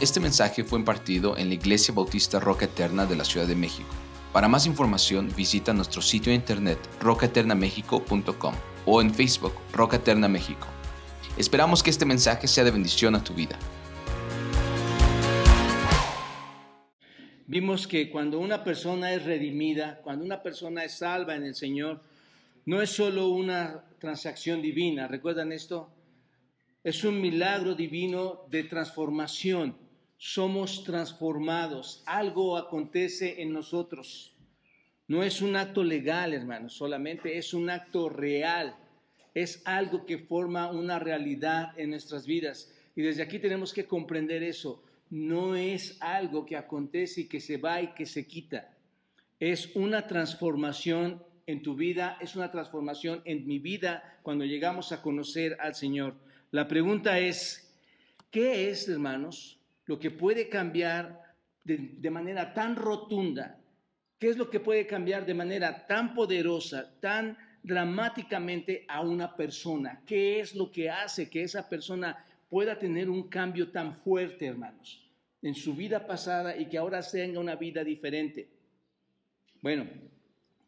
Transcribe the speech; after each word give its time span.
Este 0.00 0.20
mensaje 0.20 0.62
fue 0.62 0.78
impartido 0.78 1.36
en 1.36 1.48
la 1.48 1.54
Iglesia 1.54 1.92
Bautista 1.92 2.38
Roca 2.38 2.66
Eterna 2.66 3.04
de 3.04 3.16
la 3.16 3.24
Ciudad 3.24 3.48
de 3.48 3.56
México. 3.56 3.88
Para 4.32 4.46
más 4.46 4.64
información 4.64 5.28
visita 5.36 5.72
nuestro 5.72 6.00
sitio 6.02 6.30
de 6.30 6.36
internet 6.36 6.78
rocaeternamexico.com 7.00 8.54
o 8.86 9.00
en 9.02 9.12
Facebook 9.12 9.54
Roca 9.72 9.96
Eterna 9.96 10.28
México. 10.28 10.68
Esperamos 11.36 11.82
que 11.82 11.90
este 11.90 12.04
mensaje 12.04 12.46
sea 12.46 12.62
de 12.62 12.70
bendición 12.70 13.16
a 13.16 13.24
tu 13.24 13.34
vida. 13.34 13.58
Vimos 17.48 17.88
que 17.88 18.08
cuando 18.08 18.38
una 18.38 18.62
persona 18.62 19.12
es 19.12 19.24
redimida, 19.24 20.00
cuando 20.04 20.24
una 20.24 20.40
persona 20.44 20.84
es 20.84 20.98
salva 20.98 21.34
en 21.34 21.42
el 21.42 21.56
Señor, 21.56 22.00
no 22.66 22.80
es 22.80 22.90
solo 22.90 23.30
una 23.30 23.82
transacción 23.98 24.62
divina, 24.62 25.08
¿recuerdan 25.08 25.50
esto? 25.50 25.90
Es 26.84 27.02
un 27.02 27.20
milagro 27.20 27.74
divino 27.74 28.42
de 28.48 28.62
transformación. 28.62 29.87
Somos 30.18 30.84
transformados, 30.84 32.02
algo 32.04 32.58
acontece 32.58 33.40
en 33.40 33.52
nosotros. 33.52 34.34
No 35.06 35.22
es 35.22 35.40
un 35.40 35.56
acto 35.56 35.82
legal, 35.82 36.34
hermanos, 36.34 36.74
solamente 36.74 37.38
es 37.38 37.54
un 37.54 37.70
acto 37.70 38.10
real. 38.10 38.76
Es 39.32 39.62
algo 39.64 40.04
que 40.04 40.18
forma 40.18 40.70
una 40.70 40.98
realidad 40.98 41.72
en 41.78 41.90
nuestras 41.90 42.26
vidas. 42.26 42.74
Y 42.94 43.02
desde 43.02 43.22
aquí 43.22 43.38
tenemos 43.38 43.72
que 43.72 43.86
comprender 43.86 44.42
eso 44.42 44.82
no 45.10 45.54
es 45.54 45.96
algo 46.00 46.44
que 46.44 46.56
acontece 46.56 47.22
y 47.22 47.28
que 47.28 47.40
se 47.40 47.56
va 47.56 47.80
y 47.80 47.88
que 47.88 48.06
se 48.06 48.26
quita. 48.26 48.74
Es 49.40 49.74
una 49.74 50.06
transformación 50.06 51.22
en 51.46 51.62
tu 51.62 51.76
vida, 51.76 52.18
es 52.20 52.36
una 52.36 52.50
transformación 52.50 53.22
en 53.24 53.46
mi 53.46 53.58
vida 53.58 54.18
cuando 54.22 54.44
llegamos 54.44 54.92
a 54.92 55.00
conocer 55.00 55.56
al 55.60 55.74
Señor. 55.74 56.14
La 56.50 56.68
pregunta 56.68 57.18
es, 57.18 57.74
¿qué 58.30 58.70
es, 58.70 58.88
hermanos, 58.88 59.57
lo 59.88 59.98
que 59.98 60.12
puede 60.12 60.48
cambiar 60.48 61.34
de, 61.64 62.10
manera 62.10 62.54
tan 62.54 62.76
rotunda? 62.76 63.58
¿Qué 64.20 64.28
es 64.28 64.36
lo 64.36 64.48
que 64.48 64.60
puede 64.60 64.86
cambiar 64.86 65.26
de 65.26 65.34
manera 65.34 65.86
tan 65.86 66.14
poderosa, 66.14 66.94
tan 67.00 67.36
dramáticamente 67.64 68.84
a 68.86 69.00
una 69.00 69.34
persona? 69.34 70.00
¿Qué 70.06 70.38
es 70.38 70.54
lo 70.54 70.70
que 70.70 70.88
hace 70.88 71.28
que 71.28 71.42
esa 71.42 71.68
persona 71.68 72.24
pueda 72.48 72.78
tener 72.78 73.10
un 73.10 73.28
cambio 73.28 73.70
tan 73.70 73.94
fuerte, 73.94 74.46
hermanos, 74.46 75.02
en 75.42 75.54
su 75.54 75.74
vida 75.74 76.06
pasada 76.06 76.56
y 76.56 76.66
que 76.66 76.78
ahora 76.78 77.02
tenga 77.02 77.40
una 77.40 77.56
vida 77.56 77.84
diferente. 77.84 78.48
Bueno, 79.60 79.86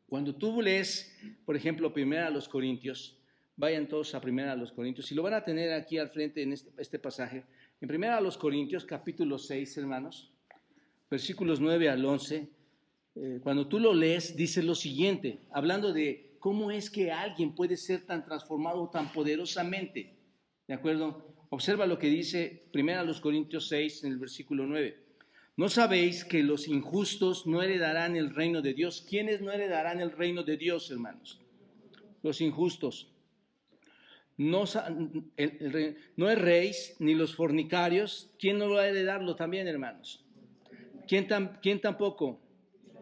cuando 0.07 0.35
tú 0.35 0.61
lees, 0.61 1.17
por 1.45 1.57
ejemplo, 1.57 1.93
primera 1.93 2.27
a 2.27 2.31
los 2.31 2.49
Corintios, 2.49 3.17
vayan 3.57 3.87
todos 3.89 4.15
a 4.15 4.21
primera 4.21 4.53
a 4.53 4.57
los 4.57 4.73
Corintios, 4.73 5.11
y 5.13 5.15
lo 5.15 5.23
van 5.23 5.35
a 5.35 5.45
tener 5.45 5.73
aquí 5.73 5.99
al 5.99 6.11
frente 6.11 6.43
en 6.43 6.53
este, 6.53 6.71
este 6.79 6.99
pasaje. 6.99 7.45
En 7.83 7.89
primera 7.89 8.19
a 8.19 8.21
los 8.21 8.37
Corintios, 8.37 8.85
capítulo 8.85 9.39
6, 9.39 9.79
hermanos, 9.79 10.31
versículos 11.11 11.61
9 11.61 11.89
al 11.89 12.05
11, 12.05 12.51
eh, 13.15 13.41
cuando 13.43 13.69
tú 13.69 13.81
lo 13.81 13.95
lees, 13.95 14.37
dice 14.37 14.63
lo 14.63 14.75
siguiente, 14.75 15.47
hablando 15.51 15.95
de 15.95 16.37
cómo 16.41 16.71
es 16.71 16.91
que 16.91 17.11
alguien 17.11 17.55
puede 17.55 17.79
ser 17.79 18.05
tan 18.05 18.23
transformado 18.23 18.91
tan 18.91 19.11
poderosamente. 19.11 20.15
¿De 20.69 20.75
acuerdo? 20.75 21.47
Observa 21.49 21.87
lo 21.87 21.99
que 21.99 22.09
dice 22.09 22.69
1 22.75 23.19
Corintios 23.23 23.69
6 23.69 24.05
en 24.05 24.13
el 24.13 24.19
versículo 24.19 24.67
9. 24.67 25.03
¿No 25.57 25.71
sabéis 25.71 26.27
que 26.27 26.43
los 26.43 26.69
injustos 26.69 27.47
no 27.47 27.63
heredarán 27.63 28.15
el 28.15 28.35
reino 28.35 28.61
de 28.61 28.75
Dios? 28.75 29.07
¿Quiénes 29.09 29.41
no 29.41 29.53
heredarán 29.53 30.03
el 30.03 30.13
reino 30.13 30.43
de 30.43 30.59
Dios, 30.59 30.91
hermanos? 30.91 31.41
Los 32.23 32.43
injustos. 32.43 33.11
No, 34.41 34.65
no 36.17 36.31
erréis 36.31 36.97
ni 36.99 37.15
los 37.15 37.37
fornicarios. 37.37 38.31
¿Quién 38.39 38.57
no 38.57 38.71
va 38.71 38.81
a 38.81 38.89
heredarlo 38.89 39.37
también, 39.37 39.69
hermanos? 39.69 40.25
¿Quién, 41.07 41.29
¿Quién 41.61 41.83
tampoco? 41.83 42.41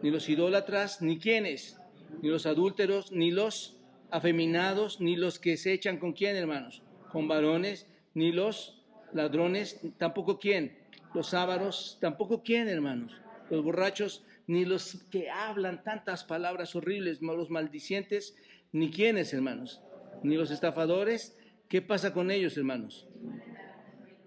Ni 0.03 0.11
los 0.11 0.29
idólatras, 0.29 1.01
ni 1.01 1.21
quiénes, 1.21 1.79
ni 2.23 2.29
los 2.29 2.45
adúlteros, 2.45 3.13
ni 3.13 3.31
los 3.31 3.77
afeminados, 4.11 5.01
ni 5.01 5.15
los 5.15 5.39
que 5.39 5.57
se 5.57 5.73
echan 5.73 5.99
con 5.99 6.13
quién, 6.13 6.35
hermanos, 6.35 6.83
con 7.13 7.29
varones, 7.29 7.87
ni 8.15 8.33
los 8.33 8.83
ladrones, 9.13 9.81
tampoco 9.97 10.41
quién, 10.41 10.77
los 11.15 11.35
ávaros, 11.35 11.99
tampoco 12.01 12.43
quién, 12.43 12.69
hermanos, 12.69 13.13
los 13.49 13.63
borrachos, 13.63 14.25
ni 14.49 14.65
los 14.65 15.05
que 15.09 15.31
hablan 15.31 15.85
tantas 15.85 16.25
palabras 16.25 16.75
horribles, 16.75 17.23
los 17.23 17.49
maldicientes, 17.49 18.35
ni 18.73 18.91
quiénes, 18.91 19.33
hermanos, 19.33 19.81
ni 20.23 20.37
los 20.37 20.51
estafadores. 20.51 21.37
¿Qué 21.69 21.83
pasa 21.83 22.13
con 22.13 22.31
ellos, 22.31 22.57
hermanos? 22.57 23.09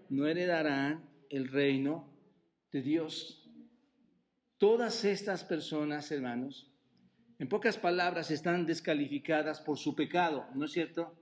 No 0.10 0.28
heredarán 0.28 1.10
el 1.30 1.48
reino 1.48 2.12
de 2.72 2.82
Dios. 2.82 3.50
Todas 4.58 5.06
estas 5.06 5.44
personas, 5.44 6.12
hermanos, 6.12 6.72
en 7.40 7.50
pocas 7.50 7.78
palabras, 7.78 8.30
están 8.30 8.66
descalificadas 8.66 9.60
por 9.62 9.78
su 9.78 9.96
pecado, 9.96 10.46
¿no 10.54 10.66
es 10.66 10.72
cierto? 10.72 11.18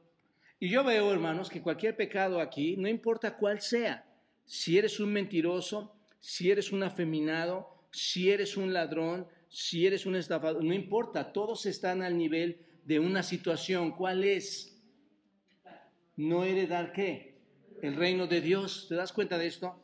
Y 0.59 0.69
yo 0.69 0.83
veo, 0.83 1.11
hermanos, 1.13 1.49
que 1.49 1.61
cualquier 1.61 1.95
pecado 1.95 2.41
aquí, 2.41 2.75
no 2.75 2.89
importa 2.89 3.37
cuál 3.37 3.61
sea, 3.61 4.05
si 4.43 4.77
eres 4.77 4.99
un 4.99 5.13
mentiroso, 5.13 5.95
si 6.19 6.51
eres 6.51 6.73
un 6.73 6.83
afeminado, 6.83 7.87
si 7.91 8.29
eres 8.29 8.57
un 8.57 8.73
ladrón, 8.73 9.27
si 9.47 9.87
eres 9.87 10.05
un 10.05 10.15
estafador, 10.15 10.63
no 10.63 10.73
importa, 10.73 11.31
todos 11.31 11.65
están 11.65 12.01
al 12.01 12.17
nivel 12.17 12.65
de 12.89 12.99
una 12.99 13.21
situación. 13.21 13.91
¿Cuál 13.91 14.23
es? 14.23 14.75
No 16.17 16.43
heredar 16.43 16.91
qué? 16.91 17.39
El 17.83 17.95
reino 17.95 18.25
de 18.25 18.41
Dios. 18.41 18.87
¿Te 18.89 18.95
das 18.95 19.13
cuenta 19.13 19.37
de 19.37 19.45
esto? 19.45 19.79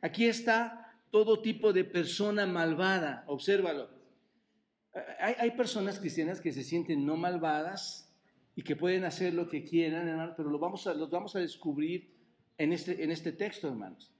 Aquí 0.00 0.24
está 0.24 0.96
todo 1.10 1.42
tipo 1.42 1.74
de 1.74 1.84
persona 1.84 2.46
malvada. 2.46 3.24
Obsérvalo. 3.26 3.90
Hay, 5.20 5.34
hay 5.38 5.50
personas 5.50 6.00
cristianas 6.00 6.40
que 6.40 6.52
se 6.52 6.64
sienten 6.64 7.04
no 7.04 7.16
malvadas, 7.16 8.10
y 8.56 8.62
que 8.62 8.76
pueden 8.76 9.04
hacer 9.04 9.32
lo 9.32 9.48
que 9.48 9.64
quieran, 9.64 10.08
hermanos, 10.08 10.34
pero 10.36 10.50
lo 10.50 10.58
vamos 10.58 10.86
a, 10.86 10.94
los 10.94 11.10
vamos 11.10 11.36
a 11.36 11.38
descubrir 11.38 12.12
en 12.58 12.72
este, 12.72 13.02
en 13.02 13.10
este 13.10 13.32
texto, 13.32 13.68
hermanos. 13.68 14.12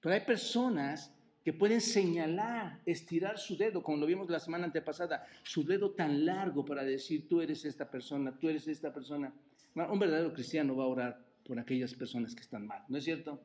Pero 0.00 0.14
hay 0.14 0.20
personas 0.20 1.12
que 1.48 1.54
pueden 1.54 1.80
señalar, 1.80 2.82
estirar 2.84 3.38
su 3.38 3.56
dedo, 3.56 3.82
como 3.82 3.96
lo 3.96 4.04
vimos 4.04 4.28
la 4.28 4.38
semana 4.38 4.66
antepasada, 4.66 5.26
su 5.42 5.64
dedo 5.64 5.92
tan 5.92 6.26
largo 6.26 6.62
para 6.62 6.84
decir, 6.84 7.26
tú 7.26 7.40
eres 7.40 7.64
esta 7.64 7.90
persona, 7.90 8.38
tú 8.38 8.50
eres 8.50 8.68
esta 8.68 8.92
persona. 8.92 9.32
Un 9.74 9.98
verdadero 9.98 10.34
cristiano 10.34 10.76
va 10.76 10.84
a 10.84 10.88
orar 10.88 11.26
por 11.42 11.58
aquellas 11.58 11.94
personas 11.94 12.34
que 12.34 12.42
están 12.42 12.66
mal, 12.66 12.84
¿no 12.88 12.98
es 12.98 13.04
cierto? 13.04 13.40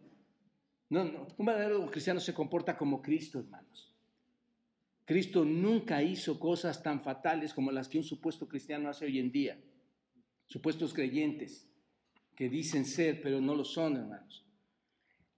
No, 0.90 1.06
no, 1.06 1.30
un 1.38 1.46
verdadero 1.46 1.90
cristiano 1.90 2.20
se 2.20 2.34
comporta 2.34 2.76
como 2.76 3.02
Cristo, 3.02 3.40
hermanos. 3.40 3.96
Cristo 5.06 5.46
nunca 5.46 6.04
hizo 6.04 6.38
cosas 6.38 6.84
tan 6.84 7.02
fatales 7.02 7.54
como 7.54 7.72
las 7.72 7.88
que 7.88 8.00
un 8.00 8.04
supuesto 8.04 8.50
cristiano 8.50 8.90
hace 8.90 9.06
hoy 9.06 9.18
en 9.20 9.32
día 9.32 9.58
supuestos 10.48 10.94
creyentes 10.94 11.72
que 12.36 12.50
dicen 12.50 12.84
ser, 12.84 13.22
pero 13.22 13.40
no 13.40 13.56
lo 13.56 13.64
son, 13.64 13.96
hermanos. 13.96 14.43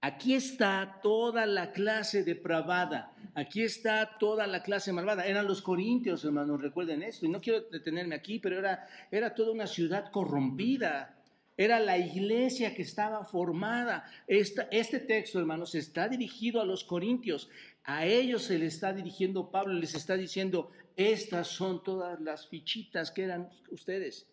Aquí 0.06 0.36
está 0.36 1.00
toda 1.02 1.48
la 1.48 1.72
clase 1.72 2.24
depravada, 2.24 3.12
aquí 3.34 3.64
está 3.64 4.20
toda 4.20 4.46
la 4.46 4.62
clase 4.62 4.94
malvada. 4.94 5.26
Eran 5.26 5.48
los 5.48 5.64
corintios, 5.64 6.24
hermanos, 6.24 6.62
recuerden 6.62 7.02
esto. 7.02 7.26
Y 7.26 7.30
no 7.30 7.42
quiero 7.42 7.62
detenerme 7.72 8.14
aquí, 8.14 8.38
pero 8.38 8.60
era, 8.60 8.88
era 9.10 9.34
toda 9.34 9.52
una 9.52 9.66
ciudad 9.66 10.12
corrompida. 10.12 11.18
Era 11.58 11.80
la 11.80 11.98
iglesia 11.98 12.76
que 12.76 12.84
estaba 12.84 13.26
formada. 13.26 14.06
este 14.28 15.00
texto, 15.00 15.40
hermanos, 15.40 15.74
está 15.74 16.08
dirigido 16.08 16.62
a 16.62 16.66
los 16.66 16.84
corintios. 16.84 17.50
A 17.84 18.06
ellos 18.06 18.44
se 18.44 18.60
le 18.60 18.68
está 18.68 18.94
dirigiendo 18.94 19.50
Pablo, 19.50 19.74
les 19.74 19.96
está 19.96 20.16
diciendo, 20.16 20.70
estas 20.96 21.48
son 21.48 21.84
todas 21.84 22.22
las 22.22 22.48
fichitas 22.48 23.10
que 23.10 23.24
eran 23.24 23.50
ustedes 23.72 24.28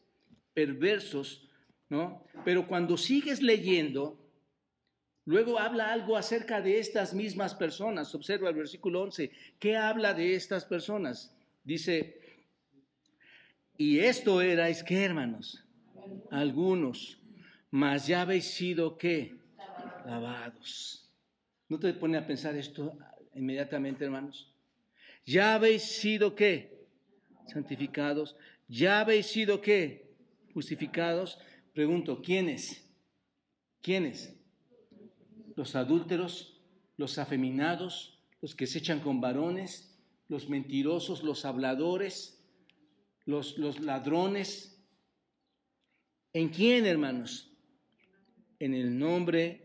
perversos, 0.53 1.49
¿no? 1.89 2.25
Pero 2.45 2.69
cuando 2.69 2.99
sigues 2.99 3.41
leyendo, 3.41 4.22
luego 5.25 5.59
habla 5.59 5.93
algo 5.93 6.17
acerca 6.17 6.61
de 6.61 6.79
estas 6.79 7.15
mismas 7.15 7.55
personas. 7.55 8.15
Observa 8.15 8.49
el 8.49 8.55
versículo 8.55 9.03
11. 9.03 9.31
¿Qué 9.59 9.77
habla 9.77 10.15
de 10.15 10.35
estas 10.35 10.65
personas? 10.65 11.35
Dice, 11.65 12.21
y 13.77 13.99
esto 13.99 14.41
erais 14.41 14.83
qué, 14.83 15.05
hermanos? 15.05 15.65
Algunos, 16.31 17.19
mas 17.71 18.07
ya 18.07 18.23
habéis 18.23 18.45
sido 18.45 18.99
qué? 18.99 19.37
Lavados. 20.07 21.11
¿No 21.69 21.79
te 21.79 21.93
pone 21.95 22.19
a 22.19 22.27
pensar 22.27 22.57
esto 22.57 22.97
inmediatamente, 23.35 24.05
hermanos? 24.05 24.53
Ya 25.25 25.55
habéis 25.55 25.83
sido 25.83 26.35
qué? 26.35 26.87
Santificados. 27.47 28.37
Ya 28.69 29.01
habéis 29.01 29.27
sido 29.27 29.61
qué? 29.61 30.13
justificados, 30.53 31.39
pregunto, 31.73 32.21
¿quiénes? 32.23 32.85
¿Quiénes? 33.81 34.35
Los 35.55 35.77
adúlteros, 35.77 36.61
los 36.97 37.19
afeminados, 37.19 38.19
los 38.41 38.55
que 38.55 38.67
se 38.67 38.79
echan 38.79 39.01
con 39.01 39.21
varones, 39.21 39.99
los 40.29 40.49
mentirosos, 40.49 41.23
los 41.23 41.45
habladores, 41.45 42.43
los, 43.25 43.59
los 43.59 43.81
ladrones. 43.81 44.83
¿En 46.33 46.49
quién, 46.49 46.87
hermanos? 46.87 47.51
En 48.59 48.75
el 48.75 48.99
nombre 48.99 49.63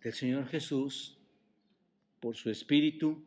del 0.00 0.12
Señor 0.12 0.46
Jesús 0.46 1.18
por 2.20 2.36
su 2.36 2.50
Espíritu 2.50 3.24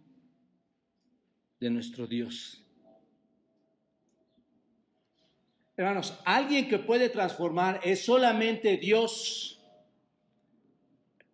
de 1.60 1.70
nuestro 1.70 2.08
Dios. 2.08 2.64
Hermanos, 5.76 6.20
alguien 6.26 6.68
que 6.68 6.80
puede 6.80 7.10
transformar 7.10 7.80
es 7.84 8.04
solamente 8.04 8.78
Dios 8.78 9.59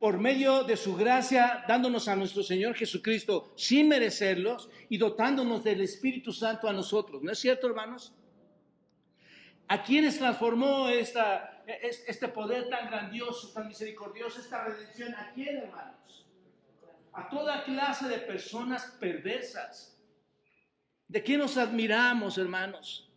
por 0.05 0.19
medio 0.19 0.63
de 0.63 0.77
su 0.77 0.95
gracia, 0.95 1.65
dándonos 1.67 2.07
a 2.07 2.15
nuestro 2.15 2.43
Señor 2.43 2.75
Jesucristo 2.75 3.51
sin 3.55 3.89
merecerlos 3.89 4.69
y 4.87 4.99
dotándonos 4.99 5.63
del 5.63 5.81
Espíritu 5.81 6.31
Santo 6.31 6.69
a 6.69 6.73
nosotros. 6.73 7.23
¿No 7.23 7.31
es 7.31 7.39
cierto, 7.39 7.65
hermanos? 7.65 8.13
¿A 9.67 9.81
quiénes 9.81 10.19
transformó 10.19 10.89
esta, 10.89 11.63
este 11.65 12.27
poder 12.27 12.69
tan 12.69 12.85
grandioso, 12.85 13.51
tan 13.51 13.67
misericordioso, 13.67 14.41
esta 14.41 14.65
redención? 14.65 15.15
¿A 15.15 15.31
quién, 15.33 15.57
hermanos? 15.57 16.27
A 17.11 17.27
toda 17.27 17.63
clase 17.63 18.07
de 18.07 18.19
personas 18.19 18.85
perversas. 18.99 19.99
¿De 21.07 21.23
quién 21.23 21.39
nos 21.39 21.57
admiramos, 21.57 22.37
hermanos? 22.37 23.09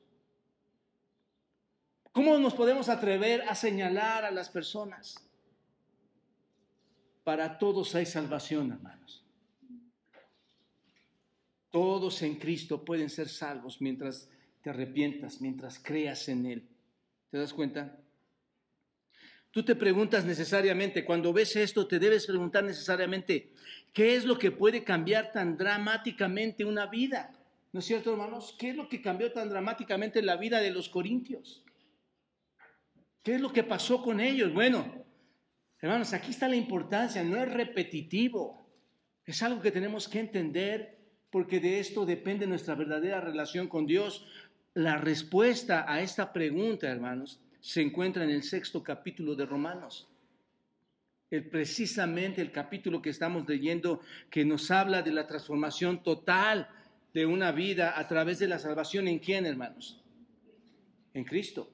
¿Cómo 2.12 2.38
nos 2.38 2.54
podemos 2.54 2.88
atrever 2.88 3.42
a 3.42 3.54
señalar 3.54 4.24
a 4.24 4.30
las 4.30 4.48
personas? 4.48 5.27
Para 7.28 7.58
todos 7.58 7.94
hay 7.94 8.06
salvación, 8.06 8.72
hermanos. 8.72 9.22
Todos 11.68 12.22
en 12.22 12.36
Cristo 12.36 12.82
pueden 12.82 13.10
ser 13.10 13.28
salvos 13.28 13.82
mientras 13.82 14.30
te 14.62 14.70
arrepientas, 14.70 15.42
mientras 15.42 15.78
creas 15.78 16.26
en 16.30 16.46
Él. 16.46 16.66
¿Te 17.30 17.36
das 17.36 17.52
cuenta? 17.52 17.98
Tú 19.50 19.62
te 19.62 19.76
preguntas 19.76 20.24
necesariamente, 20.24 21.04
cuando 21.04 21.30
ves 21.34 21.54
esto, 21.56 21.86
te 21.86 21.98
debes 21.98 22.26
preguntar 22.26 22.64
necesariamente, 22.64 23.52
¿qué 23.92 24.16
es 24.16 24.24
lo 24.24 24.38
que 24.38 24.50
puede 24.50 24.82
cambiar 24.82 25.30
tan 25.30 25.58
dramáticamente 25.58 26.64
una 26.64 26.86
vida? 26.86 27.34
¿No 27.74 27.80
es 27.80 27.84
cierto, 27.84 28.10
hermanos? 28.10 28.56
¿Qué 28.58 28.70
es 28.70 28.76
lo 28.76 28.88
que 28.88 29.02
cambió 29.02 29.30
tan 29.32 29.50
dramáticamente 29.50 30.22
la 30.22 30.38
vida 30.38 30.60
de 30.60 30.70
los 30.70 30.88
corintios? 30.88 31.62
¿Qué 33.22 33.34
es 33.34 33.40
lo 33.42 33.52
que 33.52 33.64
pasó 33.64 34.02
con 34.02 34.18
ellos? 34.18 34.50
Bueno, 34.54 35.04
Hermanos, 35.80 36.12
aquí 36.12 36.30
está 36.30 36.48
la 36.48 36.56
importancia, 36.56 37.22
no 37.22 37.36
es 37.36 37.52
repetitivo, 37.52 38.66
es 39.24 39.42
algo 39.42 39.60
que 39.60 39.70
tenemos 39.70 40.08
que 40.08 40.18
entender 40.18 40.98
porque 41.30 41.60
de 41.60 41.78
esto 41.78 42.04
depende 42.04 42.46
nuestra 42.46 42.74
verdadera 42.74 43.20
relación 43.20 43.68
con 43.68 43.86
Dios. 43.86 44.26
La 44.74 44.96
respuesta 44.96 45.84
a 45.86 46.00
esta 46.00 46.32
pregunta, 46.32 46.88
hermanos, 46.88 47.40
se 47.60 47.82
encuentra 47.82 48.24
en 48.24 48.30
el 48.30 48.42
sexto 48.42 48.82
capítulo 48.82 49.34
de 49.34 49.46
Romanos. 49.46 50.08
El, 51.30 51.44
precisamente 51.48 52.40
el 52.40 52.50
capítulo 52.50 53.02
que 53.02 53.10
estamos 53.10 53.46
leyendo 53.46 54.00
que 54.30 54.44
nos 54.44 54.70
habla 54.70 55.02
de 55.02 55.12
la 55.12 55.26
transformación 55.26 56.02
total 56.02 56.70
de 57.12 57.26
una 57.26 57.52
vida 57.52 57.98
a 57.98 58.08
través 58.08 58.38
de 58.38 58.48
la 58.48 58.58
salvación. 58.58 59.06
¿En 59.06 59.18
quién, 59.18 59.44
hermanos? 59.44 60.02
En 61.12 61.24
Cristo. 61.24 61.70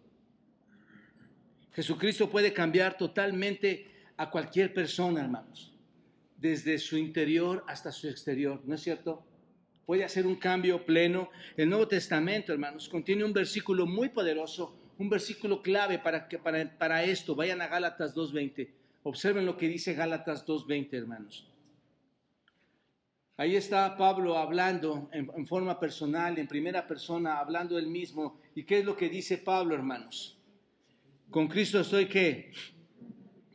Jesucristo 1.72 2.28
puede 2.28 2.52
cambiar 2.52 2.96
totalmente 2.96 3.93
a 4.16 4.30
cualquier 4.30 4.72
persona, 4.72 5.20
hermanos, 5.22 5.72
desde 6.36 6.78
su 6.78 6.96
interior 6.96 7.64
hasta 7.68 7.90
su 7.92 8.08
exterior, 8.08 8.60
¿no 8.64 8.74
es 8.74 8.82
cierto? 8.82 9.24
Puede 9.86 10.04
hacer 10.04 10.26
un 10.26 10.36
cambio 10.36 10.84
pleno. 10.84 11.30
El 11.56 11.68
Nuevo 11.68 11.86
Testamento, 11.88 12.52
hermanos, 12.52 12.88
contiene 12.88 13.24
un 13.24 13.32
versículo 13.32 13.86
muy 13.86 14.08
poderoso, 14.08 14.76
un 14.98 15.10
versículo 15.10 15.62
clave 15.62 15.98
para, 15.98 16.26
que, 16.26 16.38
para, 16.38 16.78
para 16.78 17.04
esto. 17.04 17.34
Vayan 17.34 17.60
a 17.60 17.66
Gálatas 17.66 18.14
2.20. 18.14 18.70
Observen 19.02 19.44
lo 19.44 19.56
que 19.56 19.68
dice 19.68 19.92
Gálatas 19.92 20.46
2.20, 20.46 20.94
hermanos. 20.94 21.46
Ahí 23.36 23.56
está 23.56 23.96
Pablo 23.96 24.38
hablando 24.38 25.10
en, 25.12 25.46
forma 25.46 25.80
personal, 25.80 26.38
en 26.38 26.46
primera 26.46 26.86
persona, 26.86 27.40
hablando 27.40 27.76
él 27.76 27.88
mismo. 27.88 28.38
¿Y 28.54 28.62
qué 28.62 28.78
es 28.78 28.84
lo 28.84 28.96
que 28.96 29.08
dice 29.08 29.38
Pablo, 29.38 29.74
hermanos? 29.74 30.38
Con 31.30 31.48
Cristo 31.48 31.80
estoy 31.80 32.06
que 32.06 32.52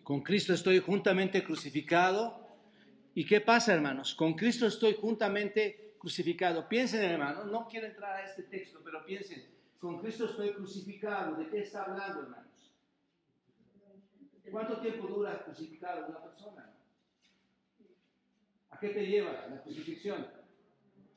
con 0.10 0.22
Cristo 0.22 0.54
estoy 0.56 0.80
juntamente 0.80 1.44
crucificado. 1.44 2.44
¿Y 3.14 3.28
qué 3.28 3.42
pasa, 3.42 3.76
hermanos? 3.76 4.16
Con 4.16 4.34
Cristo 4.34 4.66
estoy 4.66 4.96
juntamente 4.96 5.94
crucificado. 6.00 6.68
Piensen, 6.68 7.04
hermanos, 7.04 7.46
no 7.46 7.68
quiero 7.68 7.86
entrar 7.86 8.16
a 8.16 8.26
este 8.26 8.42
texto, 8.42 8.82
pero 8.84 9.06
piensen, 9.06 9.46
con 9.78 10.02
Cristo 10.02 10.26
estoy 10.26 10.54
crucificado. 10.54 11.36
¿De 11.36 11.48
qué 11.48 11.60
está 11.60 11.84
hablando, 11.84 12.24
hermanos? 12.24 12.72
¿Cuánto 14.50 14.78
tiempo 14.80 15.06
dura 15.06 15.44
crucificado 15.44 16.08
una 16.08 16.24
persona? 16.24 16.74
¿A 18.72 18.80
qué 18.80 18.90
te 18.90 19.06
lleva 19.06 19.46
la 19.48 19.62
crucifixión? 19.62 20.26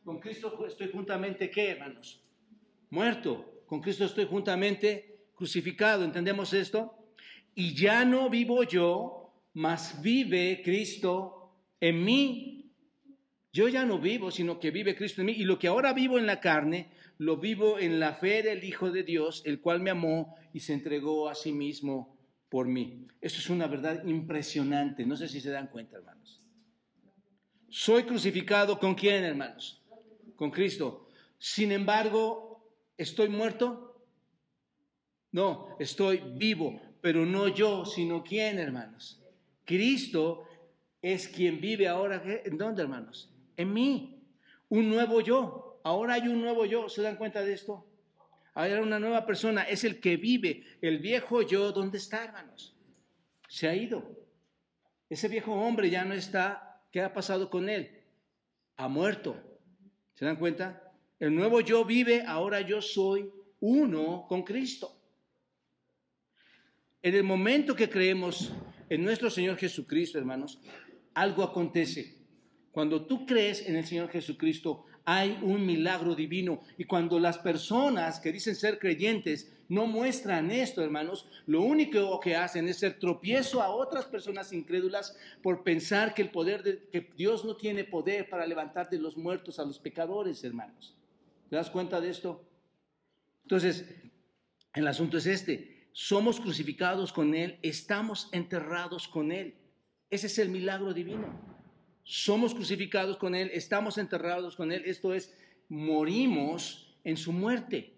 Con 0.04 0.20
Cristo 0.20 0.66
estoy 0.66 0.92
juntamente, 0.92 1.50
¿qué, 1.50 1.70
hermanos? 1.70 2.22
Muerto. 2.90 3.62
Con 3.64 3.80
Cristo 3.80 4.04
estoy 4.04 4.26
juntamente 4.26 5.28
crucificado. 5.34 6.04
¿Entendemos 6.04 6.52
esto? 6.52 7.01
Y 7.54 7.75
ya 7.75 8.04
no 8.04 8.31
vivo 8.31 8.62
yo, 8.64 9.32
mas 9.54 10.00
vive 10.02 10.62
Cristo 10.64 11.52
en 11.81 12.04
mí. 12.04 12.72
Yo 13.52 13.69
ya 13.69 13.84
no 13.84 13.99
vivo, 13.99 14.31
sino 14.31 14.58
que 14.58 14.70
vive 14.70 14.96
Cristo 14.96 15.20
en 15.20 15.26
mí. 15.26 15.32
Y 15.32 15.44
lo 15.44 15.58
que 15.58 15.69
ahora 15.69 15.93
vivo 15.93 16.19
en 16.19 16.26
la 16.26 16.40
carne, 16.40 16.90
lo 17.19 17.37
vivo 17.37 17.78
en 17.78 18.00
la 18.00 18.14
fe 18.14 18.43
del 18.43 18.64
Hijo 18.64 18.90
de 18.90 19.02
Dios, 19.02 19.43
el 19.44 19.60
cual 19.60 19.81
me 19.81 19.90
amó 19.90 20.34
y 20.54 20.60
se 20.60 20.72
entregó 20.72 21.28
a 21.28 21.34
sí 21.34 21.52
mismo 21.52 22.16
por 22.49 22.66
mí. 22.66 23.06
Esto 23.20 23.40
es 23.40 23.50
una 23.50 23.66
verdad 23.66 24.05
impresionante. 24.06 25.05
No 25.05 25.16
sé 25.16 25.28
si 25.28 25.40
se 25.40 25.50
dan 25.50 25.69
cuenta, 25.69 25.96
hermanos. 25.98 26.43
Soy 27.69 28.05
crucificado 28.05 28.78
con 28.78 28.94
quién, 28.94 29.25
hermanos? 29.25 29.82
Con 30.37 30.50
Cristo. 30.50 31.08
Sin 31.38 31.72
embargo, 31.72 32.72
¿estoy 32.96 33.28
muerto? 33.28 34.06
No, 35.31 35.76
estoy 35.78 36.22
vivo 36.37 36.91
pero 37.02 37.26
no 37.26 37.49
yo, 37.49 37.84
sino 37.84 38.22
quién, 38.22 38.60
hermanos. 38.60 39.20
Cristo 39.64 40.46
es 41.02 41.26
quien 41.26 41.60
vive 41.60 41.88
ahora. 41.88 42.22
¿En 42.44 42.56
dónde, 42.56 42.82
hermanos? 42.82 43.28
En 43.56 43.72
mí. 43.75 44.22
Un 44.69 44.88
nuevo 44.88 45.20
yo. 45.20 45.81
Ahora 45.82 46.14
hay 46.14 46.28
un 46.28 46.40
nuevo 46.40 46.64
yo. 46.64 46.88
¿Se 46.88 47.02
dan 47.02 47.16
cuenta 47.16 47.44
de 47.44 47.54
esto? 47.54 47.84
Ahora 48.54 48.81
una 48.81 49.00
nueva 49.00 49.26
persona. 49.26 49.64
Es 49.64 49.82
el 49.82 50.00
que 50.00 50.16
vive. 50.16 50.64
El 50.81 51.00
viejo 51.00 51.43
yo, 51.43 51.72
¿dónde 51.72 51.99
está, 51.99 52.25
hermanos? 52.25 52.76
Se 53.48 53.69
ha 53.69 53.74
ido. 53.74 54.17
Ese 55.10 55.26
viejo 55.26 55.53
hombre 55.53 55.91
ya 55.91 56.05
no 56.05 56.15
está. 56.15 56.84
¿Qué 56.93 57.00
ha 57.00 57.12
pasado 57.12 57.50
con 57.50 57.69
él? 57.69 58.05
Ha 58.76 58.86
muerto. 58.86 59.36
¿Se 60.15 60.24
dan 60.24 60.36
cuenta? 60.36 60.93
El 61.19 61.34
nuevo 61.34 61.60
yo 61.60 61.84
vive. 61.84 62.22
Ahora 62.24 62.60
yo 62.60 62.81
soy 62.81 63.29
uno 63.58 64.24
con 64.29 64.44
Cristo. 64.44 65.01
En 67.04 67.16
el 67.16 67.24
momento 67.24 67.74
que 67.74 67.90
creemos 67.90 68.52
en 68.88 69.02
nuestro 69.02 69.28
Señor 69.28 69.56
Jesucristo, 69.56 70.18
hermanos, 70.18 70.60
algo 71.14 71.42
acontece. 71.42 72.16
Cuando 72.70 73.06
tú 73.06 73.26
crees 73.26 73.66
en 73.66 73.74
el 73.74 73.84
Señor 73.84 74.08
Jesucristo, 74.08 74.84
hay 75.04 75.36
un 75.42 75.66
milagro 75.66 76.14
divino. 76.14 76.60
Y 76.78 76.84
cuando 76.84 77.18
las 77.18 77.38
personas 77.38 78.20
que 78.20 78.30
dicen 78.30 78.54
ser 78.54 78.78
creyentes 78.78 79.52
no 79.68 79.88
muestran 79.88 80.52
esto, 80.52 80.80
hermanos, 80.80 81.26
lo 81.46 81.62
único 81.62 82.20
que 82.20 82.36
hacen 82.36 82.68
es 82.68 82.78
ser 82.78 83.00
tropiezo 83.00 83.60
a 83.60 83.70
otras 83.74 84.04
personas 84.04 84.52
incrédulas 84.52 85.16
por 85.42 85.64
pensar 85.64 86.14
que 86.14 86.22
el 86.22 86.30
poder 86.30 86.62
de, 86.62 86.88
que 86.92 87.10
Dios 87.16 87.44
no 87.44 87.56
tiene 87.56 87.82
poder 87.82 88.28
para 88.28 88.46
levantar 88.46 88.88
de 88.88 89.00
los 89.00 89.16
muertos 89.16 89.58
a 89.58 89.64
los 89.64 89.80
pecadores, 89.80 90.44
hermanos. 90.44 90.96
¿Te 91.50 91.56
das 91.56 91.68
cuenta 91.68 92.00
de 92.00 92.10
esto? 92.10 92.44
Entonces, 93.42 93.92
el 94.72 94.86
asunto 94.86 95.18
es 95.18 95.26
este 95.26 95.71
somos 95.93 96.41
crucificados 96.41 97.13
con 97.13 97.34
Él, 97.34 97.58
estamos 97.63 98.29
enterrados 98.32 99.08
con 99.08 99.31
Él. 99.31 99.55
Ese 100.11 100.27
es 100.27 100.39
el 100.39 100.49
milagro 100.49 100.93
divino. 100.93 101.29
Somos 102.03 102.55
crucificados 102.55 103.17
con 103.17 103.34
Él, 103.34 103.51
estamos 103.53 103.99
enterrados 103.99 104.56
con 104.56 104.72
Él. 104.72 104.82
Esto 104.87 105.15
es, 105.15 105.34
morimos 105.69 106.96
en 107.05 107.17
su 107.17 107.32
muerte. 107.32 107.94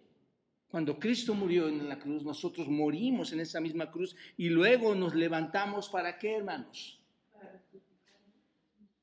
Cuando 0.68 0.98
Cristo 0.98 1.34
murió 1.34 1.68
en 1.68 1.88
la 1.88 1.98
cruz, 1.98 2.24
nosotros 2.24 2.68
morimos 2.68 3.32
en 3.32 3.40
esa 3.40 3.60
misma 3.60 3.92
cruz 3.92 4.16
y 4.36 4.48
luego 4.48 4.94
nos 4.96 5.14
levantamos 5.14 5.88
para 5.88 6.18
qué, 6.18 6.36
hermanos? 6.36 7.00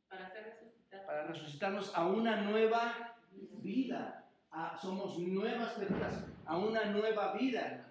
Para, 0.09 1.27
resucitarnos 1.27 1.93
a 1.95 2.07
una 2.07 2.41
nueva 2.41 3.15
vida. 3.61 4.29
somos 4.81 5.17
nuevas 5.19 5.71
personas, 5.73 6.25
a 6.45 6.57
una 6.57 6.85
nueva 6.85 7.33
vida. 7.37 7.90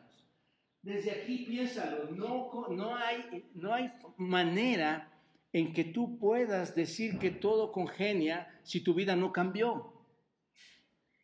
Desde 0.82 1.10
aquí 1.10 1.44
piénsalo, 1.46 2.10
no, 2.10 2.68
no, 2.68 2.96
hay, 2.96 3.44
no 3.54 3.75
hay 3.75 3.92
manera 4.16 5.12
en 5.52 5.72
que 5.72 5.84
tú 5.84 6.18
puedas 6.18 6.75
decir 6.75 7.18
que 7.18 7.30
todo 7.30 7.72
congenia 7.72 8.60
si 8.62 8.80
tu 8.80 8.94
vida 8.94 9.16
no 9.16 9.32
cambió. 9.32 9.92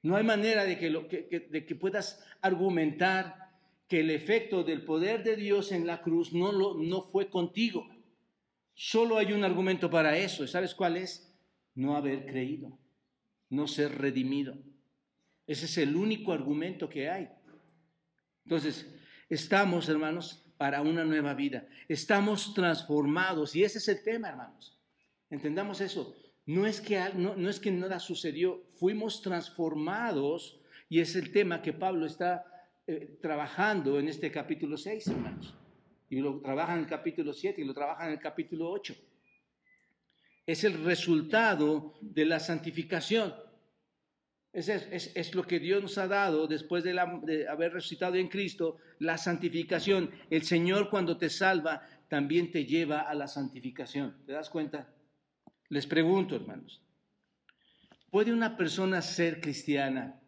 No 0.03 0.17
hay 0.17 0.25
manera 0.25 0.65
de 0.65 0.79
que, 0.79 0.91
lo, 0.91 1.03
de 1.03 1.65
que 1.67 1.75
puedas 1.75 2.25
argumentar 2.43 3.51
que 3.89 4.01
el 4.01 4.11
efecto 4.11 4.63
del 4.63 4.85
poder 4.85 5.25
de 5.25 5.37
Dios 5.37 5.73
en 5.73 5.87
la 5.87 6.03
cruz 6.03 6.33
no, 6.33 6.53
lo, 6.53 6.75
no 6.75 7.03
fue 7.03 7.31
contigo. 7.31 7.89
Solo 8.75 9.17
hay 9.17 9.33
un 9.33 9.43
argumento 9.43 9.89
para 9.89 10.19
eso. 10.19 10.47
¿Sabes 10.47 10.75
cuál 10.75 10.99
es? 10.99 11.27
no 11.77 11.95
haber 11.95 12.27
creído, 12.27 12.77
no 13.51 13.69
ser 13.69 13.97
redimido. 13.97 14.59
Ese 15.47 15.67
es 15.67 15.79
el 15.79 15.95
único 15.95 16.33
argumento 16.33 16.89
que 16.89 17.09
hay. 17.09 17.29
Entonces, 18.45 18.91
estamos, 19.29 19.89
hermanos, 19.89 20.45
para 20.57 20.81
una 20.81 21.05
nueva 21.05 21.35
vida. 21.35 21.67
Estamos 21.89 22.55
transformados 22.55 23.55
y 23.55 23.65
ese 23.65 23.79
es 23.79 23.89
el 23.89 24.03
tema, 24.03 24.29
hermanos. 24.29 24.79
Entendamos 25.31 25.81
eso. 25.81 26.17
No 26.47 26.67
es 26.67 26.81
que 26.81 27.01
no, 27.15 27.49
es 27.49 27.59
que 27.59 27.73
nada 27.73 27.99
sucedió, 27.99 28.63
fuimos 28.75 29.21
transformados 29.21 30.61
y 30.89 31.01
es 31.01 31.17
el 31.17 31.33
tema 31.33 31.61
que 31.61 31.73
Pablo 31.73 32.07
está 32.07 32.45
eh, 32.87 33.19
trabajando 33.21 33.99
en 33.99 34.09
este 34.09 34.31
capítulo 34.31 34.77
6, 34.77 35.09
hermanos. 35.09 35.55
Y 36.09 36.21
lo 36.21 36.41
trabaja 36.41 36.75
en 36.75 36.81
el 36.81 36.87
capítulo 36.87 37.33
7 37.33 37.61
y 37.61 37.65
lo 37.65 37.75
trabaja 37.75 38.07
en 38.07 38.13
el 38.13 38.21
capítulo 38.21 38.71
8. 38.71 38.95
Es 40.47 40.63
el 40.63 40.85
resultado 40.85 41.95
de 42.01 42.25
la 42.25 42.39
santificación. 42.39 43.35
Es, 44.57 44.71
es, 44.71 45.13
es, 45.15 45.35
lo 45.35 45.47
que 45.47 45.61
Dios 45.61 45.83
nos 45.83 45.99
ha 45.99 46.09
dado 46.09 46.47
después 46.47 46.83
de, 46.83 46.99
haber 47.47 47.75
resucitado 47.75 48.15
en 48.15 48.29
Cristo, 48.29 48.79
la 48.99 49.19
santificación. 49.19 50.11
El 50.31 50.45
Señor 50.45 50.89
cuando 50.89 51.19
te 51.19 51.29
salva 51.29 51.83
también 52.09 52.51
te 52.51 52.65
lleva 52.65 53.01
a 53.01 53.15
la 53.15 53.29
santificación. 53.29 54.17
¿Te 54.25 54.33
das 54.33 54.49
cuenta? 54.49 54.89
Les 55.69 55.87
pregunto, 55.87 56.37
hermanos, 56.37 56.81
¿puede 58.11 58.33
una 58.33 58.57
persona 58.57 59.03
ser 59.03 59.43
cristiana 59.43 60.23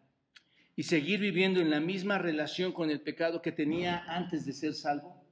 y 0.75 0.83
seguir 0.83 1.19
viviendo 1.19 1.59
en 1.59 1.71
la 1.71 1.79
misma 1.79 2.19
relación 2.19 2.71
con 2.71 2.91
el 2.91 3.01
pecado 3.01 3.41
que 3.41 3.51
tenía 3.51 4.03
antes 4.07 4.45
de 4.45 4.53
ser 4.53 4.75
salvo? 4.75 5.25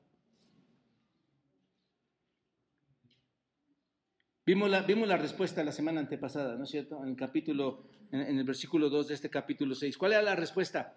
Vimos 4.43 4.71
la, 4.71 4.81
vimos 4.81 5.07
la 5.07 5.17
respuesta 5.17 5.63
la 5.63 5.71
semana 5.71 5.99
antepasada, 5.99 6.55
¿no 6.55 6.63
es 6.63 6.71
cierto? 6.71 7.03
En 7.03 7.09
el 7.09 7.15
capítulo, 7.15 7.85
en, 8.11 8.37
el 8.39 8.43
versículo 8.43 8.89
2 8.89 9.07
de 9.09 9.13
este 9.13 9.29
capítulo 9.29 9.75
6. 9.75 9.97
¿Cuál 9.97 10.13
era 10.13 10.21
la 10.21 10.35
respuesta? 10.35 10.95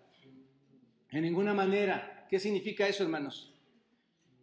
En 1.10 1.22
ninguna 1.22 1.54
manera. 1.54 2.26
¿Qué 2.28 2.38
significa 2.38 2.86
eso, 2.86 3.02
hermanos? 3.02 3.52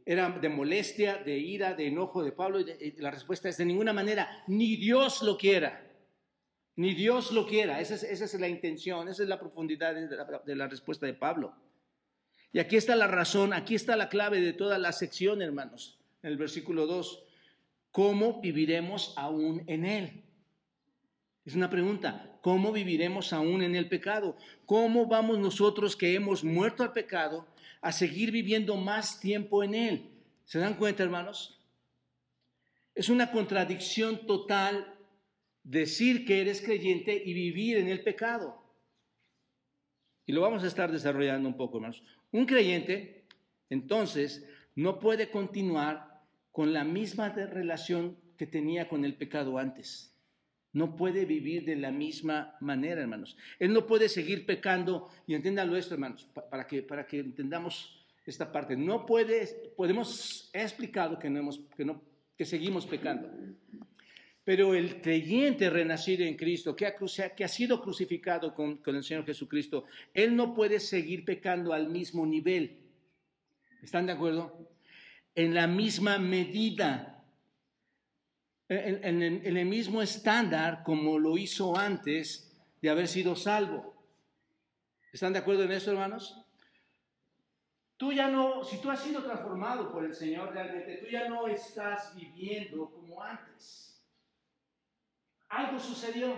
Era 0.06 0.30
de 0.30 0.50
molestia, 0.50 1.18
de 1.18 1.38
ira, 1.38 1.74
de 1.74 1.88
enojo 1.88 2.24
de 2.24 2.32
Pablo. 2.32 2.60
Y 2.60 2.92
la 3.00 3.12
respuesta 3.12 3.50
es 3.50 3.58
de 3.58 3.66
ninguna 3.66 3.94
manera. 3.94 4.44
Ni 4.48 4.76
Dios 4.76 5.22
lo 5.22 5.38
quiera. 5.38 5.86
Ni 6.76 6.94
Dios 6.94 7.32
lo 7.32 7.48
quiera. 7.48 7.80
Esa 7.82 7.96
es, 7.96 8.40
la 8.40 8.48
intención, 8.48 9.08
esa 9.10 9.24
es 9.24 9.30
la 9.30 9.40
profundidad 9.40 9.96
de 9.96 10.16
la, 10.16 10.42
de 10.46 10.56
la 10.56 10.68
respuesta 10.68 11.06
de 11.06 11.14
Pablo. 11.14 11.56
Y 12.52 12.60
aquí 12.60 12.76
está 12.76 12.96
la 12.96 13.08
razón, 13.08 13.54
aquí 13.54 13.76
está 13.76 13.96
la 13.96 14.10
clave 14.10 14.40
de 14.42 14.54
toda 14.54 14.78
la 14.78 14.92
sección, 14.92 15.42
hermanos. 15.42 16.00
En 16.24 16.32
el 16.32 16.38
versículo 16.38 16.88
2 16.88 17.24
¿cómo 17.98 18.40
viviremos 18.42 19.12
aún 19.18 19.64
en 19.66 19.84
él? 19.84 20.24
Es 21.44 21.56
una 21.56 21.68
pregunta, 21.68 22.37
¿cómo 22.48 22.72
viviremos 22.72 23.34
aún 23.34 23.62
en 23.62 23.76
el 23.76 23.90
pecado? 23.90 24.38
¿Cómo 24.66 25.06
vamos 25.06 25.38
nosotros 25.38 25.98
que 25.98 26.16
hemos 26.16 26.46
muerto 26.46 26.82
al 26.82 26.94
pecado 26.94 27.46
a 27.82 27.92
seguir 27.92 28.32
viviendo 28.32 28.78
más 28.78 29.20
tiempo 29.20 29.66
en 29.66 29.76
él? 29.76 30.12
¿Se 30.46 30.58
dan 30.58 30.76
cuenta, 30.76 31.04
hermanos? 31.04 31.60
Es 32.96 33.10
una 33.10 33.34
contradicción 33.34 34.26
total 34.26 34.96
decir 35.62 36.26
que 36.26 36.40
eres 36.40 36.62
creyente 36.62 37.22
y 37.26 37.34
vivir 37.34 37.80
en 37.80 37.90
el 37.90 38.02
pecado. 38.02 38.64
Y 40.26 40.32
lo 40.32 40.40
vamos 40.40 40.64
a 40.64 40.68
estar 40.68 40.90
desarrollando 40.90 41.50
un 41.50 41.58
poco, 41.58 41.80
hermanos. 41.80 42.02
Un 42.32 42.46
creyente, 42.46 43.26
entonces, 43.70 44.48
no 44.74 45.00
puede 45.00 45.32
continuar 45.32 46.24
con 46.54 46.72
la 46.72 46.86
misma 46.86 47.28
relación 47.28 48.18
que 48.38 48.48
tenía 48.48 48.88
con 48.88 49.04
el 49.04 49.18
pecado 49.18 49.58
antes. 49.58 50.17
No 50.74 50.96
puede 50.96 51.26
vivir 51.26 51.66
de 51.66 51.76
la 51.76 51.92
misma 51.92 52.56
manera, 52.60 53.02
hermanos. 53.02 53.38
Él 53.60 53.74
no 53.74 53.88
puede 53.88 54.10
seguir 54.10 54.46
pecando, 54.46 55.10
y 55.26 55.34
entiéndalo 55.34 55.76
esto, 55.76 55.94
hermanos, 55.94 56.28
para 56.50 56.68
que, 56.68 56.84
para 56.84 57.06
que 57.08 57.20
entendamos 57.20 58.06
esta 58.26 58.52
parte. 58.52 58.76
No 58.76 59.06
puede, 59.06 59.72
podemos, 59.76 60.50
he 60.54 60.62
explicado 60.62 61.18
que, 61.18 61.30
no 61.30 61.40
hemos, 61.40 61.60
que, 61.76 61.86
no, 61.86 62.02
que 62.38 62.46
seguimos 62.46 62.86
pecando. 62.86 63.30
Pero 64.44 64.76
el 64.76 65.02
creyente 65.02 65.70
renacido 65.70 66.26
en 66.26 66.36
Cristo, 66.36 66.76
que 66.76 66.86
ha, 66.86 66.96
que 67.36 67.44
ha 67.44 67.48
sido 67.48 67.82
crucificado 67.82 68.54
con, 68.54 68.78
con 68.78 68.96
el 68.96 69.04
Señor 69.04 69.26
Jesucristo, 69.26 69.86
él 70.14 70.36
no 70.36 70.54
puede 70.54 70.80
seguir 70.80 71.26
pecando 71.26 71.74
al 71.74 71.90
mismo 71.90 72.26
nivel. 72.26 72.78
¿Están 73.82 74.06
de 74.06 74.14
acuerdo? 74.14 74.68
en 75.38 75.54
la 75.54 75.68
misma 75.68 76.18
medida, 76.18 77.17
en, 78.70 79.58
el 79.58 79.66
mismo 79.66 80.02
estándar 80.02 80.84
como 80.84 81.18
lo 81.18 81.38
hizo 81.38 81.78
antes 81.78 82.52
de 82.82 82.90
haber 82.90 83.08
sido 83.08 83.36
salvo. 83.36 83.94
¿Están 85.12 85.34
de 85.34 85.40
acuerdo 85.40 85.64
en 85.64 85.72
eso, 85.72 85.92
hermanos? 85.92 86.44
Tú 87.96 88.12
ya 88.12 88.30
no, 88.30 88.64
si 88.64 88.80
tú 88.80 88.92
has 88.92 89.02
sido 89.02 89.24
transformado 89.24 89.92
por 89.92 90.06
el 90.06 90.14
Señor 90.14 90.54
realmente, 90.54 90.98
tú 90.98 91.08
ya 91.10 91.28
no 91.28 91.48
estás 91.48 92.16
viviendo 92.16 92.92
como 92.92 93.24
antes. 93.24 94.04
Algo 95.50 95.80
sucedió. 95.80 96.36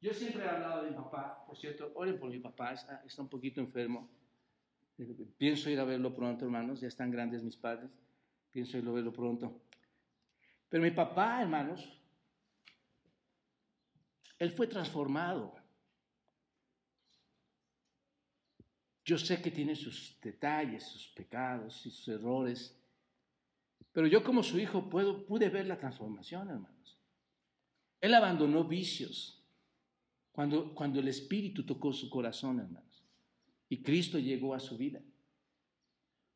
Yo 0.00 0.14
siempre 0.14 0.44
he 0.44 0.48
hablado 0.48 0.84
de 0.84 0.90
mi 0.90 0.96
papá, 0.96 1.44
por 1.46 1.56
cierto, 1.56 1.92
oren 1.94 2.18
por 2.18 2.30
mi 2.30 2.38
papá, 2.38 2.72
está 2.72 3.22
un 3.22 3.28
poquito 3.28 3.60
enfermo. 3.60 4.08
Pienso 5.38 5.70
ir 5.70 5.80
a 5.80 5.84
verlo 5.84 6.14
pronto, 6.14 6.44
hermanos, 6.44 6.80
ya 6.80 6.88
están 6.88 7.10
grandes 7.10 7.42
mis 7.42 7.56
padres. 7.56 7.90
Pienso 8.52 8.78
ir 8.78 8.86
a 8.86 8.92
verlo 8.92 9.12
pronto. 9.12 9.60
Pero 10.68 10.82
mi 10.82 10.90
papá, 10.90 11.42
hermanos, 11.42 11.86
él 14.38 14.50
fue 14.50 14.66
transformado. 14.66 15.54
Yo 19.04 19.18
sé 19.18 19.40
que 19.40 19.50
tiene 19.50 19.76
sus 19.76 20.18
detalles, 20.20 20.84
sus 20.84 21.08
pecados 21.08 21.84
y 21.86 21.90
sus 21.90 22.08
errores, 22.08 22.76
pero 23.92 24.06
yo 24.06 24.24
como 24.24 24.42
su 24.42 24.58
hijo 24.58 24.88
puedo, 24.88 25.24
pude 25.26 25.50
ver 25.50 25.66
la 25.66 25.78
transformación, 25.78 26.48
hermanos. 26.48 26.98
Él 28.00 28.14
abandonó 28.14 28.64
vicios 28.64 29.44
cuando, 30.32 30.74
cuando 30.74 31.00
el 31.00 31.08
Espíritu 31.08 31.64
tocó 31.64 31.92
su 31.92 32.10
corazón, 32.10 32.58
hermanos 32.58 32.94
y 33.74 33.82
Cristo 33.82 34.20
llegó 34.20 34.54
a 34.54 34.60
su 34.60 34.76
vida. 34.76 35.00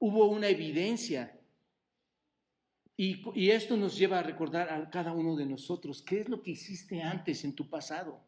Hubo 0.01 0.29
una 0.29 0.49
evidencia 0.49 1.38
y, 3.01 3.51
esto 3.53 3.77
nos 3.77 3.97
lleva 3.97 4.19
a 4.19 4.25
recordar 4.25 4.69
a 4.71 4.91
cada 4.91 5.13
uno 5.13 5.37
de 5.37 5.47
nosotros 5.47 6.03
qué 6.03 6.23
es 6.23 6.29
lo 6.29 6.43
que 6.43 6.51
hiciste 6.51 7.01
antes 7.01 7.45
en 7.45 7.55
tu 7.55 7.71
pasado. 7.71 8.21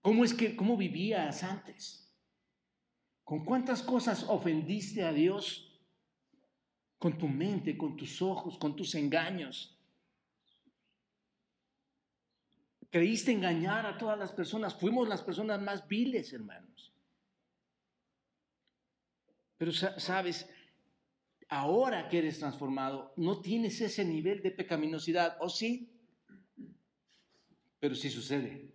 ¿Cómo 0.00 0.24
es 0.24 0.32
que 0.32 0.54
cómo 0.54 0.76
vivías 0.76 1.42
antes? 1.42 2.08
¿Con 3.24 3.44
cuántas 3.44 3.82
cosas 3.82 4.22
ofendiste 4.28 5.02
a 5.02 5.12
Dios? 5.12 5.76
Con 7.00 7.18
tu 7.18 7.26
mente, 7.26 7.76
con 7.76 7.96
tus 7.96 8.22
ojos, 8.22 8.56
con 8.58 8.76
tus 8.76 8.94
engaños. 8.94 9.76
Creíste 12.90 13.32
engañar 13.32 13.86
a 13.86 13.98
todas 13.98 14.16
las 14.20 14.30
personas. 14.30 14.72
Fuimos 14.76 15.08
las 15.08 15.22
personas 15.22 15.60
más 15.60 15.88
viles, 15.88 16.32
hermanos. 16.32 16.92
Pero 19.58 19.72
sabes, 19.72 20.48
ahora 21.50 22.08
que 22.08 22.18
eres 22.18 22.38
transformado, 22.38 23.12
no 23.16 23.40
tienes 23.40 23.80
ese 23.80 24.04
nivel 24.04 24.40
de 24.40 24.52
pecaminosidad, 24.52 25.36
¿o 25.40 25.48
sí? 25.48 25.90
Pero 27.80 27.94
sí 27.94 28.08
sucede. 28.08 28.72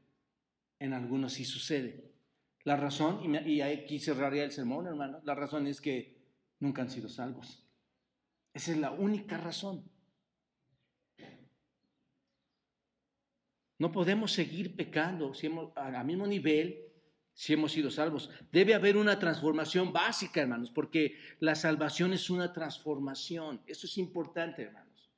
En 0.77 0.93
algunos 0.93 1.33
sí 1.33 1.45
sucede. 1.45 2.11
La 2.63 2.75
razón, 2.75 3.21
y 3.47 3.61
aquí 3.61 3.99
cerraría 3.99 4.43
el 4.43 4.51
sermón, 4.51 4.87
hermano, 4.87 5.21
la 5.23 5.35
razón 5.35 5.67
es 5.67 5.79
que 5.79 6.17
nunca 6.59 6.81
han 6.81 6.89
sido 6.89 7.07
salvos. 7.07 7.65
Esa 8.53 8.71
es 8.71 8.77
la 8.77 8.91
única 8.91 9.37
razón. 9.37 9.89
No 13.77 13.91
podemos 13.91 14.31
seguir 14.31 14.75
pecando 14.75 15.33
si 15.33 15.47
hemos, 15.47 15.75
al 15.77 16.05
mismo 16.05 16.27
nivel 16.27 16.81
si 17.35 17.53
hemos 17.53 17.73
sido 17.73 17.91
salvos. 17.91 18.29
Debe 18.51 18.73
haber 18.73 18.95
una 18.97 19.19
transformación 19.19 19.91
básica, 19.91 20.41
hermanos, 20.41 20.71
porque 20.71 21.17
la 21.39 21.53
salvación 21.53 22.13
es 22.13 22.29
una 22.29 22.53
transformación. 22.53 23.61
Eso 23.67 23.85
es 23.85 23.97
importante, 23.97 24.63
hermanos. 24.63 25.11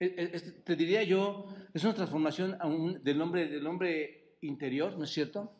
E, 0.00 0.06
e, 0.06 0.40
te 0.40 0.76
diría 0.76 1.02
yo, 1.04 1.54
es 1.74 1.84
una 1.84 1.94
transformación 1.94 2.56
del 3.04 3.20
hombre, 3.20 3.46
del 3.48 3.66
hombre 3.66 4.38
interior, 4.40 4.96
¿no 4.96 5.04
es 5.04 5.10
cierto? 5.10 5.54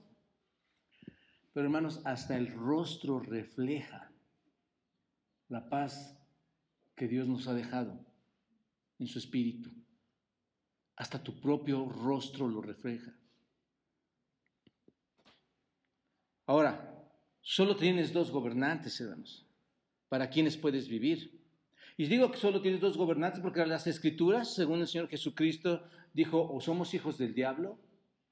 Pero 1.53 1.67
hermanos, 1.67 2.01
hasta 2.07 2.39
el 2.39 2.51
rostro 2.55 3.21
refleja 3.21 4.11
la 5.49 5.69
paz 5.69 6.17
que 6.97 7.09
Dios 7.09 7.29
nos 7.29 7.47
ha 7.47 7.53
dejado 7.53 8.07
en 8.99 9.07
su 9.07 9.19
espíritu. 9.19 9.71
Hasta 10.97 11.23
tu 11.23 11.39
propio 11.41 11.87
rostro 11.87 12.49
lo 12.49 12.63
refleja. 12.63 13.20
Ahora, 16.51 17.07
solo 17.43 17.77
tienes 17.77 18.13
dos 18.13 18.33
gobernantes, 18.33 19.01
hermanos, 19.01 19.47
para 20.09 20.29
quienes 20.29 20.57
puedes 20.57 20.89
vivir. 20.89 21.41
Y 21.97 22.07
digo 22.07 22.29
que 22.33 22.39
solo 22.39 22.61
tienes 22.61 22.81
dos 22.81 22.97
gobernantes 22.97 23.39
porque 23.41 23.65
las 23.65 23.87
escrituras, 23.87 24.53
según 24.53 24.81
el 24.81 24.89
Señor 24.89 25.09
Jesucristo, 25.09 25.85
dijo, 26.13 26.43
o 26.53 26.61
somos 26.61 26.93
hijos 26.93 27.19
del 27.19 27.35
diablo 27.35 27.79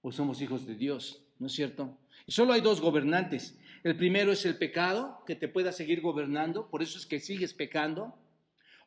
o 0.00 0.10
somos 0.10 0.42
hijos 0.42 0.66
de 0.66 0.74
Dios, 0.74 1.28
¿no 1.38 1.46
es 1.46 1.52
cierto? 1.52 1.96
Y 2.26 2.32
solo 2.32 2.54
hay 2.54 2.60
dos 2.60 2.80
gobernantes. 2.80 3.56
El 3.84 3.96
primero 3.96 4.32
es 4.32 4.44
el 4.44 4.58
pecado, 4.58 5.22
que 5.24 5.36
te 5.36 5.46
pueda 5.46 5.70
seguir 5.70 6.00
gobernando, 6.00 6.68
por 6.70 6.82
eso 6.82 6.98
es 6.98 7.06
que 7.06 7.20
sigues 7.20 7.54
pecando. 7.54 8.18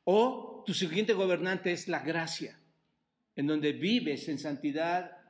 O 0.04 0.62
tu 0.66 0.74
siguiente 0.74 1.14
gobernante 1.14 1.72
es 1.72 1.88
la 1.88 2.00
gracia, 2.00 2.60
en 3.38 3.48
donde 3.48 3.72
vives 3.72 4.28
en 4.28 4.40
santidad, 4.40 5.21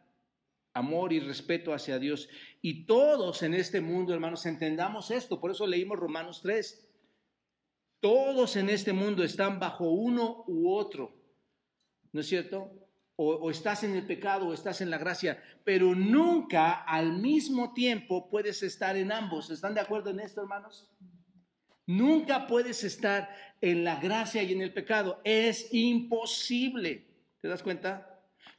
amor 0.73 1.13
y 1.13 1.19
respeto 1.19 1.73
hacia 1.73 1.99
Dios. 1.99 2.29
Y 2.61 2.85
todos 2.85 3.43
en 3.43 3.53
este 3.53 3.81
mundo, 3.81 4.13
hermanos, 4.13 4.45
entendamos 4.45 5.11
esto. 5.11 5.39
Por 5.39 5.51
eso 5.51 5.67
leímos 5.67 5.99
Romanos 5.99 6.41
3. 6.41 6.87
Todos 7.99 8.55
en 8.55 8.69
este 8.69 8.93
mundo 8.93 9.23
están 9.23 9.59
bajo 9.59 9.89
uno 9.89 10.43
u 10.47 10.73
otro. 10.73 11.15
¿No 12.11 12.21
es 12.21 12.27
cierto? 12.27 12.71
O, 13.15 13.51
estás 13.51 13.83
en 13.83 13.95
el 13.95 14.07
pecado 14.07 14.47
o 14.47 14.53
estás 14.53 14.81
en 14.81 14.89
la 14.89 14.97
gracia, 14.97 15.43
pero 15.63 15.93
nunca 15.93 16.71
al 16.71 17.19
mismo 17.19 17.73
tiempo 17.73 18.29
puedes 18.29 18.63
estar 18.63 18.97
en 18.97 19.11
ambos. 19.11 19.51
¿Están 19.51 19.75
de 19.75 19.81
acuerdo 19.81 20.09
en 20.09 20.21
esto, 20.21 20.41
hermanos? 20.41 20.89
Nunca 21.85 22.47
puedes 22.47 22.83
estar 22.83 23.29
en 23.61 23.83
la 23.83 23.99
gracia 23.99 24.41
y 24.41 24.53
en 24.53 24.61
el 24.61 24.73
pecado. 24.73 25.21
Es 25.23 25.71
imposible. 25.71 27.05
¿Te 27.41 27.47
das 27.47 27.61
cuenta? 27.61 28.10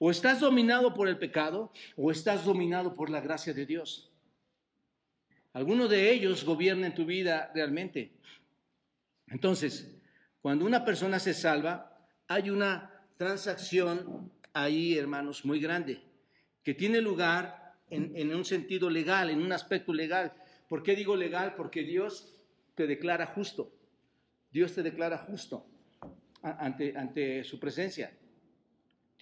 O 0.05 0.11
estás 0.11 0.41
dominado 0.41 0.95
por 0.95 1.07
el 1.07 1.17
pecado 1.17 1.71
o 1.95 2.11
estás 2.11 2.45
dominado 2.45 2.97
por 2.97 3.09
la 3.09 3.21
gracia 3.21 3.55
de 3.55 3.67
Dios. 3.67 4.11
Alguno 5.53 5.87
de 5.87 6.11
ellos 6.11 6.45
gobierna 6.45 6.89
en 6.89 6.95
tu 6.97 7.07
vida 7.07 7.53
realmente. 7.55 8.11
Entonces, 9.29 9.97
cuando 10.41 10.67
una 10.67 10.85
persona 10.85 11.21
se 11.21 11.35
salva, 11.35 12.05
hay 12.27 12.51
una 12.51 13.07
transacción 13.17 14.33
ahí, 14.53 14.99
hermanos, 14.99 15.45
muy 15.45 15.61
grande, 15.61 16.03
que 16.65 16.75
tiene 16.75 17.01
lugar 17.01 17.77
en, 17.89 18.35
un 18.35 18.45
sentido 18.45 18.91
legal, 18.91 19.31
en 19.31 19.41
un 19.41 19.53
aspecto 19.53 19.95
legal. 19.95 20.33
¿Por 20.69 20.83
qué 20.83 20.97
digo 20.97 21.15
legal? 21.15 21.55
Porque 21.55 21.85
Dios 21.85 22.43
te 22.75 22.89
declara 22.89 23.27
justo. 23.27 23.73
Dios 24.51 24.75
te 24.75 24.83
declara 24.83 25.19
justo 25.19 25.65
ante, 26.43 27.45
su 27.45 27.61
presencia. 27.61 28.13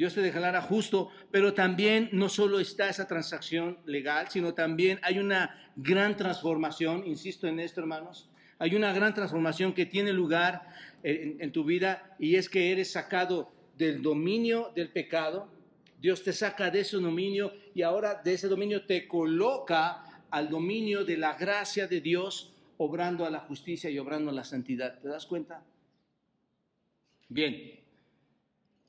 Dios 0.01 0.15
te 0.15 0.23
declara 0.23 0.63
justo, 0.63 1.11
pero 1.31 1.53
también 1.53 2.09
no 2.13 2.31
solo 2.31 2.59
está 2.59 2.89
esa 2.89 3.07
transacción 3.07 3.77
legal, 3.85 4.29
sino 4.31 4.55
también 4.55 4.99
hay 5.03 5.19
una 5.19 5.71
gran 5.77 6.17
transformación, 6.17 7.07
insisto 7.07 7.47
en 7.47 7.61
esto 7.61 7.83
hermanos, 7.83 8.31
hay 8.59 8.75
una 8.77 8.95
gran 8.95 9.13
transformación 9.13 9.75
que 9.75 9.85
tiene 9.85 10.15
lugar 10.15 10.67
en, 11.03 11.53
tu 11.53 11.65
vida 11.65 12.17
y 12.19 12.37
es 12.37 12.49
que 12.49 12.73
eres 12.73 12.93
sacado 12.93 13.53
del 13.77 14.01
dominio 14.01 14.73
del 14.75 14.89
pecado, 14.89 15.53
Dios 16.01 16.23
te 16.23 16.33
saca 16.33 16.71
de 16.71 16.81
ese 16.81 16.97
dominio 16.97 17.53
y 17.75 17.83
ahora 17.83 18.23
de 18.25 18.33
ese 18.33 18.49
dominio 18.49 18.87
te 18.87 19.07
coloca 19.07 20.25
al 20.31 20.49
dominio 20.49 21.05
de 21.05 21.19
la 21.19 21.35
gracia 21.35 21.87
de 21.87 22.01
Dios, 22.01 22.55
obrando 22.79 23.27
a 23.27 23.31
la 23.31 23.41
justicia 23.41 23.91
y 23.91 23.99
obrando 23.99 24.31
a 24.31 24.33
la 24.33 24.45
santidad. 24.45 24.99
¿Te 24.99 25.09
das 25.09 25.27
cuenta? 25.27 25.63
Bien, 27.29 27.80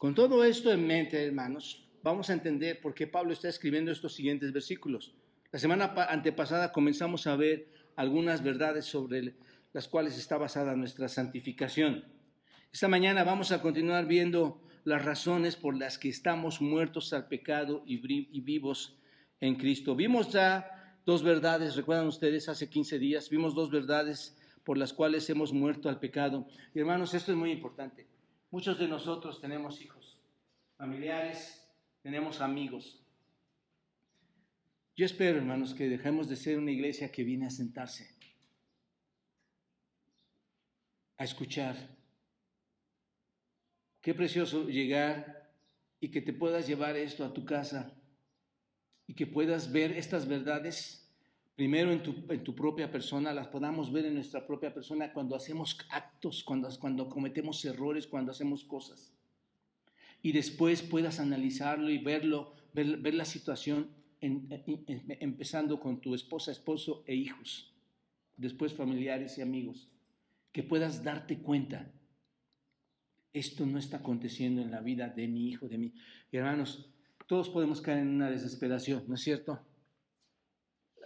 con 0.02 0.16
todo 0.16 0.44
esto 0.44 0.72
en 0.72 0.88
mente, 0.88 1.24
hermanos, 1.24 1.88
vamos 2.02 2.32
a 2.32 2.34
entender 2.34 2.82
por 2.82 2.96
qué 2.96 3.06
Pablo 3.06 3.34
está 3.34 3.50
escribiendo 3.50 3.92
estos 3.92 4.16
siguientes 4.16 4.52
versículos. 4.52 5.14
La 5.52 5.60
semana 5.60 5.94
antepasada 6.10 6.72
comenzamos 6.72 7.28
a 7.28 7.36
ver 7.36 7.68
algunas 7.96 8.42
verdades 8.42 8.86
sobre 8.86 9.36
las 9.74 9.88
cuales 9.88 10.18
está 10.18 10.38
basada 10.38 10.76
nuestra 10.76 11.08
santificación. 11.08 12.04
Esta 12.74 12.88
mañana 12.88 13.24
vamos 13.24 13.52
a 13.52 13.62
continuar 13.62 14.08
viendo 14.08 14.64
las 14.86 15.06
razones 15.06 15.56
por 15.56 15.78
las 15.78 16.00
que 16.00 16.10
estamos 16.10 16.62
muertos 16.62 17.14
al 17.14 17.28
pecado 17.28 17.84
y 17.86 17.98
vivos 18.42 18.98
en 19.40 19.54
Cristo. 19.54 19.96
Vimos 19.96 20.32
ya 20.32 20.98
dos 21.06 21.22
verdades, 21.22 21.76
recuerdan 21.76 22.08
ustedes, 22.08 22.50
hace 22.50 22.72
15 22.72 22.98
días, 22.98 23.30
vimos 23.30 23.54
dos 23.54 23.70
verdades 23.70 24.36
por 24.64 24.80
las 24.80 24.94
cuales 24.94 25.30
hemos 25.30 25.54
muerto 25.54 25.90
al 25.90 26.00
pecado. 26.00 26.48
Y 26.74 26.80
hermanos, 26.80 27.14
esto 27.14 27.32
es 27.34 27.38
muy 27.38 27.52
importante. 27.52 28.11
Muchos 28.52 28.78
de 28.78 28.88
nosotros 28.88 29.40
tenemos 29.40 29.82
hijos, 29.82 30.18
familiares, 30.76 31.66
tenemos 32.04 32.42
amigos. 32.42 33.02
Yo 34.94 35.06
espero, 35.06 35.38
hermanos, 35.38 35.74
que 35.74 35.88
dejemos 35.88 36.28
de 36.28 36.36
ser 36.36 36.58
una 36.58 36.72
iglesia 36.72 37.10
que 37.14 37.24
viene 37.24 37.48
a 37.48 37.50
sentarse, 37.50 38.14
a 41.18 41.24
escuchar. 41.24 41.78
Qué 44.02 44.14
precioso 44.14 44.68
llegar 44.68 45.50
y 46.02 46.12
que 46.12 46.22
te 46.22 46.34
puedas 46.34 46.68
llevar 46.68 46.98
esto 46.98 47.24
a 47.24 47.34
tu 47.34 47.46
casa 47.46 47.94
y 49.08 49.14
que 49.14 49.28
puedas 49.28 49.72
ver 49.72 49.94
estas 49.94 50.28
verdades 50.28 51.01
primero 51.62 51.92
en 51.92 52.02
tu, 52.02 52.56
propia 52.56 52.92
persona, 52.92 53.32
las 53.32 53.46
podamos 53.46 53.92
ver 53.92 54.06
en 54.06 54.16
nuestra 54.16 54.48
propia 54.48 54.74
persona 54.74 55.14
cuando 55.14 55.36
hacemos 55.36 55.78
actos, 55.92 56.44
cuando, 56.44 57.08
cometemos 57.08 57.64
errores, 57.66 58.08
cuando 58.08 58.32
hacemos 58.32 58.64
cosas. 58.64 59.14
Y 60.24 60.32
después 60.32 60.82
puedas 60.82 61.20
analizarlo 61.20 61.92
y 61.92 62.00
verlo, 62.00 62.56
ver, 62.74 63.14
la 63.14 63.26
situación 63.26 63.92
empezando 64.22 65.80
con 65.80 66.02
tu 66.02 66.16
esposa, 66.16 66.52
esposo 66.52 67.04
e 67.06 67.14
hijos, 67.14 67.72
después 68.38 68.74
familiares 68.74 69.38
y 69.38 69.44
amigos, 69.44 69.88
que 70.52 70.64
puedas 70.64 71.04
darte 71.04 71.44
cuenta, 71.44 71.92
esto 73.34 73.68
no 73.68 73.78
está 73.78 73.98
aconteciendo 73.98 74.64
en 74.64 74.72
la 74.72 74.82
vida 74.82 75.10
de 75.10 75.28
mi 75.28 75.48
hijo, 75.48 75.68
de 75.68 75.78
mí. 75.78 75.94
hermanos, 76.32 76.90
todos 77.28 77.52
podemos 77.52 77.82
caer 77.82 78.00
en 78.00 78.08
una 78.08 78.32
desesperación, 78.32 79.04
¿no 79.08 79.14
es 79.14 79.22
cierto? 79.22 79.62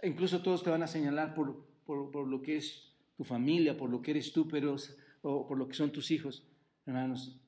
Incluso 0.02 0.42
todos 0.42 0.62
te 0.62 0.70
van 0.70 0.82
a 0.82 0.86
señalar 0.86 1.34
por, 1.34 1.66
por, 1.84 2.26
lo 2.26 2.42
que 2.42 2.56
es 2.56 2.92
tu 3.16 3.24
familia, 3.24 3.76
por 3.76 3.90
lo 3.90 4.02
que 4.02 4.12
eres 4.12 4.32
tú, 4.32 4.48
pero, 4.48 4.76
o 5.22 5.46
por 5.46 5.58
lo 5.58 5.68
que 5.68 5.74
son 5.74 5.92
tus 5.92 6.10
hijos. 6.10 6.46
Hermanos, 6.84 7.40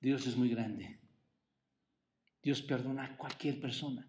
Dios 0.00 0.26
es 0.26 0.36
muy 0.36 0.48
grande. 0.48 0.98
Dios 2.42 2.62
perdona 2.62 3.04
a 3.04 3.16
cualquier 3.16 3.60
persona. 3.60 4.06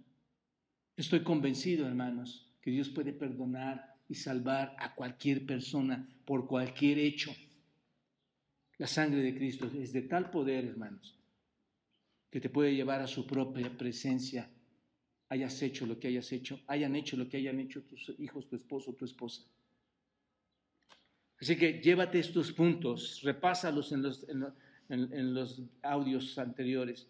Estoy 0.98 1.24
convencido, 1.24 1.88
hermanos, 1.88 2.52
que 2.62 2.72
Dios 2.72 2.90
puede 2.90 3.14
perdonar 3.14 3.96
y 4.10 4.16
salvar 4.16 4.76
a 4.80 4.96
cualquier 4.96 5.46
persona 5.46 6.08
por 6.26 6.48
cualquier 6.48 6.98
hecho. 6.98 7.32
La 8.78 8.88
sangre 8.88 9.22
de 9.22 9.36
Cristo 9.36 9.70
es 9.74 9.94
de 9.94 10.02
tal 10.02 10.32
poder, 10.32 10.66
hermanos, 10.66 11.20
que 12.30 12.42
te 12.42 12.50
puede 12.50 12.76
llevar 12.76 13.02
a 13.02 13.08
su 13.08 13.28
propia 13.28 13.78
presencia 13.78 14.50
hayas 15.34 15.62
hecho 15.62 15.86
lo 15.86 16.00
que 16.00 16.08
hayas 16.08 16.32
hecho, 16.32 16.60
hayan 16.68 16.96
hecho 16.96 17.18
lo 17.18 17.28
que 17.28 17.38
hayan 17.38 17.60
hecho 17.60 17.82
tus 17.82 18.14
hijos, 18.20 18.48
tu 18.48 18.56
esposo, 18.56 18.94
tu 18.94 19.06
esposa. 19.06 19.42
Así 21.42 21.58
que 21.58 21.82
llévate 21.82 22.20
estos 22.20 22.52
puntos, 22.52 23.22
repásalos 23.24 23.92
en 23.92 24.04
los, 24.04 24.26
en, 24.90 25.34
los 25.34 25.62
audios 25.82 26.38
anteriores. 26.38 27.08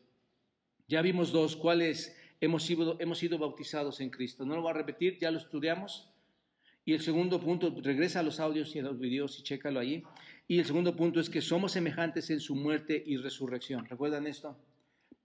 Ya 0.87 1.01
vimos 1.01 1.31
dos, 1.31 1.55
cuáles 1.55 2.15
hemos 2.39 2.63
sido, 2.63 2.97
hemos 2.99 3.19
sido 3.19 3.37
bautizados 3.37 3.99
en 3.99 4.09
Cristo. 4.09 4.45
No 4.45 4.55
lo 4.55 4.61
voy 4.61 4.71
a 4.71 4.73
repetir, 4.73 5.19
ya 5.19 5.29
lo 5.29 5.37
estudiamos. 5.37 6.09
Y 6.85 6.93
el 6.93 7.01
segundo 7.01 7.39
punto, 7.39 7.75
regresa 7.81 8.21
a 8.21 8.23
los 8.23 8.39
audios 8.39 8.75
y 8.75 8.79
a 8.79 8.83
los 8.83 8.99
videos 8.99 9.37
y 9.39 9.43
chécalo 9.43 9.79
allí. 9.79 10.03
Y 10.47 10.59
el 10.59 10.65
segundo 10.65 10.95
punto 10.95 11.19
es 11.19 11.29
que 11.29 11.41
somos 11.41 11.73
semejantes 11.73 12.29
en 12.29 12.39
su 12.39 12.55
muerte 12.55 13.03
y 13.05 13.17
resurrección. 13.17 13.85
¿Recuerdan 13.85 14.27
esto? 14.27 14.57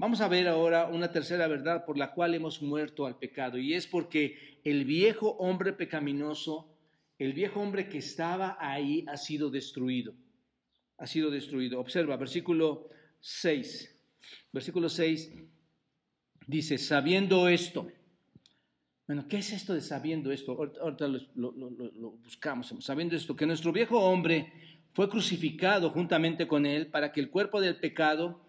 Vamos 0.00 0.20
a 0.20 0.28
ver 0.28 0.46
ahora 0.46 0.86
una 0.86 1.10
tercera 1.10 1.48
verdad 1.48 1.84
por 1.84 1.98
la 1.98 2.12
cual 2.12 2.32
hemos 2.32 2.62
muerto 2.62 3.04
al 3.04 3.18
pecado 3.18 3.58
y 3.58 3.74
es 3.74 3.88
porque 3.88 4.60
el 4.62 4.84
viejo 4.84 5.30
hombre 5.38 5.72
pecaminoso, 5.72 6.72
el 7.18 7.32
viejo 7.32 7.60
hombre 7.60 7.88
que 7.88 7.98
estaba 7.98 8.56
ahí 8.60 9.04
ha 9.08 9.16
sido 9.16 9.50
destruido. 9.50 10.14
Ha 10.98 11.06
sido 11.08 11.32
destruido. 11.32 11.80
Observa, 11.80 12.16
versículo 12.16 12.88
6. 13.18 13.92
Versículo 14.52 14.88
6 14.88 15.32
dice, 16.46 16.78
sabiendo 16.78 17.48
esto. 17.48 17.88
Bueno, 19.08 19.26
¿qué 19.28 19.38
es 19.38 19.52
esto 19.52 19.74
de 19.74 19.80
sabiendo 19.80 20.30
esto? 20.30 20.52
Ahorita 20.80 21.08
lo, 21.08 21.20
lo 21.34 22.10
buscamos. 22.22 22.72
Sabiendo 22.78 23.16
esto, 23.16 23.34
que 23.34 23.46
nuestro 23.46 23.72
viejo 23.72 23.98
hombre 23.98 24.52
fue 24.92 25.08
crucificado 25.08 25.90
juntamente 25.90 26.46
con 26.46 26.66
él 26.66 26.86
para 26.86 27.10
que 27.10 27.18
el 27.18 27.30
cuerpo 27.30 27.60
del 27.60 27.80
pecado 27.80 28.47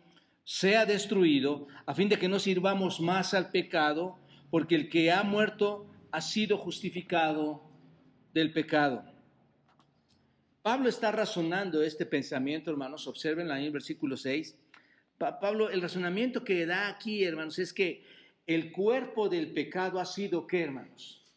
sea 0.50 0.88
destruido, 0.88 1.68
a 1.86 1.94
fin 1.94 2.10
de 2.10 2.18
que 2.18 2.28
no 2.28 2.40
sirvamos 2.40 3.00
más 3.00 3.36
al 3.36 3.52
pecado, 3.52 4.18
porque 4.50 4.74
el 4.74 4.90
que 4.90 5.12
ha 5.12 5.22
muerto 5.22 5.86
ha 6.12 6.22
sido 6.22 6.58
justificado 6.58 7.62
del 8.34 8.52
pecado. 8.52 9.06
Pablo 10.64 10.90
está 10.90 11.12
razonando 11.12 11.84
este 11.84 12.04
pensamiento, 12.04 12.72
hermanos, 12.72 13.06
observen 13.06 13.52
ahí 13.52 13.68
en 13.68 13.74
versículo 13.74 14.18
6. 14.18 14.58
Pablo, 15.20 15.70
el 15.70 15.84
razonamiento 15.84 16.44
que 16.44 16.66
da 16.66 16.88
aquí, 16.88 17.24
hermanos, 17.24 17.60
es 17.60 17.72
que 17.72 18.04
el 18.48 18.72
cuerpo 18.72 19.30
del 19.30 19.54
pecado 19.54 20.00
ha 20.00 20.06
sido, 20.06 20.48
¿qué, 20.48 20.64
hermanos? 20.64 21.32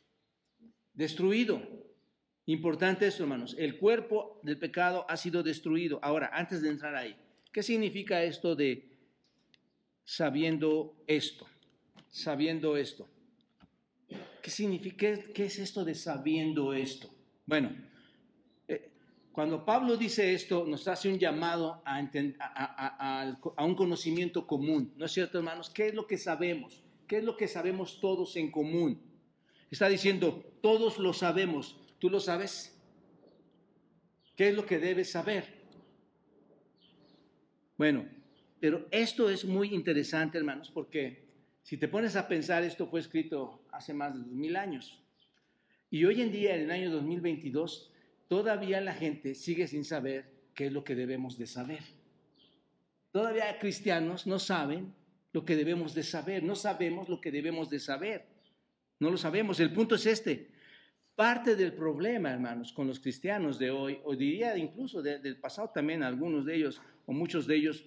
Destruido. 0.95 1.61
Importante 2.47 3.09
esto, 3.09 3.25
hermanos. 3.25 3.55
El 3.59 3.77
cuerpo 3.77 4.41
del 4.43 4.59
pecado 4.59 5.05
ha 5.07 5.19
sido 5.19 5.43
destruido. 5.43 6.01
Ahora, 6.03 6.31
antes 6.33 6.63
de 6.63 6.71
entrar 6.71 6.95
ahí, 6.95 7.15
¿Qué 7.53 7.63
significa 7.63 8.25
esto 8.25 8.57
de 8.57 8.92
sabiendo 10.05 10.95
esto? 11.07 11.47
Sabiendo 12.09 12.77
esto. 12.77 13.09
¿Qué 14.43 14.51
significa? 14.51 15.07
¿Qué 15.33 15.45
es 15.45 15.59
esto 15.59 15.85
de 15.85 15.95
sabiendo 15.95 16.75
esto? 16.75 17.09
Bueno, 17.47 17.71
eh, 18.69 18.91
cuando 19.31 19.65
Pablo 19.65 19.97
dice 19.97 20.35
esto, 20.35 20.67
nos 20.67 20.87
hace 20.89 21.09
un 21.09 21.19
llamado 21.19 21.83
a, 21.85 21.99
a, 23.57 23.65
un 23.65 23.75
conocimiento 23.75 24.47
común, 24.47 24.93
¿no 24.97 25.07
es 25.07 25.13
cierto, 25.13 25.39
hermanos? 25.39 25.71
¿Qué 25.71 25.89
es 25.89 25.95
lo 25.95 26.07
que 26.07 26.19
sabemos? 26.19 26.83
¿Qué 27.07 27.19
es 27.19 27.25
lo 27.25 27.37
que 27.37 27.49
sabemos 27.49 28.01
todos 28.01 28.37
en 28.37 28.51
común? 28.51 29.01
Está 29.71 29.89
diciendo, 29.89 30.45
todos 30.61 30.99
lo 30.99 31.13
sabemos. 31.13 31.79
¿Tú 31.99 32.11
lo 32.11 32.21
sabes? 32.21 32.77
¿Qué 34.37 34.49
es 34.49 34.55
lo 34.55 34.67
que 34.67 34.79
debes 34.79 35.11
saber? 35.11 35.63
Bueno, 37.79 38.05
pero 38.63 38.87
esto 38.93 39.29
es 39.29 39.45
muy 39.45 39.75
interesante, 39.75 40.39
hermanos, 40.39 40.71
porque 40.73 41.25
si 41.65 41.79
te 41.79 41.89
pones 41.89 42.15
a 42.15 42.29
pensar, 42.29 42.63
esto 42.63 42.87
fue 42.87 43.01
escrito 43.01 43.65
hace 43.73 43.93
más 43.93 44.15
de 44.15 44.21
dos 44.21 44.29
mil 44.29 44.55
años. 44.55 45.03
Y 45.91 46.05
hoy 46.05 46.23
en 46.23 46.31
día, 46.31 46.55
en 46.55 46.61
el 46.63 46.71
año 46.71 46.93
2022, 46.93 47.93
todavía 48.29 48.81
la 48.81 48.95
gente 48.95 49.35
sigue 49.35 49.67
sin 49.67 49.85
saber 49.85 50.27
qué 50.55 50.67
es 50.67 50.73
lo 50.73 50.85
que 50.85 50.95
debemos 50.95 51.37
de 51.37 51.49
saber. 51.49 51.81
Todavía 53.11 53.59
cristianos 53.59 54.29
no 54.29 54.39
saben 54.39 54.95
lo 55.33 55.45
que 55.45 55.57
debemos 55.57 55.93
de 55.93 56.05
saber, 56.05 56.45
no 56.45 56.55
sabemos 56.55 57.09
lo 57.09 57.21
que 57.21 57.33
debemos 57.33 57.69
de 57.69 57.81
saber. 57.81 58.27
No 59.01 59.11
lo 59.11 59.17
sabemos. 59.17 59.59
El 59.59 59.73
punto 59.73 59.97
es 59.97 60.07
este. 60.07 60.53
Parte 61.17 61.57
del 61.57 61.73
problema, 61.73 62.31
hermanos, 62.31 62.73
con 62.73 62.87
los 62.87 63.01
cristianos 63.01 63.59
de 63.59 63.73
hoy, 63.73 63.99
o 64.05 64.15
diría 64.15 64.57
incluso 64.57 65.03
del 65.03 65.37
pasado 65.41 65.73
también, 65.75 66.05
algunos 66.05 66.47
de 66.47 66.55
ellos, 66.55 66.81
o 67.07 67.13
muchos 67.13 67.49
de 67.49 67.57
ellos, 67.57 67.85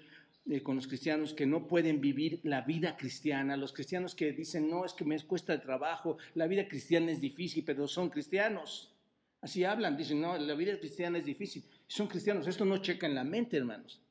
eh, 0.48 0.62
con 0.62 0.76
los 0.76 0.88
cristianos 0.88 1.34
que 1.34 1.46
no 1.46 1.68
pueden 1.68 2.00
vivir 2.00 2.40
la 2.44 2.62
vida 2.62 2.96
cristiana, 2.96 3.58
los 3.58 3.74
cristianos 3.74 4.14
que 4.14 4.32
dicen, 4.32 4.70
no, 4.70 4.86
es 4.86 4.94
que 4.94 5.04
me 5.04 5.20
cuesta 5.22 5.54
el 5.54 5.62
trabajo, 5.62 6.18
la 6.36 6.46
vida 6.46 6.68
cristiana 6.68 7.12
es 7.12 7.20
difícil, 7.20 7.64
pero 7.66 7.88
son 7.88 8.10
cristianos. 8.10 8.94
Así 9.42 9.64
hablan, 9.64 9.98
dicen, 9.98 10.22
no, 10.22 10.38
la 10.38 10.54
vida 10.54 10.78
cristiana 10.80 11.18
es 11.18 11.26
difícil. 11.26 11.64
Son 11.88 12.08
cristianos, 12.08 12.48
esto 12.48 12.64
no 12.64 12.78
checa 12.78 13.08
en 13.08 13.16
la 13.16 13.24
mente, 13.24 13.58
hermanos. 13.58 14.05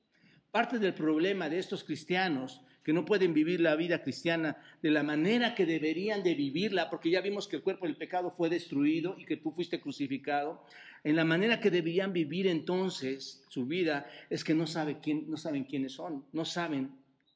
Parte 0.54 0.78
del 0.78 0.94
problema 0.94 1.48
de 1.48 1.58
estos 1.58 1.82
cristianos 1.82 2.60
que 2.84 2.92
no 2.92 3.04
pueden 3.04 3.34
vivir 3.34 3.60
la 3.60 3.74
vida 3.74 4.04
cristiana 4.04 4.56
de 4.80 4.92
la 4.92 5.02
manera 5.02 5.52
que 5.52 5.66
deberían 5.66 6.22
de 6.22 6.36
vivirla, 6.36 6.88
porque 6.90 7.10
ya 7.10 7.20
vimos 7.20 7.48
que 7.48 7.56
el 7.56 7.62
cuerpo 7.64 7.86
del 7.86 7.96
pecado 7.96 8.30
fue 8.30 8.48
destruido 8.48 9.16
y 9.18 9.24
que 9.24 9.36
tú 9.36 9.50
fuiste 9.50 9.80
crucificado, 9.80 10.64
en 11.02 11.16
la 11.16 11.24
manera 11.24 11.58
que 11.58 11.72
deberían 11.72 12.12
vivir 12.12 12.46
entonces 12.46 13.42
su 13.48 13.66
vida 13.66 14.08
es 14.30 14.44
que 14.44 14.54
no, 14.54 14.68
sabe 14.68 15.00
quién, 15.00 15.28
no 15.28 15.36
saben 15.36 15.64
quiénes 15.64 15.94
son, 15.94 16.24
no 16.32 16.44
saben 16.44 16.92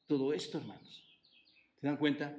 todo 0.07 0.31
esto, 0.31 0.59
hermanos. 0.59 1.03
¿Se 1.81 1.87
dan 1.87 1.97
cuenta? 1.97 2.37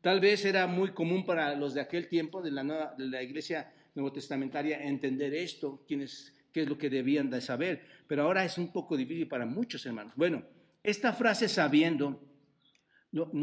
Tal 0.00 0.20
vez 0.20 0.46
era 0.46 0.66
muy 0.66 0.92
común 0.92 1.26
para 1.26 1.54
los 1.56 1.74
de 1.74 1.82
aquel 1.82 2.08
tiempo, 2.08 2.40
de 2.40 2.52
la, 2.52 2.62
nueva, 2.62 2.94
de 2.96 3.04
la 3.04 3.22
iglesia 3.22 3.70
nuevo 3.94 4.10
testamentaria, 4.10 4.82
entender 4.82 5.34
esto, 5.34 5.84
quiénes, 5.86 6.32
qué 6.52 6.62
es 6.62 6.68
lo 6.68 6.78
que 6.78 6.90
debían 6.90 7.30
de 7.30 7.40
saber, 7.40 7.86
pero 8.06 8.22
ahora 8.22 8.44
es 8.44 8.58
un 8.58 8.72
poco 8.72 8.96
difícil 8.96 9.28
para 9.28 9.46
muchos 9.46 9.84
hermanos. 9.86 10.12
Bueno, 10.16 10.42
esta 10.82 11.12
frase 11.12 11.48
sabiendo 11.48 12.20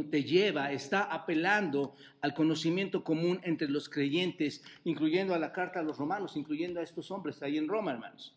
te 0.09 0.23
lleva, 0.23 0.71
está 0.71 1.03
apelando 1.03 1.95
al 2.21 2.33
conocimiento 2.33 3.03
común 3.03 3.39
entre 3.43 3.69
los 3.69 3.87
creyentes, 3.87 4.63
incluyendo 4.83 5.35
a 5.35 5.39
la 5.39 5.51
carta 5.51 5.79
a 5.79 5.83
los 5.83 5.97
romanos, 5.97 6.35
incluyendo 6.35 6.79
a 6.79 6.83
estos 6.83 7.11
hombres 7.11 7.41
ahí 7.43 7.57
en 7.57 7.67
Roma, 7.67 7.91
hermanos. 7.91 8.35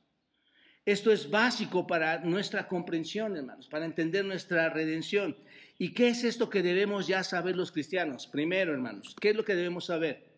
Esto 0.84 1.12
es 1.12 1.30
básico 1.30 1.86
para 1.86 2.18
nuestra 2.18 2.66
comprensión, 2.66 3.36
hermanos, 3.36 3.68
para 3.68 3.86
entender 3.86 4.24
nuestra 4.24 4.68
redención. 4.68 5.36
¿Y 5.78 5.94
qué 5.94 6.08
es 6.08 6.24
esto 6.24 6.50
que 6.50 6.62
debemos 6.62 7.06
ya 7.06 7.22
saber 7.22 7.56
los 7.56 7.72
cristianos? 7.72 8.26
Primero, 8.26 8.72
hermanos, 8.72 9.16
¿qué 9.20 9.30
es 9.30 9.36
lo 9.36 9.44
que 9.44 9.54
debemos 9.54 9.86
saber? 9.86 10.31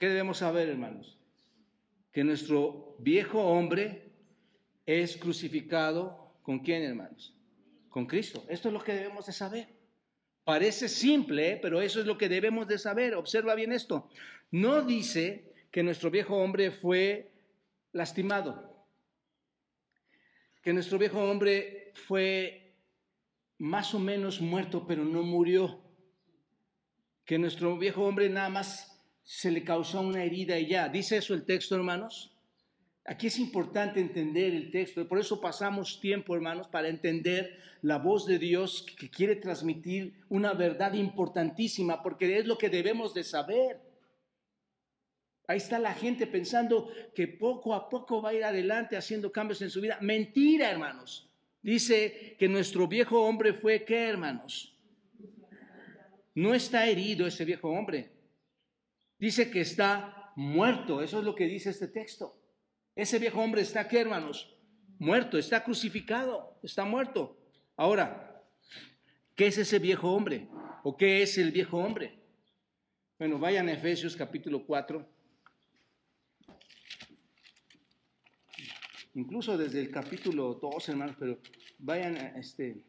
¿Qué 0.00 0.08
debemos 0.08 0.38
saber, 0.38 0.70
hermanos? 0.70 1.18
Que 2.10 2.24
nuestro 2.24 2.96
viejo 3.00 3.38
hombre 3.38 4.10
es 4.86 5.18
crucificado 5.18 6.38
con 6.42 6.60
quién, 6.60 6.82
hermanos? 6.82 7.36
Con 7.90 8.06
Cristo. 8.06 8.46
Esto 8.48 8.68
es 8.68 8.72
lo 8.72 8.82
que 8.82 8.94
debemos 8.94 9.26
de 9.26 9.34
saber. 9.34 9.68
Parece 10.42 10.88
simple, 10.88 11.58
pero 11.60 11.82
eso 11.82 12.00
es 12.00 12.06
lo 12.06 12.16
que 12.16 12.30
debemos 12.30 12.66
de 12.66 12.78
saber. 12.78 13.14
Observa 13.14 13.54
bien 13.54 13.72
esto. 13.72 14.08
No 14.50 14.80
dice 14.80 15.52
que 15.70 15.82
nuestro 15.82 16.10
viejo 16.10 16.34
hombre 16.34 16.70
fue 16.70 17.34
lastimado, 17.92 18.86
que 20.62 20.72
nuestro 20.72 20.96
viejo 20.96 21.20
hombre 21.22 21.92
fue 22.06 22.74
más 23.58 23.92
o 23.92 23.98
menos 23.98 24.40
muerto, 24.40 24.86
pero 24.86 25.04
no 25.04 25.22
murió, 25.22 25.78
que 27.26 27.38
nuestro 27.38 27.76
viejo 27.76 28.06
hombre 28.06 28.30
nada 28.30 28.48
más 28.48 28.89
se 29.32 29.52
le 29.52 29.62
causó 29.62 30.00
una 30.00 30.24
herida 30.24 30.58
y 30.58 30.66
ya. 30.66 30.88
¿Dice 30.88 31.16
eso 31.16 31.34
el 31.34 31.44
texto, 31.44 31.76
hermanos? 31.76 32.34
Aquí 33.04 33.28
es 33.28 33.38
importante 33.38 34.00
entender 34.00 34.52
el 34.52 34.72
texto, 34.72 35.06
por 35.06 35.20
eso 35.20 35.40
pasamos 35.40 36.00
tiempo, 36.00 36.34
hermanos, 36.34 36.66
para 36.66 36.88
entender 36.88 37.56
la 37.80 37.98
voz 37.98 38.26
de 38.26 38.40
Dios 38.40 38.84
que 38.98 39.08
quiere 39.08 39.36
transmitir 39.36 40.14
una 40.28 40.52
verdad 40.52 40.94
importantísima, 40.94 42.02
porque 42.02 42.38
es 42.38 42.46
lo 42.46 42.58
que 42.58 42.70
debemos 42.70 43.14
de 43.14 43.22
saber. 43.22 43.80
Ahí 45.46 45.58
está 45.58 45.78
la 45.78 45.94
gente 45.94 46.26
pensando 46.26 46.90
que 47.14 47.28
poco 47.28 47.72
a 47.72 47.88
poco 47.88 48.20
va 48.20 48.30
a 48.30 48.34
ir 48.34 48.42
adelante 48.42 48.96
haciendo 48.96 49.30
cambios 49.30 49.62
en 49.62 49.70
su 49.70 49.80
vida. 49.80 49.96
Mentira, 50.00 50.72
hermanos. 50.72 51.30
Dice 51.62 52.34
que 52.36 52.48
nuestro 52.48 52.88
viejo 52.88 53.22
hombre 53.22 53.54
fue 53.54 53.84
qué, 53.84 54.08
hermanos? 54.08 54.76
No 56.34 56.52
está 56.52 56.88
herido 56.88 57.28
ese 57.28 57.44
viejo 57.44 57.68
hombre. 57.70 58.19
Dice 59.20 59.50
que 59.50 59.60
está 59.60 60.32
muerto. 60.34 61.02
Eso 61.02 61.18
es 61.18 61.24
lo 61.24 61.34
que 61.34 61.44
dice 61.44 61.70
este 61.70 61.86
texto. 61.86 62.36
Ese 62.96 63.18
viejo 63.18 63.40
hombre 63.40 63.60
está 63.62 63.80
aquí, 63.80 63.98
hermanos, 63.98 64.56
muerto, 64.98 65.38
está 65.38 65.62
crucificado, 65.62 66.58
está 66.62 66.84
muerto. 66.84 67.38
Ahora, 67.76 68.42
¿qué 69.36 69.46
es 69.46 69.58
ese 69.58 69.78
viejo 69.78 70.12
hombre? 70.12 70.48
¿O 70.82 70.96
qué 70.96 71.22
es 71.22 71.38
el 71.38 71.52
viejo 71.52 71.78
hombre? 71.78 72.18
Bueno, 73.18 73.38
vayan 73.38 73.68
a 73.68 73.72
Efesios 73.72 74.16
capítulo 74.16 74.64
4. 74.66 75.06
Incluso 79.14 79.58
desde 79.58 79.80
el 79.80 79.90
capítulo 79.90 80.54
2, 80.54 80.88
hermanos, 80.88 81.16
pero 81.18 81.38
vayan 81.78 82.16
a 82.16 82.38
este. 82.38 82.84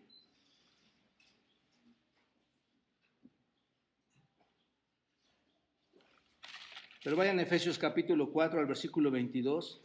Pero 7.03 7.15
vayan 7.15 7.39
a 7.39 7.41
Efesios 7.41 7.79
capítulo 7.79 8.31
4 8.31 8.59
al 8.59 8.67
versículo 8.67 9.09
22. 9.09 9.81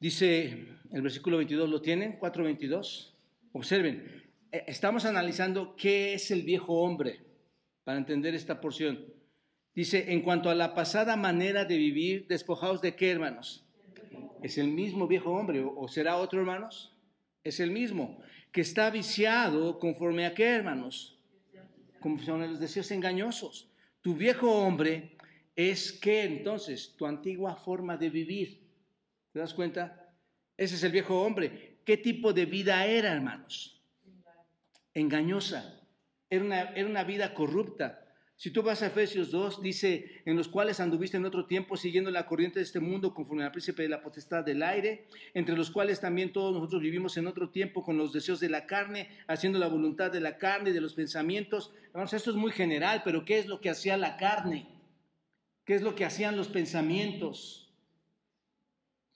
Dice 0.00 0.66
el 0.90 1.02
versículo 1.02 1.36
22, 1.36 1.70
¿lo 1.70 1.80
tienen? 1.80 2.18
4.22. 2.18 3.12
Observen, 3.52 4.32
eh, 4.50 4.64
estamos 4.66 5.04
analizando 5.04 5.76
qué 5.76 6.14
es 6.14 6.32
el 6.32 6.42
viejo 6.42 6.80
hombre 6.82 7.20
para 7.84 7.98
entender 7.98 8.34
esta 8.34 8.60
porción. 8.60 9.04
Dice, 9.76 10.12
en 10.12 10.22
cuanto 10.22 10.50
a 10.50 10.56
la 10.56 10.74
pasada 10.74 11.14
manera 11.14 11.64
de 11.64 11.76
vivir, 11.76 12.26
despojados 12.26 12.82
de 12.82 12.96
qué, 12.96 13.12
hermanos? 13.12 13.64
Es 14.42 14.58
el 14.58 14.68
mismo 14.68 15.06
viejo 15.06 15.30
hombre, 15.30 15.64
o 15.64 15.86
será 15.86 16.16
otro, 16.16 16.40
hermanos? 16.40 16.96
Es 17.44 17.60
el 17.60 17.70
mismo, 17.70 18.20
que 18.50 18.60
está 18.60 18.90
viciado 18.90 19.78
conforme 19.78 20.26
a 20.26 20.34
qué, 20.34 20.46
hermanos? 20.46 21.13
A 22.04 22.46
los 22.46 22.60
deseos 22.60 22.90
engañosos. 22.90 23.70
Tu 24.02 24.14
viejo 24.14 24.50
hombre 24.50 25.16
es 25.56 25.90
qué 25.90 26.24
entonces? 26.24 26.94
Tu 26.98 27.06
antigua 27.06 27.56
forma 27.56 27.96
de 27.96 28.10
vivir. 28.10 28.68
¿Te 29.32 29.38
das 29.38 29.54
cuenta? 29.54 30.14
Ese 30.54 30.74
es 30.74 30.82
el 30.84 30.92
viejo 30.92 31.22
hombre. 31.22 31.78
¿Qué 31.82 31.96
tipo 31.96 32.34
de 32.34 32.44
vida 32.44 32.84
era, 32.84 33.10
hermanos? 33.10 33.82
Engañosa. 34.92 35.80
Era 36.28 36.44
una, 36.44 36.60
era 36.74 36.86
una 36.86 37.04
vida 37.04 37.32
corrupta. 37.32 38.03
Si 38.44 38.50
tú 38.50 38.62
vas 38.62 38.82
a 38.82 38.88
Efesios 38.88 39.30
2, 39.30 39.62
dice, 39.62 40.20
en 40.26 40.36
los 40.36 40.48
cuales 40.48 40.78
anduviste 40.78 41.16
en 41.16 41.24
otro 41.24 41.46
tiempo 41.46 41.78
siguiendo 41.78 42.10
la 42.10 42.26
corriente 42.26 42.58
de 42.58 42.64
este 42.66 42.78
mundo 42.78 43.14
conforme 43.14 43.42
al 43.42 43.50
príncipe 43.50 43.84
de 43.84 43.88
la 43.88 44.02
potestad 44.02 44.44
del 44.44 44.62
aire, 44.62 45.08
entre 45.32 45.56
los 45.56 45.70
cuales 45.70 45.98
también 45.98 46.30
todos 46.30 46.52
nosotros 46.52 46.82
vivimos 46.82 47.16
en 47.16 47.26
otro 47.26 47.48
tiempo 47.48 47.82
con 47.82 47.96
los 47.96 48.12
deseos 48.12 48.40
de 48.40 48.50
la 48.50 48.66
carne, 48.66 49.08
haciendo 49.28 49.58
la 49.58 49.68
voluntad 49.68 50.12
de 50.12 50.20
la 50.20 50.36
carne 50.36 50.68
y 50.68 50.72
de 50.74 50.82
los 50.82 50.92
pensamientos. 50.92 51.72
Vamos, 51.94 52.12
esto 52.12 52.32
es 52.32 52.36
muy 52.36 52.52
general, 52.52 53.00
pero 53.02 53.24
¿qué 53.24 53.38
es 53.38 53.46
lo 53.46 53.62
que 53.62 53.70
hacía 53.70 53.96
la 53.96 54.18
carne? 54.18 54.68
¿Qué 55.64 55.76
es 55.76 55.80
lo 55.80 55.94
que 55.94 56.04
hacían 56.04 56.36
los 56.36 56.48
pensamientos? 56.48 57.72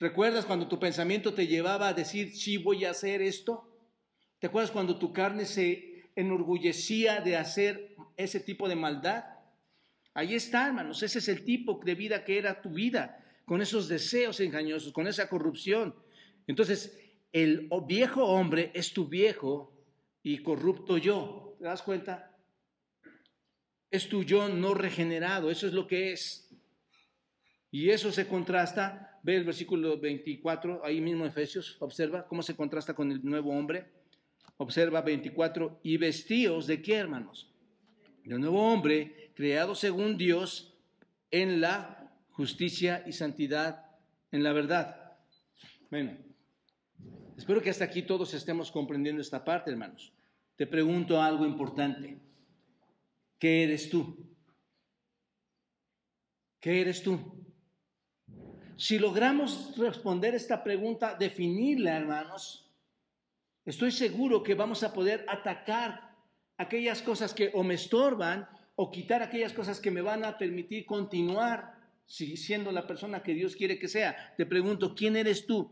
¿Recuerdas 0.00 0.46
cuando 0.46 0.68
tu 0.68 0.78
pensamiento 0.80 1.34
te 1.34 1.46
llevaba 1.46 1.88
a 1.88 1.92
decir, 1.92 2.34
sí, 2.34 2.56
voy 2.56 2.86
a 2.86 2.92
hacer 2.92 3.20
esto? 3.20 3.68
¿Te 4.38 4.46
acuerdas 4.46 4.70
cuando 4.70 4.98
tu 4.98 5.12
carne 5.12 5.44
se 5.44 5.87
enorgullecía 6.18 7.20
de 7.20 7.36
hacer 7.36 7.96
ese 8.16 8.40
tipo 8.40 8.68
de 8.68 8.76
maldad? 8.76 9.24
Ahí 10.14 10.34
está, 10.34 10.66
hermanos, 10.66 11.02
ese 11.02 11.20
es 11.20 11.28
el 11.28 11.44
tipo 11.44 11.80
de 11.84 11.94
vida 11.94 12.24
que 12.24 12.38
era 12.38 12.60
tu 12.60 12.70
vida, 12.70 13.24
con 13.44 13.62
esos 13.62 13.88
deseos 13.88 14.40
engañosos, 14.40 14.92
con 14.92 15.06
esa 15.06 15.28
corrupción. 15.28 15.94
Entonces, 16.46 16.98
el 17.32 17.68
viejo 17.86 18.24
hombre 18.24 18.72
es 18.74 18.92
tu 18.92 19.06
viejo 19.06 19.72
y 20.22 20.38
corrupto 20.38 20.98
yo. 20.98 21.56
¿Te 21.58 21.64
das 21.64 21.82
cuenta? 21.82 22.36
Es 23.90 24.08
tu 24.08 24.22
yo 24.22 24.48
no 24.48 24.74
regenerado, 24.74 25.50
eso 25.50 25.66
es 25.66 25.72
lo 25.72 25.86
que 25.86 26.12
es. 26.12 26.50
Y 27.70 27.90
eso 27.90 28.10
se 28.10 28.26
contrasta, 28.26 29.20
ve 29.22 29.36
el 29.36 29.44
versículo 29.44 30.00
24, 30.00 30.84
ahí 30.84 31.00
mismo 31.00 31.26
Efesios, 31.26 31.76
observa 31.80 32.26
cómo 32.26 32.42
se 32.42 32.56
contrasta 32.56 32.94
con 32.94 33.12
el 33.12 33.22
nuevo 33.24 33.50
hombre. 33.50 33.97
Observa 34.58 35.02
24, 35.02 35.80
y 35.84 35.96
vestidos 35.96 36.66
de 36.66 36.82
qué, 36.82 36.96
hermanos? 36.96 37.48
De 38.24 38.38
nuevo 38.38 38.60
hombre, 38.60 39.30
creado 39.34 39.74
según 39.74 40.18
Dios 40.18 40.74
en 41.30 41.60
la 41.60 42.12
justicia 42.30 43.04
y 43.06 43.12
santidad, 43.12 43.86
en 44.32 44.42
la 44.42 44.52
verdad. 44.52 45.16
Bueno, 45.90 46.16
espero 47.36 47.62
que 47.62 47.70
hasta 47.70 47.84
aquí 47.84 48.02
todos 48.02 48.34
estemos 48.34 48.70
comprendiendo 48.72 49.22
esta 49.22 49.44
parte, 49.44 49.70
hermanos. 49.70 50.12
Te 50.56 50.66
pregunto 50.66 51.22
algo 51.22 51.46
importante. 51.46 52.18
¿Qué 53.38 53.62
eres 53.62 53.88
tú? 53.88 54.28
¿Qué 56.58 56.80
eres 56.80 57.02
tú? 57.02 57.18
Si 58.76 58.98
logramos 58.98 59.76
responder 59.76 60.34
esta 60.34 60.62
pregunta, 60.64 61.14
definirla, 61.14 61.96
hermanos, 61.96 62.67
estoy 63.68 63.92
seguro 63.92 64.42
que 64.42 64.54
vamos 64.54 64.82
a 64.82 64.92
poder 64.92 65.24
atacar 65.28 66.16
aquellas 66.56 67.02
cosas 67.02 67.34
que 67.34 67.50
o 67.52 67.62
me 67.62 67.74
estorban 67.74 68.48
o 68.76 68.90
quitar 68.90 69.22
aquellas 69.22 69.52
cosas 69.52 69.78
que 69.80 69.90
me 69.90 70.00
van 70.00 70.24
a 70.24 70.38
permitir 70.38 70.86
continuar 70.86 71.74
siendo 72.06 72.72
la 72.72 72.86
persona 72.86 73.22
que 73.22 73.34
Dios 73.34 73.54
quiere 73.54 73.78
que 73.78 73.88
sea. 73.88 74.34
Te 74.36 74.46
pregunto, 74.46 74.94
¿quién 74.94 75.16
eres 75.16 75.46
tú? 75.46 75.70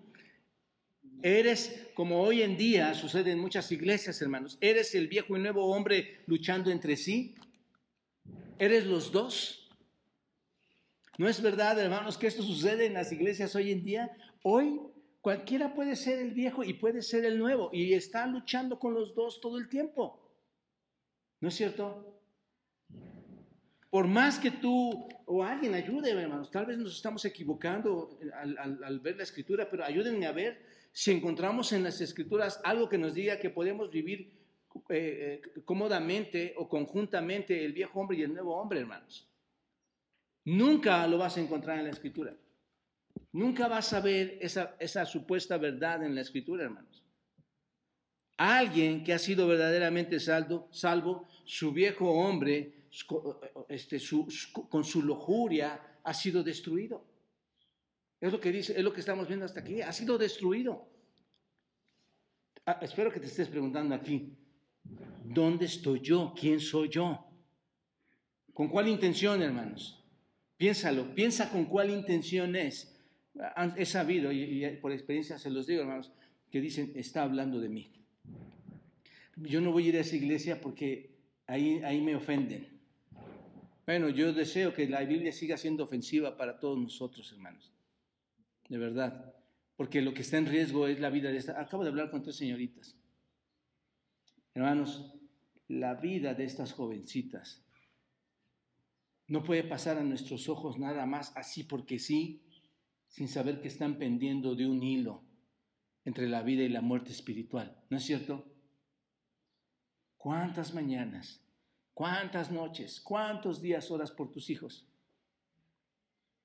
Eres, 1.23 1.89
como 1.95 2.21
hoy 2.21 2.43
en 2.43 2.59
día 2.59 2.93
sucede 2.93 3.33
en 3.33 3.39
muchas 3.39 3.73
iglesias, 3.73 4.21
hermanos, 4.21 4.59
¿eres 4.61 4.95
el 4.95 5.09
viejo 5.09 5.35
y 5.35 5.41
nuevo 5.41 5.67
hombre 5.67 6.21
luchando 6.27 6.71
entre 6.71 6.97
sí? 6.97 7.35
¿Eres 8.59 8.85
los 8.85 9.11
dos? 9.11 9.71
¿No 11.17 11.29
es 11.29 11.41
verdad, 11.41 11.79
hermanos, 11.81 12.19
que 12.19 12.27
esto 12.27 12.43
sucede 12.43 12.85
en 12.85 12.93
las 12.93 13.11
iglesias 13.11 13.57
hoy 13.57 13.73
en 13.73 13.83
día? 13.83 14.11
Hoy 14.43 14.81
cualquiera 15.27 15.75
puede 15.75 15.97
ser 15.97 16.21
el 16.21 16.31
viejo 16.31 16.63
y 16.63 16.75
puede 16.75 17.03
ser 17.03 17.25
el 17.25 17.37
nuevo 17.37 17.69
y 17.73 17.95
está 17.95 18.29
luchando 18.29 18.79
con 18.79 18.95
los 18.95 19.13
dos 19.13 19.41
todo 19.41 19.59
el 19.59 19.69
tiempo. 19.69 20.23
¿No 21.41 21.49
es 21.49 21.57
cierto? 21.57 22.23
Por 23.91 24.07
más 24.07 24.39
que 24.39 24.53
tú 24.53 25.09
o 25.25 25.43
alguien 25.43 25.75
ayude, 25.75 26.13
hermanos, 26.13 26.49
tal 26.53 26.67
vez 26.67 26.79
nos 26.79 26.95
estamos 26.95 27.25
equivocando 27.25 28.21
al, 28.35 29.01
ver 29.01 29.17
la 29.17 29.25
escritura, 29.25 29.69
pero 29.69 29.85
ayúdenme 29.85 30.27
a 30.27 30.31
ver 30.31 30.65
si 30.93 31.11
encontramos 31.11 31.73
en 31.73 31.83
las 31.83 32.01
escrituras 32.01 32.61
algo 32.63 32.89
que 32.89 32.97
nos 32.97 33.13
diga 33.13 33.41
que 33.41 33.51
podemos 33.51 33.91
vivir 33.91 34.33
eh, 34.91 35.43
eh, 35.45 35.61
cómodamente 35.65 36.55
o 36.57 36.69
conjuntamente 36.69 37.65
el 37.65 37.73
viejo 37.73 37.99
hombre 37.99 38.19
y 38.19 38.23
el 38.23 38.33
nuevo 38.33 38.55
hombre, 38.55 38.79
hermanos. 38.79 39.29
Nunca 40.45 41.05
lo 41.09 41.19
vas 41.19 41.37
a 41.37 41.41
encontrar 41.41 41.81
en 41.81 41.87
la 41.87 41.91
escritura. 41.91 42.33
Nunca 43.37 43.69
vas 43.69 43.93
a 43.93 44.01
ver 44.01 44.39
esa, 44.41 45.05
supuesta 45.05 45.59
verdad 45.59 46.03
en 46.03 46.15
la 46.15 46.23
escritura, 46.23 46.65
hermanos. 46.65 47.05
Alguien 48.39 49.05
que 49.05 49.13
ha 49.13 49.19
sido 49.19 49.47
verdaderamente 49.47 50.19
salvo, 50.21 50.71
salvo 50.73 51.29
su 51.45 51.71
viejo 51.71 52.11
hombre, 52.11 52.89
este, 53.69 54.01
con 54.71 54.85
su 54.85 55.03
lujuria, 55.03 55.99
ha 56.03 56.15
sido 56.15 56.43
destruido. 56.43 57.05
Es 58.23 58.33
lo 58.33 58.41
que 58.41 58.51
dice, 58.51 58.73
es 58.75 58.83
lo 58.83 58.95
que 58.95 59.01
estamos 59.01 59.29
viendo 59.29 59.45
hasta 59.45 59.61
aquí. 59.61 59.83
Ha 59.83 59.93
sido 59.93 60.17
destruido. 60.17 60.89
Ah, 62.65 62.79
espero 62.81 63.13
que 63.13 63.21
te 63.21 63.27
estés 63.27 63.49
preguntando 63.49 63.95
aquí, 63.95 64.33
¿dónde 65.25 65.67
estoy 65.67 66.01
yo? 66.01 66.33
¿Quién 66.35 66.59
soy 66.59 66.89
yo? 66.89 67.23
¿Con 68.55 68.71
cuál 68.71 68.89
intención, 68.89 69.43
hermanos? 69.43 70.03
Piénsalo, 70.57 71.15
piensa 71.15 71.51
con 71.51 71.67
cuál 71.67 71.91
intención 71.91 72.57
es. 72.57 72.96
He 73.77 73.85
sabido, 73.85 74.33
y, 74.33 74.79
por 74.81 74.93
experiencia 74.93 75.39
se 75.39 75.51
los 75.51 75.67
digo, 75.67 75.83
hermanos, 75.83 76.13
que 76.51 76.61
dicen, 76.61 76.93
está 76.95 77.23
hablando 77.23 77.61
de 77.61 77.69
mí. 77.69 77.93
Yo 79.37 79.61
no 79.61 79.73
voy 79.73 79.87
a 79.87 79.89
ir 79.89 79.97
a 79.97 80.01
esa 80.01 80.17
iglesia 80.17 80.61
porque 80.61 81.17
ahí, 81.47 81.81
ahí 81.85 82.01
me 82.01 82.17
ofenden. 82.17 82.69
Bueno, 83.85 84.09
yo 84.09 84.33
deseo 84.33 84.73
que 84.75 84.89
la 84.89 85.03
Biblia 85.05 85.33
siga 85.33 85.57
siendo 85.57 85.85
ofensiva 85.85 86.37
para 86.37 86.59
todos 86.59 86.79
nosotros, 86.79 87.31
hermanos. 87.33 87.73
De 88.69 88.79
verdad. 88.79 89.35
Porque 89.77 90.01
lo 90.01 90.15
que 90.15 90.23
está 90.23 90.39
en 90.39 90.47
riesgo 90.47 90.89
es 90.89 90.99
la 90.99 91.11
vida 91.11 91.31
de 91.31 91.37
esta. 91.37 91.61
Acabo 91.61 91.85
de 91.85 91.91
hablar 91.91 92.11
con 92.11 92.23
tres 92.23 92.37
señoritas. 92.37 92.97
Hermanos, 94.55 95.13
la 95.69 95.95
vida 95.95 96.35
de 96.35 96.45
estas 96.45 96.73
jovencitas 96.73 97.63
no 99.29 99.43
puede 99.43 99.65
pasar 99.65 99.99
a 99.99 100.05
nuestros 100.05 100.49
ojos 100.49 100.79
nada 100.79 101.05
más 101.05 101.37
así 101.37 101.65
porque 101.65 101.99
sí, 101.99 102.43
sin 103.17 103.29
saber 103.29 103.63
que 103.63 103.69
están 103.69 103.97
pendiendo 103.97 104.55
de 104.55 104.67
un 104.67 104.83
hilo 104.83 105.25
entre 106.05 106.29
la 106.29 106.43
vida 106.43 106.65
y 106.65 106.69
la 106.69 106.83
muerte 106.83 107.13
espiritual. 107.13 107.75
¿No 107.89 107.97
es 107.97 108.05
cierto? 108.05 108.45
¿Cuántas 110.19 110.75
mañanas, 110.75 111.43
cuántas 111.95 112.53
noches, 112.53 113.01
cuántos 113.01 113.63
días 113.63 113.91
horas 113.91 114.11
por 114.11 114.31
tus 114.31 114.51
hijos? 114.51 114.87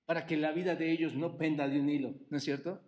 Para 0.05 0.25
que 0.25 0.37
la 0.37 0.53
vida 0.53 0.77
de 0.77 0.93
ellos 0.93 1.13
no 1.13 1.37
penda 1.37 1.67
de 1.67 1.77
un 1.77 1.89
hilo, 1.89 2.15
¿no 2.29 2.37
es 2.37 2.43
cierto? 2.45 2.81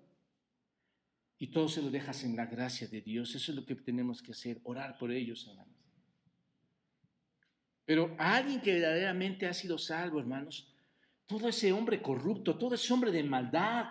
Y 1.38 1.48
todo 1.48 1.68
se 1.68 1.82
lo 1.82 1.92
dejas 1.92 2.24
en 2.24 2.38
la 2.38 2.46
gracia 2.46 2.88
de 2.88 3.02
Dios. 3.02 3.36
Eso 3.36 3.52
es 3.52 3.58
lo 3.58 3.66
que 3.66 3.76
tenemos 3.76 4.22
que 4.22 4.32
hacer, 4.32 4.62
orar 4.64 4.98
por 4.98 5.12
ellos, 5.12 5.46
hermanos. 5.46 5.76
Pero 7.84 8.16
alguien 8.18 8.62
que 8.62 8.76
verdaderamente 8.76 9.46
ha 9.46 9.54
sido 9.54 9.78
salvo, 9.78 10.22
hermanos, 10.22 10.73
todo 11.38 11.50
ese 11.50 11.72
hombre 11.72 12.02
corrupto, 12.02 12.56
todo 12.58 12.76
ese 12.76 12.94
hombre 12.94 13.12
de 13.12 13.24
maldad, 13.24 13.86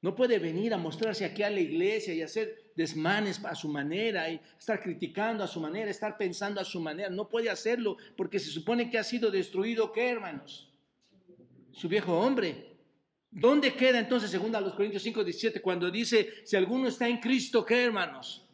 no 0.00 0.16
puede 0.16 0.40
venir 0.40 0.74
a 0.74 0.78
mostrarse 0.78 1.24
aquí 1.24 1.44
a 1.44 1.50
la 1.50 1.60
iglesia 1.60 2.12
y 2.12 2.22
hacer 2.22 2.72
desmanes 2.74 3.44
a 3.44 3.54
su 3.54 3.68
manera 3.68 4.28
y 4.28 4.40
estar 4.58 4.82
criticando 4.82 5.44
a 5.44 5.46
su 5.46 5.60
manera, 5.60 5.88
estar 5.88 6.16
pensando 6.16 6.60
a 6.60 6.64
su 6.64 6.80
manera. 6.80 7.08
No 7.08 7.28
puede 7.28 7.48
hacerlo 7.48 7.96
porque 8.16 8.40
se 8.40 8.50
supone 8.50 8.90
que 8.90 8.98
ha 8.98 9.04
sido 9.04 9.30
destruido, 9.30 9.92
¿qué, 9.92 10.08
hermanos? 10.08 10.72
Su 11.70 11.88
viejo 11.88 12.18
hombre. 12.18 12.76
¿Dónde 13.30 13.74
queda 13.74 14.00
entonces, 14.00 14.30
según 14.30 14.54
a 14.56 14.60
los 14.60 14.74
Corintios 14.74 15.04
5, 15.04 15.22
17, 15.22 15.62
cuando 15.62 15.88
dice, 15.88 16.44
si 16.44 16.56
alguno 16.56 16.88
está 16.88 17.08
en 17.08 17.18
Cristo, 17.18 17.64
¿qué, 17.64 17.84
hermanos? 17.84 18.44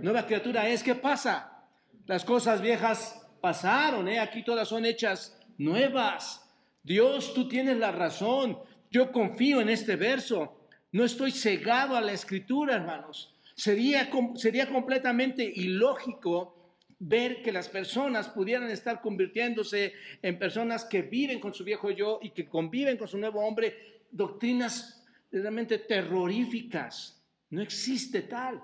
Nueva 0.00 0.24
criatura 0.24 0.68
es, 0.68 0.84
¿qué 0.84 0.94
pasa? 0.94 1.66
Las 2.06 2.24
cosas 2.24 2.62
viejas 2.62 3.26
pasaron, 3.40 4.08
¿eh? 4.08 4.20
aquí 4.20 4.44
todas 4.44 4.68
son 4.68 4.84
hechas 4.84 5.36
nuevas. 5.58 6.41
Dios, 6.82 7.34
tú 7.34 7.48
tienes 7.48 7.76
la 7.76 7.92
razón. 7.92 8.58
Yo 8.90 9.12
confío 9.12 9.60
en 9.60 9.68
este 9.68 9.96
verso. 9.96 10.68
No 10.90 11.04
estoy 11.04 11.30
cegado 11.30 11.96
a 11.96 12.00
la 12.00 12.12
escritura, 12.12 12.76
hermanos. 12.76 13.34
Sería, 13.54 14.10
sería 14.34 14.68
completamente 14.68 15.44
ilógico 15.44 16.76
ver 16.98 17.42
que 17.42 17.52
las 17.52 17.68
personas 17.68 18.28
pudieran 18.28 18.70
estar 18.70 19.00
convirtiéndose 19.00 19.92
en 20.22 20.38
personas 20.38 20.84
que 20.84 21.02
viven 21.02 21.40
con 21.40 21.52
su 21.52 21.64
viejo 21.64 21.90
yo 21.90 22.20
y 22.22 22.30
que 22.30 22.46
conviven 22.46 22.96
con 22.96 23.08
su 23.08 23.18
nuevo 23.18 23.40
hombre, 23.40 24.02
doctrinas 24.10 25.04
realmente 25.30 25.78
terroríficas. 25.78 27.20
No 27.50 27.60
existe 27.60 28.22
tal. 28.22 28.62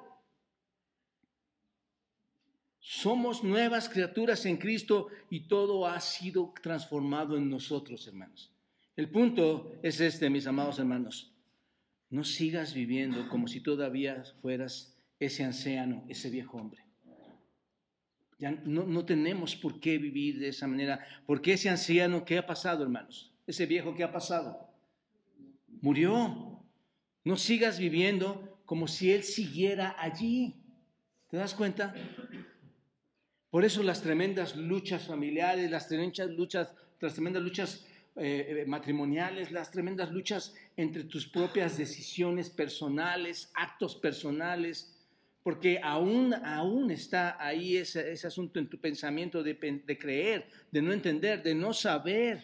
Somos 2.90 3.44
nuevas 3.44 3.86
criaturas 3.86 4.46
en 4.46 4.56
Cristo 4.56 5.08
y 5.28 5.40
todo 5.40 5.86
ha 5.86 6.00
sido 6.00 6.54
transformado 6.62 7.36
en 7.36 7.50
nosotros, 7.50 8.06
hermanos. 8.06 8.50
El 8.96 9.10
punto 9.10 9.74
es 9.82 10.00
este, 10.00 10.30
mis 10.30 10.46
amados 10.46 10.78
hermanos. 10.78 11.30
No 12.08 12.24
sigas 12.24 12.72
viviendo 12.72 13.28
como 13.28 13.46
si 13.46 13.60
todavía 13.60 14.24
fueras 14.40 14.96
ese 15.20 15.44
anciano, 15.44 16.02
ese 16.08 16.30
viejo 16.30 16.56
hombre. 16.56 16.82
Ya 18.38 18.52
no, 18.52 18.84
no 18.84 19.04
tenemos 19.04 19.54
por 19.54 19.80
qué 19.80 19.98
vivir 19.98 20.38
de 20.38 20.48
esa 20.48 20.66
manera, 20.66 21.06
porque 21.26 21.52
ese 21.52 21.68
anciano, 21.68 22.24
¿qué 22.24 22.38
ha 22.38 22.46
pasado, 22.46 22.84
hermanos? 22.84 23.34
Ese 23.46 23.66
viejo, 23.66 23.94
¿qué 23.94 24.04
ha 24.04 24.12
pasado? 24.12 24.66
Murió. 25.82 26.64
No 27.22 27.36
sigas 27.36 27.78
viviendo 27.78 28.62
como 28.64 28.88
si 28.88 29.12
él 29.12 29.24
siguiera 29.24 29.94
allí. 29.98 30.54
¿Te 31.28 31.36
das 31.36 31.52
cuenta? 31.52 31.94
Por 33.50 33.64
eso 33.64 33.82
las 33.82 34.02
tremendas 34.02 34.56
luchas 34.56 35.06
familiares, 35.06 35.70
las 35.70 35.88
tremendas 35.88 36.30
luchas, 36.30 36.72
las 37.00 37.14
tremendas 37.14 37.42
luchas 37.42 37.86
eh, 38.16 38.64
matrimoniales, 38.66 39.52
las 39.52 39.70
tremendas 39.70 40.10
luchas 40.10 40.54
entre 40.76 41.04
tus 41.04 41.26
propias 41.26 41.78
decisiones 41.78 42.50
personales, 42.50 43.50
actos 43.54 43.96
personales, 43.96 44.94
porque 45.42 45.80
aún, 45.82 46.34
aún 46.34 46.90
está 46.90 47.36
ahí 47.38 47.76
ese, 47.76 48.12
ese 48.12 48.26
asunto 48.26 48.58
en 48.58 48.68
tu 48.68 48.78
pensamiento 48.78 49.42
de, 49.42 49.54
de 49.54 49.98
creer, 49.98 50.46
de 50.70 50.82
no 50.82 50.92
entender, 50.92 51.42
de 51.42 51.54
no 51.54 51.72
saber 51.72 52.42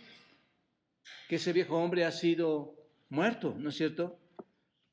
que 1.29 1.37
ese 1.37 1.53
viejo 1.53 1.77
hombre 1.77 2.05
ha 2.05 2.13
sido 2.13 2.77
muerto, 3.11 3.55
¿no 3.59 3.69
es 3.69 3.77
cierto? 3.77 4.19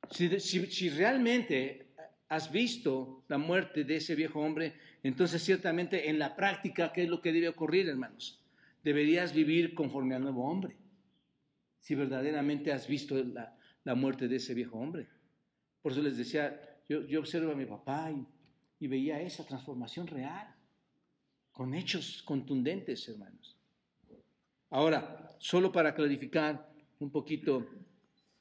Si, 0.10 0.28
si, 0.40 0.66
si, 0.66 0.90
realmente 0.90 1.94
has 2.28 2.52
visto 2.52 3.24
la 3.28 3.38
muerte 3.38 3.84
de 3.84 3.98
ese 3.98 4.16
viejo 4.16 4.42
hombre, 4.42 4.74
entonces 5.04 5.42
ciertamente 5.42 6.10
en 6.10 6.20
la 6.20 6.36
práctica, 6.36 6.92
¿qué 6.94 7.04
es 7.04 7.10
lo 7.10 7.22
que 7.22 7.32
debe 7.32 7.50
ocurrir, 7.50 7.90
hermanos? 7.90 8.40
Deberías 8.84 9.34
vivir 9.34 9.74
conforme 9.74 10.16
al 10.16 10.22
nuevo 10.22 10.50
hombre, 10.50 10.76
si 11.80 11.96
verdaderamente 11.96 12.72
has 12.72 12.88
visto 12.88 13.16
la, 13.24 13.56
la 13.84 13.96
muerte 13.96 14.28
de 14.28 14.36
ese 14.36 14.54
viejo 14.54 14.78
hombre. 14.78 15.08
Por 15.82 15.92
eso 15.92 16.02
les 16.02 16.18
decía, 16.18 16.60
yo, 16.88 17.06
yo 17.06 17.20
observo 17.20 17.52
a 17.52 17.56
mi 17.56 17.66
papá 17.66 18.12
y, 18.12 18.26
y 18.80 18.88
veía 18.88 19.22
esa 19.22 19.46
transformación 19.46 20.08
real, 20.08 20.48
con 21.52 21.74
hechos 21.74 22.24
contundentes, 22.24 23.08
hermanos. 23.10 23.58
Ahora, 24.70 25.36
solo 25.40 25.72
para 25.72 25.94
clarificar 25.94 26.72
un 27.00 27.12
poquito 27.12 27.68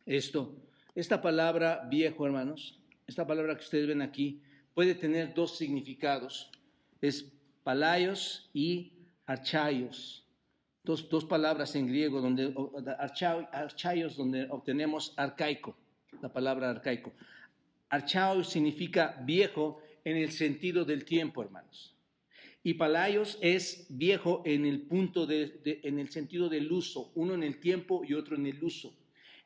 esto, 0.06 0.56
esta 0.94 1.20
palabra 1.20 1.86
viejo, 1.90 2.24
hermanos, 2.24 2.80
esta 3.06 3.26
palabra 3.26 3.56
que 3.56 3.64
ustedes 3.64 3.88
ven 3.88 4.02
aquí, 4.02 4.42
puede 4.74 4.94
tener 4.94 5.34
dos 5.34 5.56
significados. 5.56 6.50
Es 7.00 7.26
palaios 7.62 8.50
y 8.52 8.92
archaios. 9.26 10.24
Dos, 10.82 11.08
dos 11.08 11.24
palabras 11.24 11.74
en 11.76 11.86
griego, 11.86 12.20
donde 12.20 12.54
archaios, 13.52 14.16
donde 14.16 14.46
obtenemos 14.50 15.12
arcaico, 15.16 15.76
la 16.22 16.32
palabra 16.32 16.70
arcaico. 16.70 17.12
Archaios 17.90 18.48
significa 18.48 19.20
viejo 19.24 19.82
en 20.04 20.16
el 20.16 20.32
sentido 20.32 20.84
del 20.84 21.04
tiempo, 21.04 21.42
hermanos. 21.42 21.94
Y 22.62 22.74
palaios 22.74 23.38
es 23.40 23.86
viejo 23.88 24.42
en 24.44 24.66
el 24.66 24.82
punto 24.82 25.26
de, 25.26 25.60
de, 25.64 25.80
en 25.84 25.98
el 25.98 26.10
sentido 26.10 26.48
del 26.48 26.70
uso, 26.72 27.10
uno 27.14 27.34
en 27.34 27.42
el 27.42 27.58
tiempo 27.58 28.02
y 28.04 28.14
otro 28.14 28.36
en 28.36 28.46
el 28.46 28.62
uso. 28.62 28.94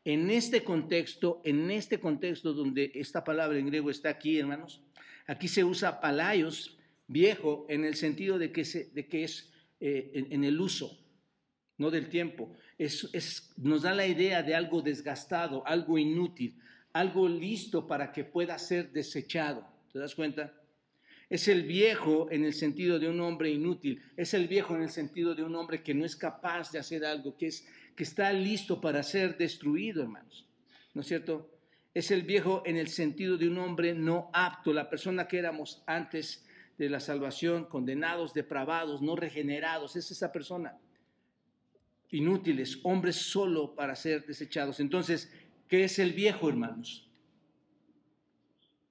En 0.05 0.31
este 0.31 0.63
contexto, 0.63 1.41
en 1.45 1.71
este 1.71 1.99
contexto 1.99 2.53
donde 2.53 2.93
esta 2.95 3.25
palabra 3.25 3.59
en 3.59 3.67
griego 3.67 3.91
está 3.91 4.11
aquí, 4.11 4.39
hermanos, 4.39 4.83
aquí 5.27 5.49
se 5.49 5.65
usa 5.65 6.01
palaios, 6.01 6.79
viejo, 7.07 7.67
en 7.69 7.85
el 7.85 7.95
sentido 7.95 8.39
de 8.39 8.53
que, 8.53 8.63
es 8.63 9.53
eh, 9.81 10.11
en, 10.15 10.45
el 10.45 10.61
uso, 10.61 10.99
no 11.79 11.91
del 11.91 12.09
tiempo. 12.09 12.53
Nos 13.57 13.83
da 13.83 13.95
la 13.95 14.07
idea 14.07 14.43
de 14.43 14.55
algo 14.55 14.83
desgastado, 14.83 15.67
algo 15.67 15.99
inútil, 15.99 16.59
algo 16.93 17.29
listo 17.29 17.87
para 17.87 18.13
que 18.13 18.25
pueda 18.25 18.59
ser 18.59 18.93
desechado. 18.93 19.67
¿Te 19.93 19.99
das 19.99 20.15
cuenta? 20.15 20.53
Es 21.31 21.49
el 21.49 21.63
viejo 21.63 22.29
en 22.31 22.45
el 22.45 22.53
sentido 22.53 22.99
de 22.99 23.09
un 23.09 23.21
hombre 23.21 23.51
inútil, 23.51 24.03
es 24.17 24.35
el 24.35 24.47
viejo 24.47 24.77
en 24.77 24.83
el 24.83 24.91
sentido 24.91 25.35
de 25.35 25.43
un 25.43 25.57
hombre 25.57 25.83
que 25.83 25.95
no 25.95 26.05
es 26.05 26.17
capaz 26.17 26.71
de 26.71 26.79
hacer 26.79 27.05
algo, 27.05 27.37
que, 27.37 27.47
es, 27.47 27.67
que 27.97 28.05
está 28.05 28.33
listo 28.33 28.81
para 28.81 29.03
ser 29.03 29.37
destruido, 29.37 30.03
hermanos. 30.03 30.47
¿No 30.93 31.01
es 31.01 31.09
cierto? 31.09 31.54
Es 31.95 32.11
el 32.11 32.23
viejo 32.23 32.63
en 32.67 32.77
el 32.77 32.89
sentido 32.89 33.39
de 33.39 33.49
un 33.49 33.59
hombre 33.59 33.95
no 33.95 34.29
apto, 34.33 34.73
la 34.73 34.91
persona 34.91 35.29
que 35.29 35.39
éramos 35.39 35.83
antes 35.87 36.45
de 36.77 36.91
la 36.91 36.99
salvación, 36.99 37.67
condenados, 37.67 38.35
depravados, 38.35 39.01
no 39.01 39.15
regenerados, 39.15 39.95
es 39.95 40.11
esa 40.11 40.33
persona. 40.33 40.77
Inútiles, 42.11 42.81
hombres 42.83 43.17
solo 43.17 43.75
para 43.77 43.95
ser 43.95 44.27
desechados. 44.27 44.81
Entonces, 44.81 45.33
¿qué 45.69 45.85
es 45.85 46.01
el 46.01 46.13
viejo, 46.13 46.49
hermanos? 46.49 47.09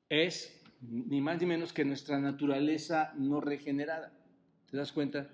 Es 0.10 0.62
ni 0.82 1.20
más 1.22 1.40
ni 1.40 1.46
menos 1.46 1.74
que 1.74 1.84
nuestra 1.84 2.20
naturaleza 2.20 3.14
no 3.18 3.42
regenerada. 3.42 4.14
¿Te 4.70 4.78
das 4.78 4.92
cuenta? 4.92 5.30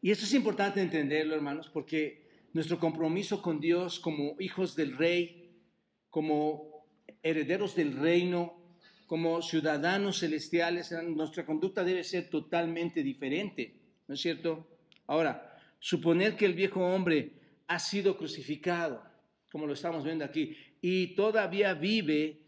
Y 0.00 0.10
esto 0.10 0.24
es 0.24 0.34
importante 0.34 0.80
entenderlo, 0.80 1.34
hermanos, 1.34 1.68
porque 1.68 2.28
nuestro 2.52 2.78
compromiso 2.78 3.42
con 3.42 3.60
Dios 3.60 3.98
como 3.98 4.36
hijos 4.38 4.76
del 4.76 4.96
rey, 4.96 5.37
como 6.18 6.84
herederos 7.22 7.76
del 7.76 7.96
reino, 7.96 8.60
como 9.06 9.40
ciudadanos 9.40 10.18
celestiales, 10.18 10.90
nuestra 11.06 11.46
conducta 11.46 11.84
debe 11.84 12.02
ser 12.02 12.28
totalmente 12.28 13.04
diferente, 13.04 13.76
¿no 14.08 14.14
es 14.16 14.20
cierto? 14.20 14.66
Ahora, 15.06 15.56
suponer 15.78 16.36
que 16.36 16.46
el 16.46 16.54
viejo 16.54 16.84
hombre 16.84 17.34
ha 17.68 17.78
sido 17.78 18.16
crucificado, 18.16 19.00
como 19.52 19.64
lo 19.64 19.74
estamos 19.74 20.02
viendo 20.02 20.24
aquí, 20.24 20.56
y 20.80 21.14
todavía 21.14 21.72
vive 21.74 22.40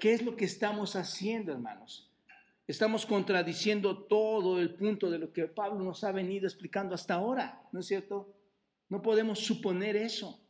¿Qué 0.00 0.14
es 0.14 0.22
lo 0.22 0.34
que 0.34 0.46
estamos 0.46 0.96
haciendo, 0.96 1.52
hermanos? 1.52 2.10
Estamos 2.66 3.04
contradiciendo 3.04 4.04
todo 4.04 4.58
el 4.58 4.74
punto 4.74 5.10
de 5.10 5.18
lo 5.18 5.34
que 5.34 5.48
Pablo 5.48 5.84
nos 5.84 6.02
ha 6.02 6.12
venido 6.12 6.46
explicando 6.46 6.94
hasta 6.94 7.12
ahora, 7.12 7.62
¿no 7.72 7.80
es 7.80 7.86
cierto? 7.88 8.34
No 8.88 9.02
podemos 9.02 9.40
suponer 9.40 9.96
eso. 9.96 10.41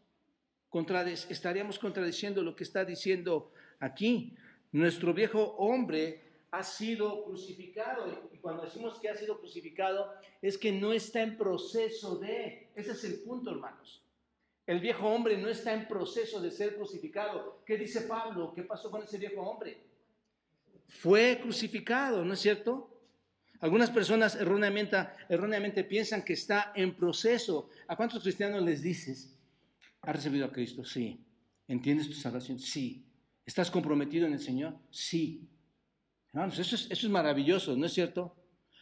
Estaríamos 1.28 1.78
contradiciendo 1.78 2.42
lo 2.42 2.56
que 2.56 2.64
está 2.64 2.84
diciendo 2.84 3.52
aquí. 3.80 4.34
Nuestro 4.72 5.12
viejo 5.12 5.54
hombre 5.58 6.22
ha 6.50 6.62
sido 6.62 7.24
crucificado. 7.24 8.30
Y 8.32 8.38
cuando 8.38 8.62
decimos 8.62 8.98
que 8.98 9.08
ha 9.08 9.14
sido 9.14 9.38
crucificado, 9.38 10.12
es 10.40 10.56
que 10.56 10.72
no 10.72 10.92
está 10.92 11.22
en 11.22 11.36
proceso 11.36 12.16
de. 12.16 12.70
Ese 12.74 12.92
es 12.92 13.04
el 13.04 13.20
punto, 13.20 13.50
hermanos. 13.50 14.02
El 14.66 14.80
viejo 14.80 15.06
hombre 15.08 15.36
no 15.36 15.48
está 15.48 15.74
en 15.74 15.88
proceso 15.88 16.40
de 16.40 16.50
ser 16.50 16.76
crucificado. 16.76 17.62
¿Qué 17.66 17.76
dice 17.76 18.02
Pablo? 18.02 18.52
¿Qué 18.54 18.62
pasó 18.62 18.90
con 18.90 19.02
ese 19.02 19.18
viejo 19.18 19.42
hombre? 19.42 19.82
Fue 20.88 21.38
crucificado, 21.42 22.24
¿no 22.24 22.34
es 22.34 22.40
cierto? 22.40 22.88
Algunas 23.60 23.90
personas 23.90 24.36
erróneamente, 24.36 24.96
erróneamente 25.28 25.84
piensan 25.84 26.24
que 26.24 26.32
está 26.32 26.72
en 26.74 26.94
proceso. 26.94 27.70
¿A 27.88 27.96
cuántos 27.96 28.22
cristianos 28.22 28.62
les 28.62 28.82
dices? 28.82 29.36
¿Has 30.02 30.16
recibido 30.16 30.46
a 30.46 30.52
Cristo? 30.52 30.84
Sí. 30.84 31.24
¿Entiendes 31.66 32.08
tu 32.08 32.14
salvación? 32.14 32.58
Sí. 32.58 33.06
¿Estás 33.46 33.70
comprometido 33.70 34.26
en 34.26 34.34
el 34.34 34.40
Señor? 34.40 34.76
Sí. 34.90 35.48
Hermanos, 36.32 36.58
eso 36.58 36.74
es, 36.74 36.90
eso 36.90 37.06
es 37.06 37.12
maravilloso, 37.12 37.76
¿no 37.76 37.86
es 37.86 37.92
cierto? 37.92 38.36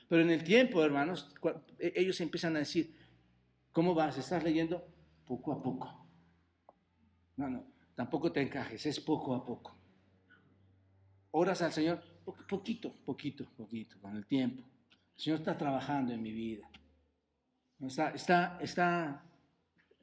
Pero 0.09 0.23
en 0.23 0.31
el 0.31 0.45
tiempo, 0.45 0.83
hermanos, 0.83 1.33
e, 1.79 1.93
ellos 1.97 2.21
empiezan 2.21 2.57
a 2.57 2.61
decir, 2.61 2.97
¿cómo 3.73 3.95
vas? 3.95 4.19
¿Estás 4.19 4.43
leyendo? 4.43 4.87
poco 5.31 5.53
a 5.53 5.63
poco. 5.63 6.07
No, 7.37 7.49
no, 7.49 7.65
tampoco 7.95 8.33
te 8.33 8.43
encajes, 8.43 8.85
es 8.85 8.99
poco 8.99 9.33
a 9.33 9.47
poco. 9.47 9.77
Oras 11.31 11.63
al 11.63 11.73
Señor, 11.73 12.03
poquito, 12.49 12.93
poquito, 13.05 13.45
poquito, 13.57 13.97
con 14.01 14.17
el 14.17 14.27
tiempo. 14.27 14.65
El 15.17 15.23
Señor 15.23 15.39
está 15.39 15.57
trabajando 15.57 16.13
en 16.13 16.21
mi 16.21 16.33
vida. 16.33 16.69
Está, 17.79 18.11
está, 18.11 18.59
está 18.61 19.25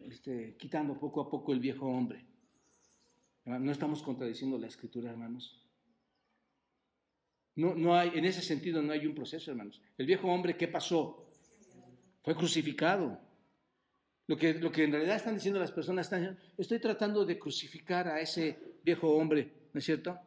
este, 0.09 0.55
quitando 0.57 0.97
poco 0.97 1.21
a 1.21 1.29
poco 1.29 1.53
el 1.53 1.59
viejo 1.59 1.85
hombre. 1.85 2.25
No 3.45 3.71
estamos 3.71 4.01
contradiciendo 4.03 4.57
la 4.57 4.67
escritura, 4.67 5.09
hermanos. 5.09 5.63
No, 7.55 7.73
no 7.75 7.95
hay, 7.95 8.11
en 8.13 8.25
ese 8.25 8.41
sentido 8.41 8.81
no 8.81 8.91
hay 8.91 9.07
un 9.07 9.15
proceso, 9.15 9.51
hermanos. 9.51 9.81
El 9.97 10.05
viejo 10.05 10.27
hombre, 10.27 10.57
¿qué 10.57 10.67
pasó? 10.67 11.29
Fue 12.23 12.35
crucificado. 12.35 13.19
Lo 14.27 14.35
que, 14.37 14.55
lo 14.55 14.71
que 14.71 14.83
en 14.83 14.91
realidad 14.91 15.15
están 15.15 15.35
diciendo 15.35 15.59
las 15.59 15.71
personas, 15.71 16.07
están 16.07 16.37
estoy 16.57 16.79
tratando 16.79 17.23
de 17.25 17.39
crucificar 17.39 18.09
a 18.09 18.19
ese 18.19 18.59
viejo 18.83 19.09
hombre, 19.09 19.69
¿no 19.73 19.79
es 19.79 19.85
cierto? 19.85 20.19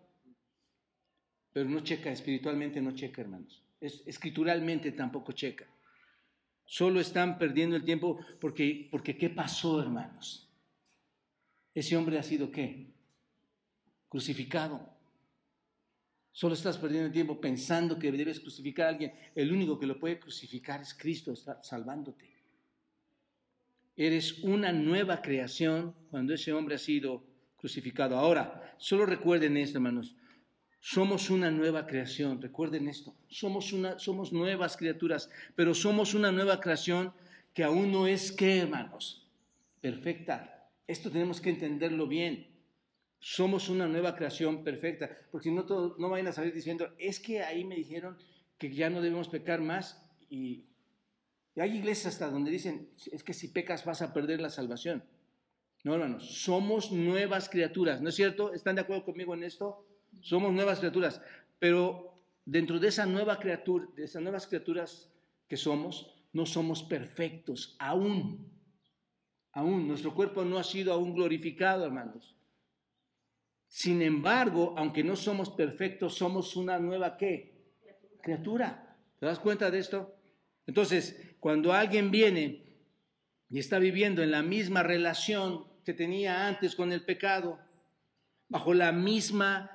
Pero 1.52 1.68
no 1.68 1.80
checa, 1.80 2.10
espiritualmente 2.10 2.80
no 2.80 2.92
checa, 2.92 3.20
hermanos. 3.20 3.62
Es, 3.78 4.02
escrituralmente 4.06 4.92
tampoco 4.92 5.32
checa. 5.32 5.66
Solo 6.70 7.00
están 7.00 7.36
perdiendo 7.36 7.74
el 7.74 7.82
tiempo 7.82 8.20
porque, 8.40 8.86
porque 8.92 9.18
¿qué 9.18 9.28
pasó, 9.28 9.82
hermanos? 9.82 10.48
Ese 11.74 11.96
hombre 11.96 12.16
ha 12.16 12.22
sido 12.22 12.52
qué? 12.52 12.86
Crucificado. 14.08 14.88
Solo 16.30 16.54
estás 16.54 16.78
perdiendo 16.78 17.08
el 17.08 17.12
tiempo 17.12 17.40
pensando 17.40 17.98
que 17.98 18.12
debes 18.12 18.38
crucificar 18.38 18.86
a 18.86 18.88
alguien. 18.90 19.12
El 19.34 19.52
único 19.52 19.80
que 19.80 19.86
lo 19.86 19.98
puede 19.98 20.20
crucificar 20.20 20.80
es 20.80 20.94
Cristo, 20.94 21.32
está 21.32 21.60
salvándote. 21.60 22.30
Eres 23.96 24.38
una 24.44 24.70
nueva 24.70 25.22
creación 25.22 25.92
cuando 26.08 26.34
ese 26.34 26.52
hombre 26.52 26.76
ha 26.76 26.78
sido 26.78 27.24
crucificado. 27.56 28.16
Ahora, 28.16 28.76
solo 28.78 29.06
recuerden 29.06 29.56
esto, 29.56 29.78
hermanos. 29.78 30.14
Somos 30.80 31.30
una 31.30 31.50
nueva 31.50 31.86
creación, 31.86 32.40
recuerden 32.40 32.88
esto. 32.88 33.14
Somos, 33.28 33.72
una, 33.72 33.98
somos 33.98 34.32
nuevas 34.32 34.76
criaturas, 34.76 35.30
pero 35.54 35.74
somos 35.74 36.14
una 36.14 36.32
nueva 36.32 36.60
creación 36.60 37.12
que 37.54 37.64
aún 37.64 37.92
no 37.92 38.06
es 38.06 38.32
que, 38.32 38.58
hermanos, 38.58 39.28
perfecta. 39.80 40.68
Esto 40.86 41.10
tenemos 41.10 41.40
que 41.40 41.50
entenderlo 41.50 42.06
bien. 42.06 42.48
Somos 43.18 43.68
una 43.68 43.86
nueva 43.86 44.16
creación 44.16 44.64
perfecta, 44.64 45.10
porque 45.30 45.50
no, 45.50 45.66
todo, 45.66 45.96
no 45.98 46.08
vayan 46.08 46.28
a 46.28 46.32
salir 46.32 46.54
diciendo, 46.54 46.94
es 46.98 47.20
que 47.20 47.42
ahí 47.42 47.64
me 47.64 47.76
dijeron 47.76 48.16
que 48.56 48.72
ya 48.72 48.88
no 48.88 49.02
debemos 49.02 49.28
pecar 49.28 49.60
más 49.60 50.02
y 50.30 50.64
y 51.54 51.60
hay 51.60 51.76
iglesias 51.76 52.14
hasta 52.14 52.30
donde 52.30 52.50
dicen, 52.50 52.90
es 53.10 53.24
que 53.24 53.34
si 53.34 53.48
pecas 53.48 53.84
vas 53.84 54.02
a 54.02 54.12
perder 54.12 54.40
la 54.40 54.50
salvación. 54.50 55.02
No, 55.82 55.94
hermanos, 55.94 56.42
somos 56.42 56.92
nuevas 56.92 57.48
criaturas, 57.48 58.00
¿no 58.00 58.10
es 58.10 58.14
cierto? 58.14 58.52
¿Están 58.52 58.76
de 58.76 58.82
acuerdo 58.82 59.04
conmigo 59.04 59.34
en 59.34 59.44
esto? 59.44 59.86
Somos 60.20 60.52
nuevas 60.52 60.78
criaturas. 60.78 61.22
Pero 61.58 62.14
dentro 62.44 62.78
de 62.78 62.88
esa 62.88 63.06
nueva 63.06 63.38
criatura, 63.38 63.86
de 63.94 64.04
esas 64.04 64.22
nuevas 64.22 64.46
criaturas 64.46 65.12
que 65.48 65.56
somos, 65.56 66.14
no 66.32 66.46
somos 66.46 66.82
perfectos 66.82 67.76
aún. 67.78 68.50
Aún, 69.52 69.88
nuestro 69.88 70.14
cuerpo 70.14 70.44
no 70.44 70.58
ha 70.58 70.64
sido 70.64 70.92
aún 70.92 71.14
glorificado, 71.14 71.84
hermanos. 71.84 72.36
Sin 73.66 74.02
embargo, 74.02 74.74
aunque 74.76 75.04
no 75.04 75.16
somos 75.16 75.50
perfectos, 75.50 76.14
somos 76.14 76.56
una 76.56 76.78
nueva 76.78 77.16
qué? 77.16 77.74
Criatura. 78.22 78.96
¿Te 79.18 79.26
das 79.26 79.38
cuenta 79.38 79.70
de 79.70 79.78
esto? 79.78 80.16
Entonces, 80.66 81.36
cuando 81.40 81.72
alguien 81.72 82.10
viene 82.10 82.64
y 83.48 83.58
está 83.58 83.78
viviendo 83.78 84.22
en 84.22 84.30
la 84.30 84.42
misma 84.42 84.82
relación 84.82 85.66
que 85.84 85.94
tenía 85.94 86.46
antes 86.46 86.74
con 86.74 86.92
el 86.92 87.04
pecado, 87.04 87.58
bajo 88.48 88.74
la 88.74 88.92
misma 88.92 89.70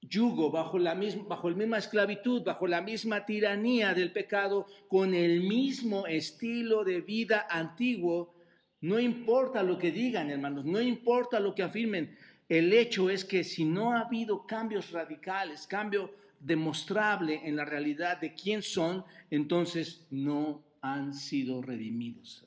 yugo, 0.00 0.50
bajo 0.50 0.78
la 0.78 0.94
misma, 0.94 1.24
bajo 1.28 1.50
la 1.50 1.56
misma 1.56 1.78
esclavitud, 1.78 2.42
bajo 2.42 2.66
la 2.66 2.80
misma 2.80 3.26
tiranía 3.26 3.94
del 3.94 4.12
pecado, 4.12 4.66
con 4.88 5.14
el 5.14 5.42
mismo 5.42 6.06
estilo 6.06 6.84
de 6.84 7.00
vida 7.00 7.46
antiguo, 7.48 8.34
no 8.80 8.98
importa 8.98 9.62
lo 9.62 9.78
que 9.78 9.90
digan, 9.90 10.30
hermanos, 10.30 10.64
no 10.64 10.80
importa 10.80 11.38
lo 11.38 11.54
que 11.54 11.62
afirmen, 11.62 12.16
el 12.48 12.72
hecho 12.72 13.10
es 13.10 13.24
que 13.24 13.44
si 13.44 13.64
no 13.64 13.92
ha 13.92 14.00
habido 14.00 14.46
cambios 14.46 14.90
radicales, 14.90 15.66
cambio 15.66 16.12
demostrable 16.40 17.46
en 17.46 17.54
la 17.54 17.64
realidad 17.64 18.20
de 18.20 18.34
quién 18.34 18.62
son, 18.62 19.04
entonces 19.30 20.06
no 20.10 20.64
han 20.80 21.12
sido 21.14 21.62
redimidos. 21.62 22.46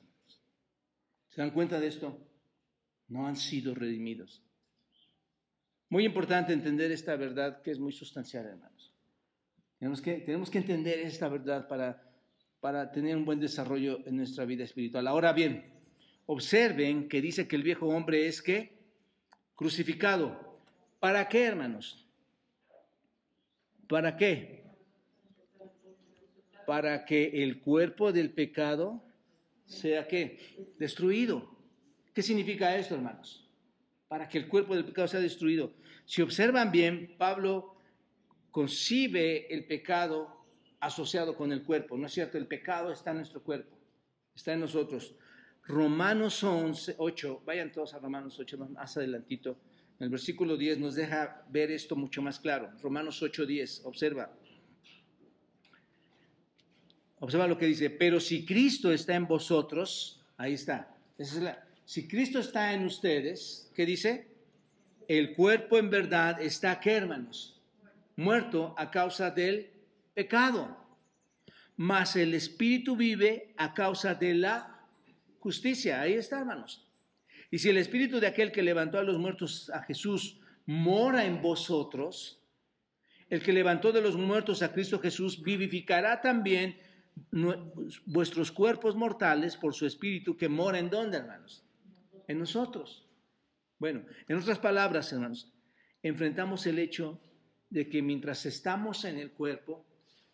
¿Se 1.30 1.40
dan 1.40 1.52
cuenta 1.52 1.80
de 1.80 1.86
esto? 1.86 2.18
No 3.08 3.26
han 3.26 3.36
sido 3.36 3.74
redimidos. 3.74 4.43
Muy 5.94 6.06
importante 6.06 6.52
entender 6.52 6.90
esta 6.90 7.14
verdad 7.14 7.62
que 7.62 7.70
es 7.70 7.78
muy 7.78 7.92
sustancial, 7.92 8.46
hermanos. 8.46 8.92
Tenemos 9.78 10.00
que, 10.50 10.58
entender 10.58 10.98
esta 10.98 11.28
verdad 11.28 11.68
para, 11.68 12.02
para 12.58 12.90
tener 12.90 13.16
un 13.16 13.24
buen 13.24 13.38
desarrollo 13.38 14.00
en 14.04 14.16
nuestra 14.16 14.44
vida 14.44 14.64
espiritual. 14.64 15.06
Ahora 15.06 15.32
bien, 15.32 15.72
observen 16.26 17.08
que 17.08 17.20
dice 17.20 17.46
que 17.46 17.54
el 17.54 17.62
viejo 17.62 17.86
hombre 17.86 18.26
es 18.26 18.42
que 18.42 18.76
crucificado. 19.54 20.58
¿Para 20.98 21.28
qué, 21.28 21.44
hermanos? 21.44 22.04
¿Para 23.88 24.16
qué? 24.16 24.64
Para 26.66 27.04
que 27.04 27.44
el 27.44 27.60
cuerpo 27.60 28.12
del 28.12 28.32
pecado 28.32 29.00
sea 29.64 30.08
qué? 30.08 30.74
Destruido. 30.76 31.56
¿Qué 32.12 32.20
significa 32.20 32.76
esto, 32.76 32.96
hermanos? 32.96 33.44
para 34.14 34.28
que 34.28 34.38
el 34.38 34.46
cuerpo 34.46 34.76
del 34.76 34.84
pecado 34.84 35.08
sea 35.08 35.18
destruido. 35.18 35.72
Si 36.06 36.22
observan 36.22 36.70
bien, 36.70 37.14
Pablo 37.18 37.76
concibe 38.50 39.52
el 39.52 39.66
pecado 39.66 40.44
asociado 40.80 41.34
con 41.36 41.50
el 41.50 41.62
cuerpo, 41.62 41.96
¿no 41.96 42.06
es 42.06 42.12
cierto? 42.12 42.36
El 42.36 42.46
pecado 42.46 42.92
está 42.92 43.10
en 43.10 43.18
nuestro 43.18 43.42
cuerpo, 43.42 43.76
está 44.34 44.52
en 44.52 44.60
nosotros. 44.60 45.14
Romanos 45.66 46.44
11, 46.44 46.96
8, 46.98 47.42
vayan 47.46 47.72
todos 47.72 47.94
a 47.94 47.98
Romanos 47.98 48.38
8 48.38 48.58
más 48.58 48.96
adelantito. 48.96 49.58
En 49.98 50.04
el 50.04 50.10
versículo 50.10 50.56
10 50.56 50.78
nos 50.78 50.94
deja 50.94 51.42
ver 51.48 51.70
esto 51.70 51.96
mucho 51.96 52.20
más 52.20 52.38
claro. 52.38 52.70
Romanos 52.82 53.22
8, 53.22 53.46
10, 53.46 53.86
observa. 53.86 54.30
Observa 57.20 57.46
lo 57.48 57.56
que 57.56 57.66
dice, 57.66 57.88
pero 57.88 58.20
si 58.20 58.44
Cristo 58.44 58.92
está 58.92 59.14
en 59.14 59.26
vosotros, 59.26 60.20
ahí 60.36 60.52
está. 60.52 60.94
Si 61.86 62.06
Cristo 62.06 62.40
está 62.40 62.74
en 62.74 62.84
ustedes, 62.84 63.70
¿qué 63.74 63.86
dice? 63.86 64.33
El 65.08 65.34
cuerpo 65.34 65.78
en 65.78 65.90
verdad 65.90 66.40
está, 66.40 66.80
¿qué 66.80 66.92
hermanos? 66.92 67.60
Muerto 68.16 68.74
a 68.78 68.90
causa 68.90 69.30
del 69.30 69.70
pecado. 70.14 70.76
Mas 71.76 72.16
el 72.16 72.34
Espíritu 72.34 72.96
vive 72.96 73.54
a 73.56 73.74
causa 73.74 74.14
de 74.14 74.34
la 74.34 74.86
justicia. 75.40 76.00
Ahí 76.00 76.14
está, 76.14 76.40
hermanos. 76.40 76.86
Y 77.50 77.58
si 77.58 77.68
el 77.68 77.76
Espíritu 77.76 78.20
de 78.20 78.28
aquel 78.28 78.52
que 78.52 78.62
levantó 78.62 78.98
a 78.98 79.02
los 79.02 79.18
muertos 79.18 79.70
a 79.70 79.82
Jesús 79.82 80.40
mora 80.66 81.24
en 81.24 81.42
vosotros, 81.42 82.40
el 83.28 83.42
que 83.42 83.52
levantó 83.52 83.92
de 83.92 84.00
los 84.00 84.16
muertos 84.16 84.62
a 84.62 84.72
Cristo 84.72 84.98
Jesús 84.98 85.42
vivificará 85.42 86.20
también 86.20 86.78
vuestros 88.06 88.50
cuerpos 88.50 88.96
mortales 88.96 89.56
por 89.56 89.74
su 89.74 89.86
Espíritu 89.86 90.36
que 90.36 90.48
mora 90.48 90.78
en 90.78 90.90
donde, 90.90 91.18
hermanos? 91.18 91.64
en 92.28 92.38
nosotros. 92.38 93.03
Bueno, 93.78 94.04
en 94.28 94.36
otras 94.36 94.58
palabras, 94.58 95.12
hermanos, 95.12 95.52
enfrentamos 96.02 96.66
el 96.66 96.78
hecho 96.78 97.20
de 97.70 97.88
que 97.88 98.02
mientras 98.02 98.46
estamos 98.46 99.04
en 99.04 99.18
el 99.18 99.32
cuerpo, 99.32 99.84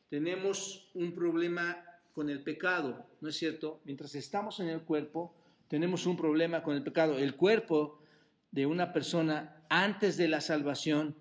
tenemos 0.08 0.90
un 0.94 1.14
problema 1.14 1.84
con 2.12 2.28
el 2.28 2.42
pecado, 2.42 3.06
¿no 3.20 3.28
es 3.28 3.36
cierto? 3.36 3.80
Mientras 3.84 4.14
estamos 4.14 4.60
en 4.60 4.68
el 4.68 4.82
cuerpo, 4.82 5.34
tenemos 5.68 6.06
un 6.06 6.16
problema 6.16 6.62
con 6.62 6.76
el 6.76 6.82
pecado. 6.82 7.16
El 7.16 7.36
cuerpo 7.36 8.02
de 8.50 8.66
una 8.66 8.92
persona 8.92 9.64
antes 9.68 10.16
de 10.16 10.28
la 10.28 10.40
salvación 10.40 11.16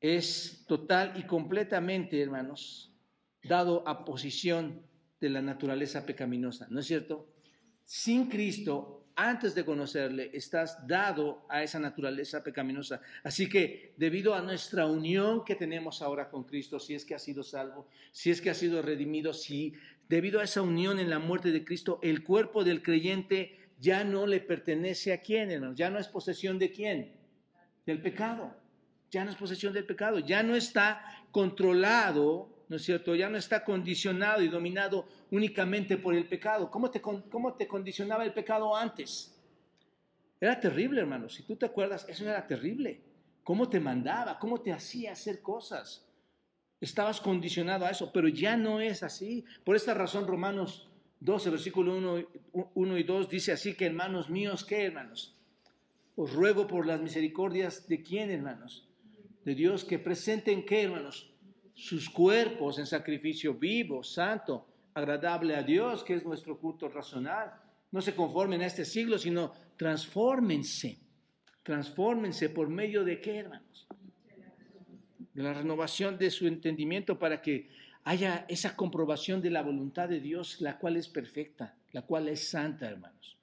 es 0.00 0.64
total 0.66 1.12
y 1.16 1.24
completamente, 1.24 2.20
hermanos, 2.20 2.94
dado 3.42 3.86
a 3.86 4.04
posición 4.04 4.82
de 5.20 5.30
la 5.30 5.42
naturaleza 5.42 6.06
pecaminosa, 6.06 6.66
¿no 6.70 6.80
es 6.80 6.86
cierto? 6.86 7.28
Sin 7.84 8.28
Cristo, 8.28 9.07
antes 9.18 9.52
de 9.52 9.64
conocerle, 9.64 10.30
estás 10.32 10.86
dado 10.86 11.44
a 11.48 11.64
esa 11.64 11.80
naturaleza 11.80 12.40
pecaminosa. 12.40 13.00
Así 13.24 13.48
que 13.48 13.92
debido 13.96 14.32
a 14.32 14.42
nuestra 14.42 14.86
unión 14.86 15.44
que 15.44 15.56
tenemos 15.56 16.02
ahora 16.02 16.30
con 16.30 16.44
Cristo, 16.44 16.78
si 16.78 16.94
es 16.94 17.04
que 17.04 17.16
ha 17.16 17.18
sido 17.18 17.42
salvo, 17.42 17.88
si 18.12 18.30
es 18.30 18.40
que 18.40 18.48
ha 18.48 18.54
sido 18.54 18.80
redimido, 18.80 19.32
si 19.32 19.74
debido 20.08 20.38
a 20.38 20.44
esa 20.44 20.62
unión 20.62 21.00
en 21.00 21.10
la 21.10 21.18
muerte 21.18 21.50
de 21.50 21.64
Cristo, 21.64 21.98
el 22.00 22.22
cuerpo 22.22 22.62
del 22.62 22.80
creyente 22.80 23.58
ya 23.80 24.04
no 24.04 24.24
le 24.24 24.38
pertenece 24.38 25.12
a 25.12 25.20
quién, 25.20 25.50
hermanos, 25.50 25.76
ya 25.76 25.90
no 25.90 25.98
es 25.98 26.06
posesión 26.06 26.56
de 26.60 26.70
quién, 26.70 27.12
del 27.86 28.00
pecado, 28.00 28.54
ya 29.10 29.24
no 29.24 29.32
es 29.32 29.36
posesión 29.36 29.72
del 29.72 29.84
pecado, 29.84 30.20
ya 30.20 30.44
no 30.44 30.54
está 30.54 31.02
controlado 31.32 32.56
¿no 32.68 32.76
es 32.76 32.82
cierto? 32.82 33.14
Ya 33.14 33.28
no 33.28 33.38
está 33.38 33.64
condicionado 33.64 34.42
y 34.42 34.48
dominado 34.48 35.08
únicamente 35.30 35.96
por 35.96 36.14
el 36.14 36.28
pecado. 36.28 36.70
¿Cómo 36.70 36.90
te, 36.90 37.66
condicionaba 37.68 38.24
el 38.24 38.32
pecado 38.32 38.74
antes? 38.74 39.34
Era 40.40 40.58
terrible, 40.58 41.00
hermano. 41.00 41.28
Si 41.28 41.42
tú 41.42 41.56
te 41.56 41.66
acuerdas, 41.66 42.06
eso 42.08 42.24
era 42.24 42.46
terrible. 42.46 43.00
¿Cómo 43.42 43.68
te 43.68 43.80
mandaba? 43.80 44.38
¿Cómo 44.38 44.60
te 44.60 44.72
hacía 44.72 45.12
hacer 45.12 45.42
cosas? 45.42 46.06
Estabas 46.80 47.20
condicionado 47.20 47.86
a 47.86 47.90
eso, 47.90 48.12
pero 48.12 48.28
ya 48.28 48.56
no 48.56 48.80
es 48.80 49.02
así. 49.02 49.44
Por 49.64 49.74
esta 49.74 49.94
razón, 49.94 50.26
Romanos 50.26 50.88
12, 51.20 51.50
versículo 51.50 51.96
1, 51.96 52.28
1 52.74 52.98
y 52.98 53.02
2 53.02 53.28
dice 53.28 53.52
así 53.52 53.74
que, 53.74 53.86
hermanos 53.86 54.30
míos, 54.30 54.64
¿qué, 54.64 54.84
hermanos? 54.84 55.36
Os 56.14 56.32
ruego 56.32 56.66
por 56.66 56.86
las 56.86 57.00
misericordias 57.00 57.88
de 57.88 58.02
quién, 58.02 58.30
hermanos? 58.30 58.88
De 59.44 59.54
Dios 59.54 59.84
que 59.84 59.98
presenten, 59.98 60.64
¿qué, 60.64 60.82
hermanos? 60.82 61.32
sus 61.78 62.10
cuerpos 62.10 62.80
en 62.80 62.86
sacrificio 62.86 63.54
vivo, 63.54 64.02
santo, 64.02 64.66
agradable 64.98 65.54
a 65.56 65.62
Dios, 65.62 66.04
que 66.04 66.14
es 66.14 66.24
nuestro 66.24 66.58
culto 66.58 66.88
racional. 66.88 67.52
No 67.90 68.02
se 68.02 68.14
conformen 68.14 68.60
a 68.60 68.66
este 68.66 68.84
siglo, 68.84 69.18
sino 69.18 69.52
transfórmense. 69.76 70.98
Transfórmense 71.62 72.50
por 72.50 72.68
medio 72.68 73.04
de 73.04 73.20
qué, 73.20 73.38
hermanos? 73.38 73.86
De 75.32 75.42
la 75.42 75.54
renovación 75.54 76.18
de 76.18 76.30
su 76.30 76.46
entendimiento 76.46 77.18
para 77.18 77.40
que 77.40 77.68
haya 78.04 78.44
esa 78.48 78.74
comprobación 78.74 79.40
de 79.42 79.50
la 79.50 79.62
voluntad 79.62 80.08
de 80.08 80.20
Dios, 80.20 80.60
la 80.60 80.78
cual 80.78 80.96
es 80.96 81.08
perfecta, 81.08 81.76
la 81.92 82.02
cual 82.02 82.28
es 82.28 82.48
santa, 82.48 82.88
hermanos. 82.88 83.38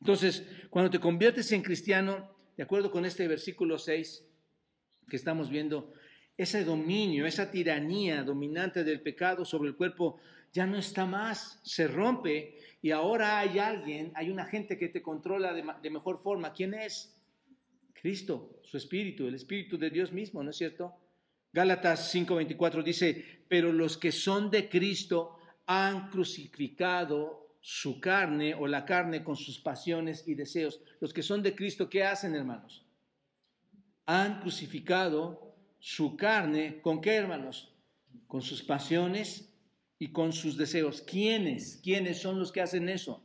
Entonces, 0.00 0.46
cuando 0.70 0.90
te 0.90 1.00
conviertes 1.00 1.50
en 1.52 1.62
cristiano, 1.62 2.30
de 2.56 2.62
acuerdo 2.62 2.90
con 2.90 3.04
este 3.04 3.26
versículo 3.26 3.78
6 3.78 4.24
que 5.08 5.16
estamos 5.16 5.50
viendo, 5.50 5.92
ese 6.36 6.64
dominio, 6.64 7.26
esa 7.26 7.50
tiranía 7.50 8.22
dominante 8.22 8.84
del 8.84 9.00
pecado 9.00 9.44
sobre 9.44 9.70
el 9.70 9.76
cuerpo 9.76 10.18
ya 10.56 10.66
no 10.66 10.78
está 10.78 11.04
más, 11.04 11.60
se 11.64 11.86
rompe 11.86 12.56
y 12.80 12.90
ahora 12.90 13.38
hay 13.40 13.58
alguien, 13.58 14.10
hay 14.14 14.30
una 14.30 14.46
gente 14.46 14.78
que 14.78 14.88
te 14.88 15.02
controla 15.02 15.52
de, 15.52 15.90
mejor 15.90 16.22
forma. 16.22 16.54
¿Quién 16.54 16.72
es? 16.72 17.14
Cristo, 17.92 18.58
su 18.62 18.78
espíritu, 18.78 19.26
el 19.26 19.34
espíritu 19.34 19.76
de 19.76 19.90
Dios 19.90 20.12
mismo, 20.12 20.42
¿no 20.42 20.48
es 20.48 20.56
cierto? 20.56 20.94
Gálatas 21.52 22.14
5:24 22.14 22.82
dice, 22.82 23.44
pero 23.48 23.70
los 23.70 23.98
que 23.98 24.12
son 24.12 24.50
de 24.50 24.66
Cristo 24.70 25.36
han 25.66 26.08
crucificado 26.08 27.58
su 27.60 28.00
carne 28.00 28.54
o 28.54 28.66
la 28.66 28.86
carne 28.86 29.22
con 29.22 29.36
sus 29.36 29.58
pasiones 29.58 30.26
y 30.26 30.36
deseos. 30.36 30.80
Los 31.00 31.12
que 31.12 31.22
son 31.22 31.42
de 31.42 31.54
Cristo, 31.54 31.90
¿qué 31.90 32.02
hacen, 32.02 32.34
hermanos? 32.34 32.86
Han 34.06 34.40
crucificado 34.40 35.54
su 35.78 36.16
carne, 36.16 36.80
¿con 36.80 37.02
qué 37.02 37.14
hermanos? 37.14 37.74
Con 38.26 38.40
sus 38.40 38.62
pasiones 38.62 39.52
y 39.98 40.12
con 40.12 40.32
sus 40.32 40.56
deseos. 40.56 41.02
¿Quiénes? 41.02 41.80
¿Quiénes 41.82 42.20
son 42.20 42.38
los 42.38 42.52
que 42.52 42.60
hacen 42.60 42.88
eso? 42.88 43.22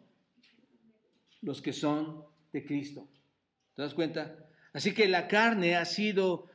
Los 1.42 1.62
que 1.62 1.74
son 1.74 2.24
de 2.54 2.66
Cristo. 2.66 3.08
¿Te 3.76 3.82
das 3.82 3.94
cuenta? 3.94 4.48
Así 4.74 4.94
que 4.94 5.08
la 5.08 5.28
carne 5.28 5.76
ha 5.76 5.86
sido 5.86 6.48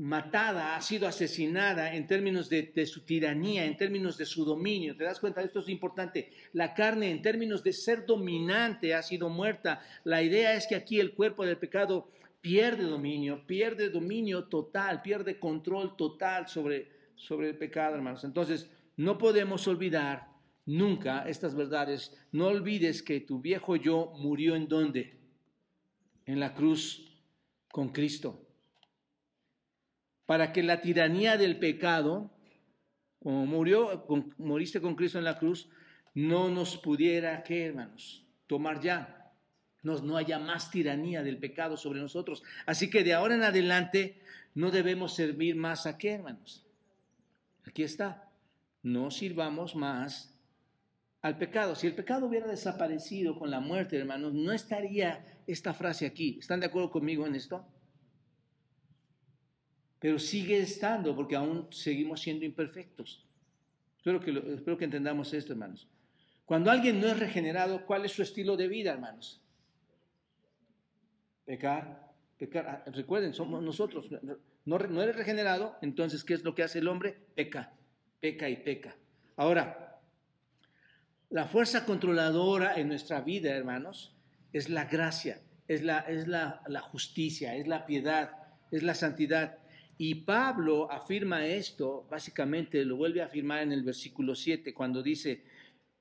matada, 0.00 0.76
ha 0.76 0.80
sido 0.80 1.06
asesinada 1.06 1.94
en 1.94 2.06
términos 2.06 2.48
de, 2.48 2.86
su 2.86 3.04
tiranía, 3.04 3.66
en 3.66 3.76
términos 3.76 4.16
de 4.16 4.24
su 4.24 4.44
dominio. 4.44 4.96
¿Te 4.96 5.04
das 5.04 5.20
cuenta? 5.20 5.42
Esto 5.42 5.60
es 5.60 5.68
importante. 5.68 6.30
La 6.54 6.72
carne 6.72 7.10
en 7.10 7.20
términos 7.20 7.62
de 7.62 7.74
ser 7.74 8.06
dominante 8.06 8.94
ha 8.94 9.02
sido 9.02 9.28
muerta. 9.28 9.82
La 10.04 10.22
idea 10.22 10.54
es 10.54 10.66
que 10.66 10.74
aquí 10.74 10.98
el 11.00 11.12
cuerpo 11.12 11.44
del 11.44 11.58
pecado 11.58 12.10
pierde 12.40 12.84
dominio, 12.84 13.46
pierde 13.46 13.90
dominio 13.90 14.44
total, 14.44 15.02
pierde 15.02 15.38
control 15.38 15.96
total 15.96 16.48
sobre, 16.48 16.88
sobre 17.16 17.50
el 17.50 17.58
pecado, 17.58 17.96
hermanos. 17.96 18.24
Entonces, 18.24 18.70
no 19.04 19.18
podemos 19.18 19.66
olvidar 19.66 20.28
nunca 20.66 21.28
estas 21.28 21.54
verdades. 21.54 22.12
No 22.32 22.48
olvides 22.48 23.02
que 23.02 23.20
tu 23.20 23.40
viejo 23.40 23.76
yo 23.76 24.12
murió 24.16 24.56
en 24.56 24.68
dónde? 24.68 25.18
En 26.26 26.38
la 26.38 26.54
cruz 26.54 27.10
con 27.72 27.90
Cristo 27.90 28.46
para 30.30 30.52
que 30.52 30.62
la 30.62 30.80
tiranía 30.80 31.36
del 31.36 31.58
pecado, 31.58 32.30
como 33.18 33.46
murió, 33.46 34.06
moriste 34.38 34.80
con 34.80 34.94
Cristo 34.94 35.18
en 35.18 35.24
la 35.24 35.36
cruz, 35.40 35.68
no 36.14 36.48
nos 36.48 36.76
pudiera, 36.76 37.42
¿qué 37.42 37.64
hermanos? 37.66 38.24
Tomar 38.46 38.80
ya. 38.80 39.32
No, 39.82 39.98
no 39.98 40.16
haya 40.16 40.38
más 40.38 40.70
tiranía 40.70 41.24
del 41.24 41.38
pecado 41.38 41.76
sobre 41.76 41.98
nosotros. 41.98 42.44
Así 42.64 42.88
que 42.88 43.02
de 43.02 43.12
ahora 43.12 43.34
en 43.34 43.42
adelante 43.42 44.22
no 44.54 44.70
debemos 44.70 45.16
servir 45.16 45.56
más 45.56 45.86
a 45.86 45.98
qué, 45.98 46.12
hermanos. 46.12 46.64
Aquí 47.64 47.82
está. 47.82 48.29
No 48.82 49.10
sirvamos 49.10 49.76
más 49.76 50.34
al 51.22 51.38
pecado. 51.38 51.74
Si 51.74 51.86
el 51.86 51.94
pecado 51.94 52.26
hubiera 52.26 52.46
desaparecido 52.46 53.38
con 53.38 53.50
la 53.50 53.60
muerte, 53.60 53.98
hermanos, 53.98 54.32
no 54.32 54.52
estaría 54.52 55.42
esta 55.46 55.74
frase 55.74 56.06
aquí. 56.06 56.38
¿Están 56.38 56.60
de 56.60 56.66
acuerdo 56.66 56.90
conmigo 56.90 57.26
en 57.26 57.34
esto? 57.34 57.66
pero 60.00 60.18
sigue 60.18 60.58
estando 60.58 61.14
porque 61.14 61.36
aún 61.36 61.68
seguimos 61.70 62.20
siendo 62.22 62.44
imperfectos. 62.44 63.22
Espero 63.98 64.18
que, 64.18 64.30
espero 64.54 64.78
que 64.78 64.86
entendamos 64.86 65.32
esto, 65.34 65.52
hermanos. 65.52 65.86
Cuando 66.46 66.70
alguien 66.70 67.00
no 67.00 67.06
es 67.06 67.18
regenerado, 67.18 67.84
¿cuál 67.84 68.06
es 68.06 68.12
su 68.12 68.22
estilo 68.22 68.56
de 68.56 68.66
vida, 68.66 68.92
hermanos? 68.92 69.42
Pecar, 71.44 72.10
pecar. 72.38 72.66
Ah, 72.66 72.90
recuerden, 72.90 73.34
somos 73.34 73.62
nosotros. 73.62 74.08
No, 74.64 74.78
no 74.78 75.02
eres 75.02 75.16
regenerado, 75.16 75.76
entonces, 75.82 76.24
¿qué 76.24 76.32
es 76.32 76.44
lo 76.44 76.54
que 76.54 76.62
hace 76.62 76.78
el 76.78 76.88
hombre? 76.88 77.18
Peca, 77.34 77.74
peca 78.20 78.48
y 78.48 78.56
peca. 78.56 78.94
Ahora, 79.36 80.00
la 81.30 81.46
fuerza 81.46 81.84
controladora 81.84 82.74
en 82.74 82.88
nuestra 82.88 83.20
vida, 83.20 83.54
hermanos, 83.54 84.14
es 84.52 84.68
la 84.68 84.84
gracia, 84.84 85.40
es 85.68 85.82
la, 85.82 86.00
es 86.00 86.28
la, 86.28 86.62
la 86.66 86.80
justicia, 86.80 87.54
es 87.54 87.66
la 87.66 87.86
piedad, 87.86 88.32
es 88.70 88.82
la 88.82 88.94
santidad. 88.94 89.58
Y 89.96 90.16
Pablo 90.16 90.90
afirma 90.90 91.46
esto, 91.46 92.06
básicamente 92.10 92.84
lo 92.84 92.96
vuelve 92.96 93.22
a 93.22 93.26
afirmar 93.26 93.62
en 93.62 93.72
el 93.72 93.82
versículo 93.82 94.34
7, 94.34 94.74
cuando 94.74 95.02
dice, 95.02 95.44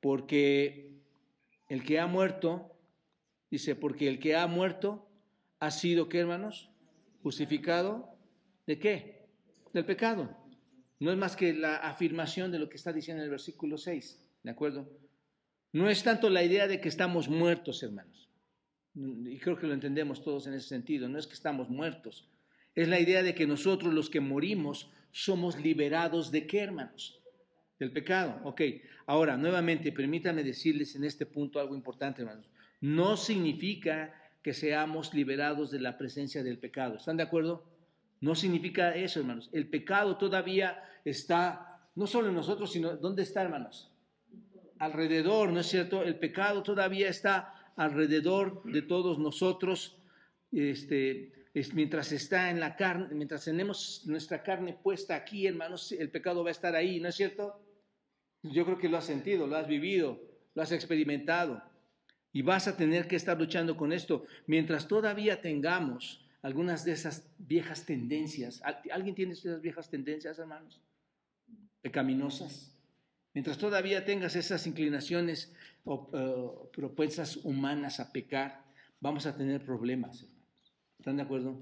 porque 0.01 0.89
el 1.67 1.83
que 1.83 1.99
ha 1.99 2.07
muerto, 2.07 2.75
dice, 3.51 3.75
porque 3.75 4.07
el 4.07 4.19
que 4.19 4.35
ha 4.35 4.47
muerto 4.47 5.07
ha 5.59 5.71
sido, 5.71 6.09
¿qué 6.09 6.19
hermanos? 6.19 6.69
Justificado 7.21 8.15
de 8.65 8.79
qué? 8.79 9.27
Del 9.73 9.85
pecado. 9.85 10.35
No 10.99 11.11
es 11.11 11.17
más 11.17 11.35
que 11.35 11.53
la 11.53 11.77
afirmación 11.77 12.51
de 12.51 12.59
lo 12.59 12.69
que 12.69 12.77
está 12.77 12.91
diciendo 12.91 13.21
en 13.21 13.25
el 13.25 13.31
versículo 13.31 13.77
6, 13.77 14.21
¿de 14.43 14.51
acuerdo? 14.51 14.89
No 15.71 15.89
es 15.89 16.03
tanto 16.03 16.29
la 16.29 16.43
idea 16.43 16.67
de 16.67 16.81
que 16.81 16.89
estamos 16.89 17.29
muertos, 17.29 17.81
hermanos. 17.83 18.29
Y 18.95 19.37
creo 19.39 19.57
que 19.57 19.67
lo 19.67 19.73
entendemos 19.73 20.23
todos 20.23 20.47
en 20.47 20.55
ese 20.55 20.67
sentido. 20.67 21.07
No 21.07 21.17
es 21.17 21.27
que 21.27 21.35
estamos 21.35 21.69
muertos, 21.69 22.27
es 22.75 22.87
la 22.87 22.99
idea 22.99 23.23
de 23.23 23.35
que 23.35 23.47
nosotros 23.47 23.93
los 23.93 24.09
que 24.09 24.19
morimos 24.19 24.91
somos 25.11 25.59
liberados 25.59 26.31
de 26.31 26.47
qué, 26.47 26.59
hermanos? 26.59 27.21
Del 27.79 27.91
pecado. 27.91 28.41
Ok, 28.43 28.61
ahora, 29.05 29.37
nuevamente, 29.37 29.91
permítanme 29.91 30.43
decirles 30.43 30.95
en 30.95 31.03
este 31.03 31.25
punto 31.25 31.59
algo 31.59 31.75
importante, 31.75 32.21
hermanos. 32.21 32.49
No 32.81 33.17
significa 33.17 34.13
que 34.41 34.53
seamos 34.53 35.13
liberados 35.13 35.71
de 35.71 35.79
la 35.79 35.97
presencia 35.97 36.43
del 36.43 36.57
pecado. 36.57 36.95
¿Están 36.95 37.17
de 37.17 37.23
acuerdo? 37.23 37.68
No 38.21 38.35
significa 38.35 38.95
eso, 38.95 39.19
hermanos. 39.19 39.49
El 39.53 39.67
pecado 39.69 40.17
todavía 40.17 40.83
está, 41.05 41.89
no 41.95 42.05
solo 42.07 42.29
en 42.29 42.35
nosotros, 42.35 42.71
sino 42.71 42.97
¿dónde 42.97 43.23
está, 43.23 43.41
hermanos? 43.41 43.91
Alrededor, 44.77 45.51
¿no 45.51 45.59
es 45.59 45.67
cierto? 45.67 46.03
El 46.03 46.17
pecado 46.19 46.63
todavía 46.63 47.09
está 47.09 47.71
alrededor 47.75 48.63
de 48.63 48.81
todos 48.81 49.19
nosotros. 49.19 49.97
Este, 50.51 51.31
mientras 51.73 52.11
está 52.11 52.49
en 52.49 52.59
la 52.59 52.75
carne, 52.75 53.07
mientras 53.11 53.45
tenemos 53.45 54.03
nuestra 54.05 54.43
carne 54.43 54.73
puesta 54.73 55.15
aquí, 55.15 55.47
hermanos, 55.47 55.91
el 55.91 56.09
pecado 56.09 56.43
va 56.43 56.49
a 56.49 56.51
estar 56.51 56.75
ahí, 56.75 56.99
¿no 56.99 57.09
es 57.09 57.15
cierto? 57.15 57.61
Yo 58.43 58.65
creo 58.65 58.77
que 58.77 58.89
lo 58.89 58.97
has 58.97 59.05
sentido, 59.05 59.47
lo 59.47 59.55
has 59.57 59.67
vivido, 59.67 60.21
lo 60.55 60.61
has 60.61 60.71
experimentado. 60.71 61.61
Y 62.31 62.41
vas 62.41 62.67
a 62.67 62.77
tener 62.77 63.07
que 63.07 63.15
estar 63.15 63.37
luchando 63.37 63.75
con 63.75 63.91
esto 63.91 64.25
mientras 64.45 64.87
todavía 64.87 65.41
tengamos 65.41 66.25
algunas 66.41 66.85
de 66.85 66.93
esas 66.93 67.29
viejas 67.37 67.85
tendencias. 67.85 68.61
¿Alguien 68.91 69.15
tiene 69.15 69.33
esas 69.33 69.61
viejas 69.61 69.89
tendencias, 69.89 70.39
hermanos? 70.39 70.81
Pecaminosas. 71.81 72.75
Mientras 73.33 73.57
todavía 73.57 74.05
tengas 74.05 74.35
esas 74.35 74.65
inclinaciones 74.65 75.53
o 75.85 76.09
uh, 76.11 76.71
propuestas 76.71 77.37
humanas 77.37 77.99
a 77.99 78.11
pecar, 78.11 78.65
vamos 78.99 79.25
a 79.25 79.35
tener 79.35 79.63
problemas. 79.63 80.25
¿Están 80.97 81.17
de 81.17 81.23
acuerdo? 81.23 81.61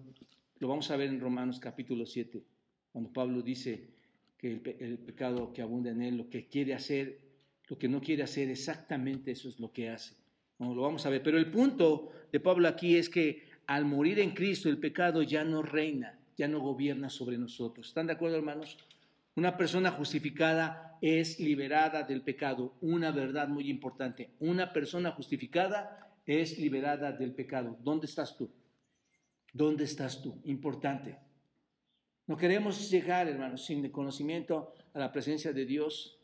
Lo 0.59 0.67
vamos 0.67 0.89
a 0.89 0.97
ver 0.97 1.09
en 1.09 1.19
Romanos 1.19 1.59
capítulo 1.59 2.05
7, 2.05 2.43
cuando 2.91 3.11
Pablo 3.11 3.41
dice 3.41 3.89
que 4.38 4.53
el, 4.53 4.97
pecado 4.99 5.53
que 5.53 5.61
abunda 5.61 5.91
en 5.91 6.01
él, 6.01 6.17
lo 6.17 6.30
que 6.30 6.47
quiere 6.47 6.73
hacer, 6.73 7.19
lo 7.67 7.78
que 7.78 7.88
no 7.88 8.01
quiere 8.01 8.23
hacer, 8.23 8.49
exactamente 8.49 9.32
eso 9.32 9.49
es 9.49 9.59
lo 9.59 9.71
que 9.71 9.89
hace. 9.89 10.15
No, 10.59 10.73
lo 10.73 10.82
vamos 10.82 11.05
a 11.05 11.09
ver. 11.09 11.21
Pero 11.21 11.38
el 11.38 11.51
punto 11.51 12.11
de 12.32 12.39
Pablo 12.39 12.67
aquí 12.67 12.95
es 12.95 13.09
que 13.09 13.46
al 13.68 13.86
morir 13.86 14.20
en 14.20 14.32
Cristo 14.32 14.70
el 14.70 14.80
pecado 14.80 15.22
ya 15.22 15.43
no 15.43 15.61
reina, 15.61 16.18
ya 16.38 16.47
no 16.47 16.59
gobierna 16.59 17.09
sobre 17.09 17.38
nosotros. 17.38 17.88
¿Están 17.88 18.07
de 18.07 18.13
acuerdo, 18.13 18.38
hermanos? 18.38 18.78
Una 19.36 19.55
persona 19.55 19.91
justificada 19.91 20.97
es 21.01 21.39
liberada 21.39 22.03
del 22.03 22.22
pecado. 22.22 22.76
Una 22.82 23.11
verdad 23.11 23.47
muy 23.49 23.70
importante. 23.70 24.32
Una 24.39 24.74
persona 24.74 25.11
justificada 25.11 26.15
es 26.26 26.57
liberada 26.57 27.11
del 27.11 27.34
pecado. 27.34 27.78
¿Dónde 27.84 28.07
estás 28.07 28.36
tú? 28.36 28.49
¿Dónde 29.53 29.84
estás 29.84 30.22
tú? 30.22 30.41
Importante. 30.45 31.18
No 32.26 32.36
queremos 32.36 32.89
llegar, 32.89 33.28
hermanos, 33.28 33.65
sin 33.65 33.89
conocimiento 33.89 34.74
a 34.93 34.99
la 34.99 35.11
presencia 35.11 35.53
de 35.53 35.65
Dios, 35.65 36.20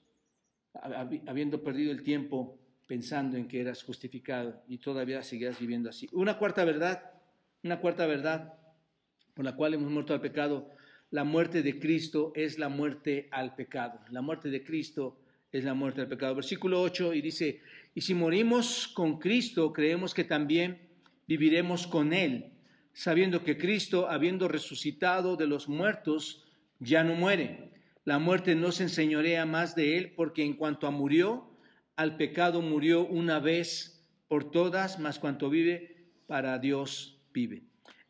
habiendo 0.74 1.62
perdido 1.62 1.92
el 1.92 2.04
tiempo 2.04 2.58
pensando 2.88 3.38
en 3.38 3.48
que 3.48 3.62
eras 3.62 3.84
justificado 3.84 4.64
y 4.68 4.78
todavía 4.80 5.24
seguías 5.24 5.60
viviendo 5.60 5.90
así. 5.90 6.10
Una 6.12 6.38
cuarta 6.38 6.66
verdad, 6.66 7.13
una 7.64 7.80
cuarta 7.80 8.06
verdad 8.06 8.54
por 9.34 9.46
la 9.46 9.56
cual 9.56 9.74
hemos 9.74 9.92
muerto 9.92 10.14
al 10.14 10.22
pecado, 10.22 10.70
la 11.10 11.24
muerte 11.24 11.64
de 11.64 11.80
Cristo 11.80 12.32
es 12.36 12.60
la 12.60 12.70
muerte 12.70 13.28
al 13.32 13.56
pecado. 13.56 14.00
La 14.10 14.22
muerte 14.22 14.50
de 14.50 14.64
Cristo 14.64 15.20
es 15.52 15.64
la 15.64 15.74
muerte 15.74 16.02
al 16.02 16.08
pecado. 16.08 16.36
Versículo 16.36 16.82
8 16.82 17.14
y 17.14 17.22
dice, 17.22 17.62
y 17.96 18.02
si 18.02 18.14
morimos 18.14 18.88
con 18.88 19.20
Cristo, 19.20 19.72
creemos 19.74 20.14
que 20.14 20.24
también 20.24 20.80
viviremos 21.28 21.88
con 21.88 22.14
Él 22.14 22.54
sabiendo 22.94 23.44
que 23.44 23.58
Cristo, 23.58 24.10
habiendo 24.10 24.48
resucitado 24.48 25.36
de 25.36 25.48
los 25.48 25.68
muertos, 25.68 26.44
ya 26.80 27.04
no 27.04 27.16
muere. 27.16 27.72
La 28.06 28.20
muerte 28.20 28.56
no 28.56 28.72
se 28.72 28.84
enseñorea 28.84 29.46
más 29.46 29.76
de 29.76 29.98
él, 29.98 30.14
porque 30.16 30.44
en 30.44 30.54
cuanto 30.54 30.88
a 30.88 30.92
murió, 30.92 31.50
al 31.96 32.18
pecado 32.18 32.62
murió 32.62 33.06
una 33.06 33.40
vez 33.40 34.06
por 34.28 34.52
todas, 34.52 35.00
mas 35.00 35.20
cuanto 35.20 35.50
vive, 35.50 36.06
para 36.28 36.60
Dios 36.60 37.13
vive. 37.34 37.64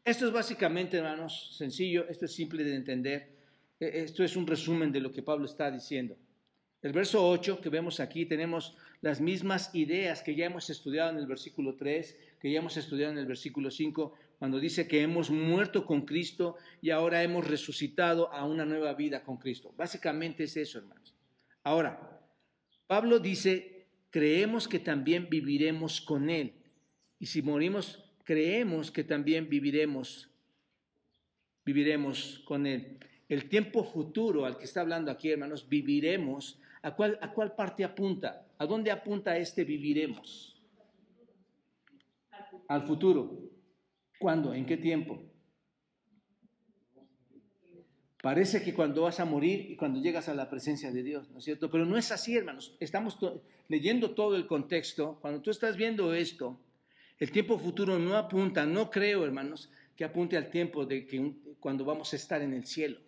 Esto 0.04 0.28
es 0.28 0.34
básicamente, 0.34 0.98
hermanos, 0.98 1.56
sencillo, 1.58 2.08
esto 2.10 2.26
es 2.26 2.34
simple 2.34 2.64
de 2.64 2.76
entender. 2.76 3.30
E, 3.80 4.04
esto 4.04 4.24
es 4.24 4.36
un 4.36 4.46
resumen 4.46 4.92
de 4.92 5.00
lo 5.00 5.12
que 5.12 5.24
Pablo 5.24 5.46
está 5.46 5.72
diciendo. 5.72 6.18
El 6.82 6.92
verso 6.92 7.26
8 7.26 7.62
que 7.62 7.70
vemos 7.70 8.02
aquí 8.02 8.26
tenemos 8.26 8.76
las 9.00 9.22
mismas 9.22 9.74
ideas 9.74 10.22
que 10.22 10.36
ya 10.36 10.48
hemos 10.48 10.70
estudiado 10.70 11.12
en 11.12 11.18
el 11.18 11.28
versículo 11.28 11.76
3, 11.76 12.18
que 12.42 12.52
ya 12.52 12.60
hemos 12.60 12.76
estudiado 12.76 13.14
en 13.14 13.18
el 13.18 13.26
versículo 13.26 13.72
5, 13.72 14.14
cuando 14.38 14.60
dice 14.60 14.86
que 14.90 15.02
hemos 15.02 15.30
muerto 15.30 15.86
con 15.86 16.02
Cristo 16.02 16.58
y 16.82 16.90
ahora 16.90 17.24
hemos 17.24 17.48
resucitado 17.48 18.34
a 18.34 18.44
una 18.44 18.66
nueva 18.66 18.94
vida 18.94 19.24
con 19.24 19.38
Cristo. 19.38 19.74
Básicamente 19.78 20.44
es 20.44 20.58
eso, 20.58 20.80
hermanos. 20.80 21.16
Ahora, 21.64 22.22
Pablo 22.88 23.20
dice, 23.20 23.88
creemos 24.10 24.68
que 24.68 24.80
también 24.80 25.30
viviremos 25.30 26.02
con 26.02 26.30
Él. 26.30 26.56
Y 27.20 27.28
si 27.28 27.42
morimos, 27.42 28.03
creemos 28.24 28.92
que 28.92 29.04
también 29.04 29.50
viviremos, 29.50 30.30
viviremos 31.66 32.42
con 32.46 32.66
Él. 32.66 33.00
El 33.30 33.50
tiempo 33.50 33.84
futuro 33.84 34.46
al 34.46 34.58
que 34.58 34.66
está 34.66 34.82
hablando 34.82 35.12
aquí, 35.12 35.32
hermanos, 35.32 35.68
viviremos. 35.68 36.60
¿A 36.82 36.96
cuál, 36.96 37.18
a 37.22 37.32
cuál 37.32 37.56
parte 37.56 37.84
apunta? 37.84 38.46
¿A 38.58 38.66
dónde 38.66 38.92
apunta 38.92 39.38
este 39.38 39.64
viviremos? 39.64 40.62
Al 42.68 42.84
futuro. 42.84 43.40
¿Cuándo? 44.20 44.54
¿En 44.54 44.66
qué 44.66 44.78
tiempo? 44.78 45.22
Parece 48.22 48.64
que 48.64 48.74
cuando 48.74 49.02
vas 49.02 49.20
a 49.20 49.26
morir 49.26 49.70
y 49.72 49.76
cuando 49.76 50.02
llegas 50.02 50.30
a 50.30 50.34
la 50.34 50.50
presencia 50.50 50.92
de 50.92 51.04
Dios, 51.04 51.30
¿no 51.32 51.40
es 51.40 51.44
cierto? 51.44 51.70
Pero 51.70 51.86
no 51.86 51.98
es 51.98 52.10
así, 52.10 52.38
hermanos. 52.38 52.78
Estamos 52.80 53.18
leyendo 53.68 54.12
todo 54.12 54.38
el 54.38 54.48
contexto. 54.48 55.18
Cuando 55.20 55.42
tú 55.42 55.52
estás 55.52 55.76
viendo 55.76 56.14
esto, 56.14 56.58
el 57.20 57.32
tiempo 57.32 57.58
futuro 57.58 58.00
no 58.00 58.16
apunta, 58.16 58.66
no 58.66 58.90
creo, 58.90 59.24
hermanos, 59.24 59.70
que 59.96 60.04
apunte 60.04 60.36
al 60.38 60.50
tiempo 60.50 60.86
de 60.86 61.06
que 61.06 61.34
cuando 61.60 61.86
vamos 61.86 62.12
a 62.14 62.16
estar 62.16 62.42
en 62.42 62.54
el 62.54 62.66
cielo. 62.66 63.00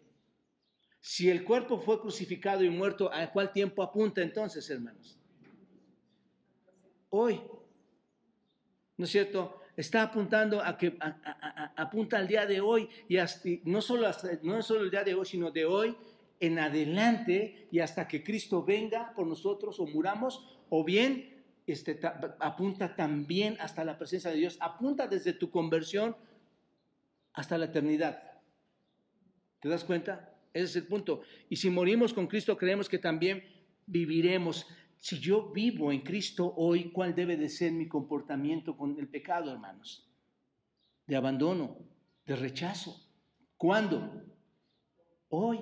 Si 0.99 1.29
el 1.29 1.43
cuerpo 1.43 1.79
fue 1.79 1.99
crucificado 1.99 2.63
y 2.63 2.69
muerto, 2.69 3.11
¿a 3.13 3.31
cuál 3.31 3.51
tiempo 3.51 3.83
apunta 3.83 4.21
entonces, 4.21 4.69
hermanos? 4.69 5.19
Hoy. 7.09 7.41
¿No 8.97 9.05
es 9.05 9.11
cierto? 9.11 9.61
Está 9.75 10.03
apuntando 10.03 10.61
a 10.63 10.77
que 10.77 10.97
apunta 11.75 12.17
al 12.17 12.27
día 12.27 12.45
de 12.45 12.61
hoy 12.61 12.87
y 13.09 13.17
no, 13.65 13.81
solo 13.81 14.09
no 14.41 14.61
solo 14.61 14.81
el 14.81 14.91
día 14.91 15.03
de 15.03 15.13
hoy, 15.13 15.25
sino 15.25 15.51
de 15.51 15.65
hoy 15.65 15.95
en 16.39 16.59
adelante 16.59 17.67
y 17.71 17.79
hasta 17.79 18.07
que 18.07 18.23
Cristo 18.23 18.63
venga 18.63 19.13
por 19.13 19.27
nosotros 19.27 19.79
o 19.79 19.85
muramos, 19.85 20.59
o 20.69 20.83
bien 20.83 21.34
este, 21.67 21.99
apunta 22.39 22.95
también 22.95 23.57
hasta 23.59 23.83
la 23.83 23.97
presencia 23.97 24.29
de 24.29 24.37
Dios, 24.37 24.57
apunta 24.61 25.07
desde 25.07 25.33
tu 25.33 25.49
conversión 25.49 26.15
hasta 27.33 27.57
la 27.57 27.65
eternidad. 27.65 28.21
¿Te 29.59 29.69
das 29.69 29.83
cuenta? 29.83 30.37
Ese 30.53 30.65
es 30.65 30.75
el 30.75 30.87
punto. 30.87 31.21
Y 31.49 31.55
si 31.55 31.69
morimos 31.69 32.13
con 32.13 32.27
Cristo, 32.27 32.57
creemos 32.57 32.87
que 32.87 32.99
también 32.99 33.43
viviremos. 33.87 34.67
Si 34.99 35.19
yo 35.19 35.51
vivo 35.51 35.91
en 35.91 36.01
Cristo 36.01 36.53
hoy, 36.55 36.91
¿cuál 36.91 37.15
debe 37.15 37.35
de 37.35 37.49
ser 37.49 37.71
mi 37.71 37.87
comportamiento 37.87 38.77
con 38.77 38.97
el 38.99 39.07
pecado, 39.07 39.51
hermanos? 39.51 40.07
De 41.07 41.15
abandono, 41.15 41.77
de 42.25 42.35
rechazo. 42.35 43.09
¿Cuándo? 43.57 44.23
Hoy. 45.29 45.59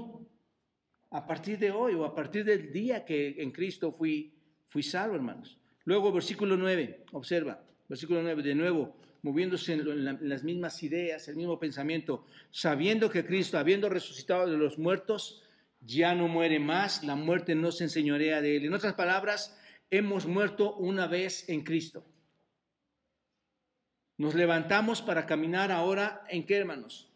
A 1.12 1.26
partir 1.28 1.60
de 1.60 1.72
hoy 1.72 1.93
o 1.93 2.06
a 2.06 2.16
partir 2.16 2.43
del 2.43 2.74
día 2.74 3.06
que 3.06 3.41
en 3.41 3.51
Cristo 3.51 3.93
fui 3.93 4.34
salvo, 4.82 5.16
hermanos. 5.16 5.60
Luego, 5.86 6.11
versículo 6.11 6.55
9, 6.55 7.05
observa, 7.11 7.63
versículo 7.89 8.21
9, 8.21 8.41
de 8.41 8.55
nuevo, 8.55 8.95
moviéndose 9.21 9.73
en, 9.73 10.29
las 10.29 10.43
mismas 10.43 10.81
ideas, 10.84 11.27
el 11.27 11.36
mismo 11.36 11.59
pensamiento, 11.59 12.25
sabiendo 12.51 13.09
que 13.09 13.25
Cristo, 13.25 13.57
habiendo 13.57 13.89
resucitado 13.89 14.49
de 14.49 14.57
los 14.57 14.77
muertos, 14.77 15.43
ya 15.81 16.15
no 16.15 16.27
muere 16.27 16.59
más, 16.59 17.03
la 17.03 17.15
muerte 17.15 17.55
no 17.55 17.71
se 17.71 17.86
enseñorea 17.86 18.41
de 18.41 18.57
él. 18.57 18.65
En 18.65 18.73
otras 18.73 18.93
palabras, 18.93 19.57
hemos 19.89 20.25
muerto 20.25 20.75
una 20.75 21.07
vez 21.07 21.47
en 21.49 21.63
Cristo. 21.63 22.05
Nos 24.17 24.36
levantamos 24.36 25.01
para 25.01 25.25
caminar 25.25 25.71
ahora 25.71 26.23
en 26.29 26.45
qué, 26.45 26.57
hermanos? 26.57 27.11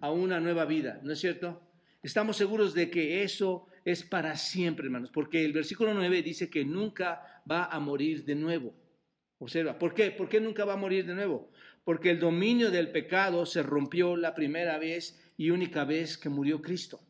A 0.00 0.10
una 0.10 0.40
nueva 0.40 0.64
vida, 0.64 1.00
¿no 1.02 1.12
es 1.12 1.20
cierto? 1.20 1.62
Estamos 2.02 2.36
seguros 2.36 2.74
de 2.74 2.90
que 2.90 3.22
eso 3.22 3.66
es 3.84 4.02
para 4.02 4.36
siempre, 4.36 4.86
hermanos, 4.86 5.10
porque 5.12 5.44
el 5.44 5.52
versículo 5.52 5.94
9 5.94 6.22
dice 6.22 6.50
que 6.50 6.64
nunca 6.64 7.35
va 7.50 7.66
a 7.66 7.78
morir 7.80 8.24
de 8.24 8.34
nuevo. 8.34 8.74
Observa, 9.38 9.78
¿por 9.78 9.94
qué? 9.94 10.10
¿Por 10.10 10.28
qué 10.28 10.40
nunca 10.40 10.64
va 10.64 10.74
a 10.74 10.78
morir 10.78 11.06
de 11.06 11.14
nuevo? 11.14 11.50
Porque 11.84 12.10
el 12.10 12.18
dominio 12.18 12.70
del 12.70 12.90
pecado 12.90 13.46
se 13.46 13.62
rompió 13.62 14.16
la 14.16 14.34
primera 14.34 14.78
vez 14.78 15.32
y 15.36 15.50
única 15.50 15.84
vez 15.84 16.16
que 16.16 16.28
murió 16.28 16.62
Cristo. 16.62 17.00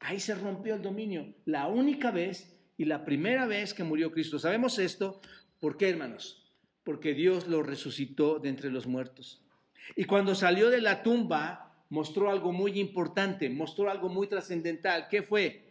Ahí 0.00 0.18
se 0.18 0.34
rompió 0.34 0.74
el 0.74 0.82
dominio, 0.82 1.34
la 1.44 1.68
única 1.68 2.10
vez 2.10 2.58
y 2.76 2.86
la 2.86 3.04
primera 3.04 3.46
vez 3.46 3.74
que 3.74 3.84
murió 3.84 4.10
Cristo. 4.10 4.38
Sabemos 4.38 4.78
esto, 4.78 5.20
¿por 5.60 5.76
qué, 5.76 5.90
hermanos? 5.90 6.50
Porque 6.82 7.14
Dios 7.14 7.46
lo 7.46 7.62
resucitó 7.62 8.38
de 8.38 8.48
entre 8.48 8.70
los 8.70 8.86
muertos. 8.86 9.44
Y 9.96 10.04
cuando 10.04 10.34
salió 10.34 10.70
de 10.70 10.80
la 10.80 11.02
tumba, 11.02 11.84
mostró 11.90 12.30
algo 12.30 12.52
muy 12.52 12.80
importante, 12.80 13.50
mostró 13.50 13.90
algo 13.90 14.08
muy 14.08 14.26
trascendental. 14.28 15.08
¿Qué 15.08 15.22
fue? 15.22 15.69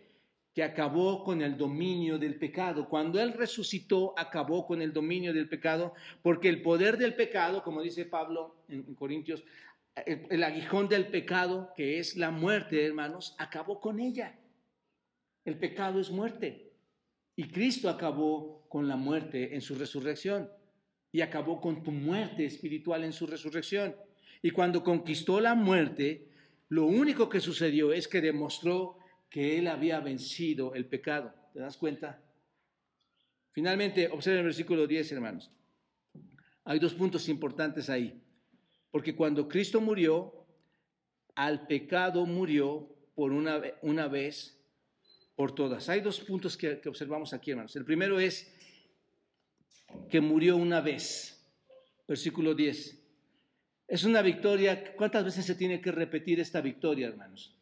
Acabó 0.64 1.24
con 1.24 1.42
el 1.42 1.58
dominio 1.58 2.18
del 2.18 2.36
pecado. 2.36 2.90
Cuando 2.90 3.22
Él 3.22 3.34
resucitó, 3.34 4.14
acabó 4.18 4.66
con 4.66 4.82
el 4.82 4.94
dominio 4.94 5.34
del 5.34 5.48
pecado, 5.48 5.94
porque 6.22 6.50
el 6.50 6.62
poder 6.62 6.98
del 6.98 7.16
pecado, 7.16 7.64
como 7.64 7.82
dice 7.82 8.06
Pablo 8.06 8.56
en, 8.68 8.96
Corintios, 8.96 9.44
el, 10.06 10.44
aguijón 10.44 10.88
del 10.88 11.08
pecado, 11.08 11.72
que 11.76 12.00
es 12.00 12.16
la 12.16 12.32
muerte, 12.32 12.86
hermanos, 12.86 13.36
acabó 13.38 13.80
con 13.80 14.00
ella. 14.00 14.40
El 15.46 15.58
pecado 15.58 16.00
es 16.00 16.10
muerte. 16.10 16.74
Y 17.36 17.50
Cristo 17.50 17.90
acabó 17.90 18.66
con 18.70 18.88
la 18.88 18.96
muerte 18.96 19.56
en 19.56 19.62
su 19.62 19.76
resurrección. 19.76 20.50
Y 21.12 21.22
acabó 21.22 21.60
con 21.60 21.84
tu 21.84 21.92
muerte 21.92 22.46
espiritual 22.46 23.04
en 23.04 23.14
su 23.14 23.26
resurrección. 23.28 23.96
Y 24.42 24.52
cuando 24.52 24.84
conquistó 24.84 25.40
la 25.40 25.56
muerte, 25.56 26.28
lo 26.70 26.86
único 26.86 27.30
que 27.30 27.40
sucedió 27.40 27.92
es 27.92 28.08
que 28.08 28.22
demostró 28.22 28.99
que 29.30 29.58
él 29.58 29.68
había 29.68 30.00
vencido 30.00 30.74
el 30.74 30.88
pecado. 30.88 31.34
¿Te 31.54 31.60
das 31.60 31.78
cuenta? 31.78 32.22
Finalmente, 33.52 34.08
observen 34.08 34.40
el 34.40 34.46
versículo 34.46 34.88
10, 34.88 35.12
hermanos. 35.12 35.52
Hay 36.64 36.80
dos 36.80 36.94
puntos 36.94 37.30
importantes 37.30 37.90
ahí. 37.90 38.22
Porque 38.92 39.16
cuando 39.16 39.48
Cristo 39.48 39.82
murió, 39.82 40.46
al 41.36 41.68
pecado 41.68 42.26
murió 42.26 42.96
por 43.16 43.32
una, 43.32 43.62
una 43.82 44.08
vez 44.08 44.60
por 45.36 45.54
todas. 45.54 45.90
Hay 45.90 46.02
dos 46.02 46.20
puntos 46.20 46.58
que, 46.58 46.80
que 46.80 46.90
observamos 46.90 47.34
aquí, 47.34 47.52
hermanos. 47.52 47.76
El 47.76 47.86
primero 47.86 48.20
es 48.20 48.54
que 50.10 50.22
murió 50.22 50.58
una 50.58 50.82
vez. 50.82 51.36
Versículo 52.08 52.56
10. 52.56 53.00
Es 53.88 54.04
una 54.04 54.22
victoria. 54.22 54.96
¿Cuántas 54.96 55.24
veces 55.24 55.46
se 55.46 55.56
tiene 55.56 55.82
que 55.82 55.92
repetir 55.92 56.40
esta 56.40 56.62
victoria, 56.62 57.08
hermanos? 57.08 57.59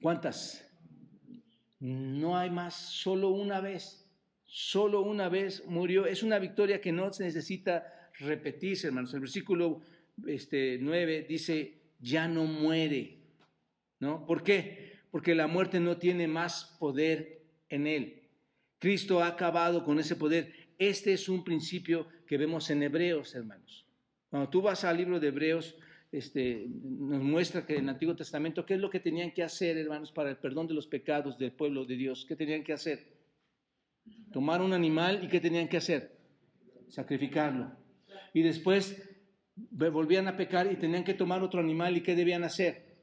¿Cuántas? 0.00 0.64
No 1.80 2.36
hay 2.36 2.50
más, 2.50 2.74
solo 2.74 3.30
una 3.30 3.60
vez, 3.60 4.08
solo 4.44 5.02
una 5.02 5.28
vez 5.28 5.64
murió. 5.66 6.06
Es 6.06 6.22
una 6.22 6.38
victoria 6.38 6.80
que 6.80 6.92
no 6.92 7.12
se 7.12 7.24
necesita 7.24 8.10
repetirse, 8.18 8.88
hermanos. 8.88 9.14
El 9.14 9.20
versículo 9.20 9.80
este, 10.26 10.78
9 10.80 11.26
dice, 11.28 11.78
ya 12.00 12.28
no 12.28 12.44
muere. 12.44 13.18
¿No? 14.00 14.26
¿Por 14.26 14.42
qué? 14.42 14.98
Porque 15.10 15.34
la 15.34 15.46
muerte 15.46 15.80
no 15.80 15.96
tiene 15.96 16.28
más 16.28 16.76
poder 16.78 17.42
en 17.68 17.86
él. 17.86 18.28
Cristo 18.78 19.22
ha 19.22 19.28
acabado 19.28 19.84
con 19.84 19.98
ese 19.98 20.14
poder. 20.14 20.52
Este 20.78 21.12
es 21.12 21.28
un 21.28 21.42
principio 21.42 22.06
que 22.26 22.38
vemos 22.38 22.70
en 22.70 22.82
Hebreos, 22.82 23.34
hermanos. 23.34 23.86
Cuando 24.30 24.48
tú 24.48 24.62
vas 24.62 24.84
al 24.84 24.96
libro 24.96 25.18
de 25.18 25.28
Hebreos, 25.28 25.74
este, 26.10 26.66
nos 26.68 27.22
muestra 27.22 27.66
que 27.66 27.76
en 27.76 27.84
el 27.84 27.88
Antiguo 27.90 28.16
Testamento, 28.16 28.64
¿qué 28.64 28.74
es 28.74 28.80
lo 28.80 28.88
que 28.88 29.00
tenían 29.00 29.32
que 29.32 29.42
hacer, 29.42 29.76
hermanos, 29.76 30.10
para 30.10 30.30
el 30.30 30.36
perdón 30.36 30.66
de 30.66 30.74
los 30.74 30.86
pecados 30.86 31.38
del 31.38 31.52
pueblo 31.52 31.84
de 31.84 31.96
Dios? 31.96 32.24
¿Qué 32.26 32.34
tenían 32.34 32.64
que 32.64 32.72
hacer? 32.72 33.18
Tomar 34.32 34.62
un 34.62 34.72
animal 34.72 35.22
y 35.22 35.28
¿qué 35.28 35.40
tenían 35.40 35.68
que 35.68 35.76
hacer? 35.76 36.18
Sacrificarlo. 36.88 37.76
Y 38.32 38.42
después 38.42 39.02
volvían 39.56 40.28
a 40.28 40.36
pecar 40.36 40.70
y 40.72 40.76
tenían 40.76 41.04
que 41.04 41.14
tomar 41.14 41.42
otro 41.42 41.60
animal 41.60 41.96
y 41.96 42.02
¿qué 42.02 42.14
debían 42.14 42.44
hacer? 42.44 42.96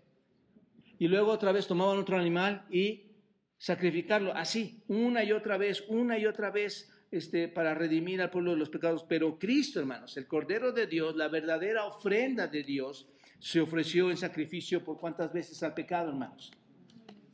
Y 0.98 1.08
luego 1.08 1.32
otra 1.32 1.52
vez 1.52 1.68
tomaban 1.68 1.98
otro 1.98 2.18
animal 2.18 2.66
y 2.72 3.12
sacrificarlo. 3.58 4.34
Así, 4.34 4.84
una 4.88 5.24
y 5.24 5.32
otra 5.32 5.58
vez, 5.58 5.84
una 5.90 6.18
y 6.18 6.26
otra 6.26 6.50
vez 6.50 6.92
este, 7.12 7.48
para 7.48 7.74
redimir 7.74 8.22
al 8.22 8.32
pueblo 8.32 8.52
de 8.52 8.58
los 8.58 8.70
pecados. 8.70 9.06
Pero 9.08 9.38
Cristo, 9.40 9.80
hermanos, 9.80 10.18
el 10.18 10.28
Cordero 10.28 10.72
de 10.72 10.88
Dios, 10.88 11.16
la 11.16 11.28
verdadera 11.28 11.86
ofrenda 11.86 12.48
de 12.48 12.64
Dios, 12.64 13.08
se 13.40 13.60
ofreció 13.60 14.10
en 14.12 14.18
sacrificio 14.18 14.84
por 14.84 15.00
cuántas 15.00 15.32
veces 15.34 15.62
al 15.64 15.74
pecado, 15.74 16.10
hermanos. 16.10 16.52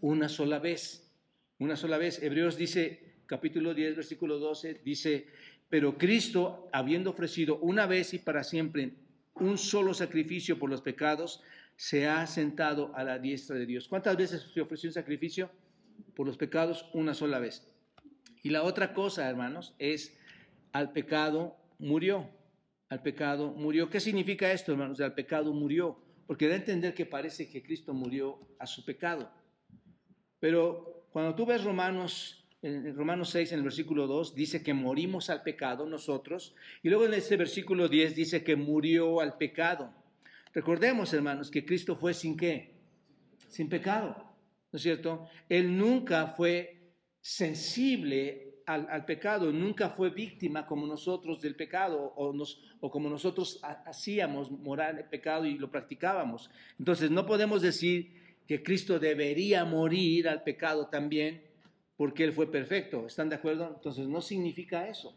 Una 0.01 0.27
sola 0.29 0.59
vez. 0.59 1.11
Una 1.59 1.75
sola 1.75 1.97
vez. 1.97 2.21
Hebreos 2.21 2.57
dice, 2.57 3.15
capítulo 3.25 3.73
10, 3.73 3.95
versículo 3.95 4.39
12, 4.39 4.81
dice, 4.83 5.27
pero 5.69 5.97
Cristo, 5.97 6.69
habiendo 6.73 7.11
ofrecido 7.11 7.57
una 7.59 7.85
vez 7.85 8.13
y 8.13 8.19
para 8.19 8.43
siempre 8.43 8.95
un 9.35 9.57
solo 9.57 9.93
sacrificio 9.93 10.59
por 10.59 10.69
los 10.69 10.81
pecados, 10.81 11.41
se 11.77 12.07
ha 12.07 12.27
sentado 12.27 12.93
a 12.95 13.03
la 13.03 13.19
diestra 13.19 13.55
de 13.55 13.65
Dios. 13.65 13.87
¿Cuántas 13.87 14.17
veces 14.17 14.51
se 14.53 14.61
ofreció 14.61 14.89
un 14.89 14.93
sacrificio 14.93 15.49
por 16.13 16.27
los 16.27 16.37
pecados? 16.37 16.89
Una 16.93 17.13
sola 17.13 17.39
vez. 17.39 17.70
Y 18.43 18.49
la 18.49 18.63
otra 18.63 18.93
cosa, 18.93 19.29
hermanos, 19.29 19.75
es 19.77 20.17
al 20.71 20.91
pecado 20.91 21.57
murió. 21.79 22.29
Al 22.89 23.01
pecado 23.01 23.51
murió. 23.51 23.89
¿Qué 23.89 23.99
significa 23.99 24.51
esto, 24.51 24.71
hermanos? 24.71 24.99
Al 25.01 25.13
pecado 25.13 25.53
murió. 25.53 25.97
Porque 26.27 26.47
da 26.47 26.53
a 26.53 26.57
entender 26.57 26.93
que 26.93 27.05
parece 27.05 27.49
que 27.49 27.61
Cristo 27.61 27.93
murió 27.93 28.39
a 28.59 28.65
su 28.65 28.83
pecado. 28.85 29.31
Pero 30.39 31.07
cuando 31.11 31.35
tú 31.35 31.45
ves 31.45 31.63
Romanos, 31.63 32.47
en 32.61 32.95
Romanos 32.95 33.29
6, 33.29 33.51
en 33.51 33.59
el 33.59 33.63
versículo 33.63 34.07
2, 34.07 34.33
dice 34.33 34.63
que 34.63 34.73
morimos 34.73 35.29
al 35.29 35.43
pecado 35.43 35.85
nosotros. 35.85 36.55
Y 36.83 36.89
luego 36.89 37.05
en 37.05 37.13
este 37.13 37.37
versículo 37.37 37.87
10 37.87 38.15
dice 38.15 38.43
que 38.43 38.55
murió 38.55 39.19
al 39.19 39.37
pecado. 39.37 39.93
Recordemos, 40.53 41.13
hermanos, 41.13 41.49
que 41.49 41.65
Cristo 41.65 41.95
fue 41.95 42.13
sin 42.13 42.35
qué? 42.35 42.75
Sin 43.47 43.69
pecado. 43.69 44.15
¿No 44.71 44.77
es 44.77 44.83
cierto? 44.83 45.27
Él 45.49 45.77
nunca 45.77 46.27
fue 46.27 46.80
sensible 47.21 48.51
al, 48.65 49.05
pecado, 49.05 49.51
nunca 49.51 49.89
fue 49.89 50.09
víctima 50.09 50.65
como 50.65 50.87
nosotros 50.87 51.41
del 51.41 51.55
pecado 51.55 52.13
o, 52.15 52.33
nos, 52.33 52.61
o 52.79 52.89
como 52.89 53.09
nosotros 53.09 53.59
hacíamos 53.85 54.49
morar 54.49 54.97
el 54.97 55.05
pecado 55.05 55.45
y 55.45 55.57
lo 55.57 55.69
practicábamos. 55.69 56.49
Entonces 56.79 57.11
no 57.11 57.25
podemos 57.25 57.61
decir 57.61 58.37
que 58.47 58.63
Cristo 58.63 58.99
debería 58.99 59.65
morir 59.65 60.27
al 60.29 60.43
pecado 60.43 60.87
también 60.87 61.43
porque 61.97 62.23
Él 62.23 62.33
fue 62.33 62.49
perfecto. 62.51 63.05
¿Están 63.05 63.29
de 63.29 63.35
acuerdo? 63.35 63.73
Entonces 63.75 64.07
no 64.07 64.21
significa 64.21 64.87
eso. 64.87 65.15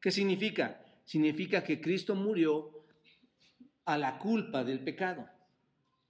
¿Qué 0.00 0.10
significa? 0.10 0.82
Significa 1.04 1.62
que 1.62 1.80
Cristo 1.80 2.14
murió 2.14 2.84
a 3.84 3.98
la 3.98 4.18
culpa 4.18 4.64
del 4.64 4.80
pecado. 4.80 5.28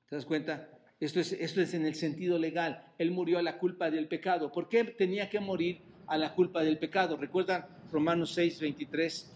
¿Te 0.09 0.17
das 0.17 0.27
cuenta? 0.27 0.69
Esto 1.01 1.19
es, 1.19 1.33
esto 1.33 1.63
es 1.63 1.73
en 1.73 1.87
el 1.87 1.95
sentido 1.95 2.39
legal. 2.39 2.85
Él 2.99 3.11
murió 3.11 3.39
a 3.39 3.43
la 3.43 3.57
culpa 3.59 3.91
del 3.91 4.07
pecado. 4.07 4.53
¿Por 4.53 4.69
qué 4.69 4.85
tenía 4.85 5.31
que 5.31 5.41
morir 5.41 5.79
a 6.07 6.19
la 6.19 6.35
culpa 6.35 6.63
del 6.63 6.79
pecado? 6.79 7.17
¿Recuerdan 7.17 7.67
Romanos 7.91 8.35
6, 8.35 8.61
23? 8.61 9.33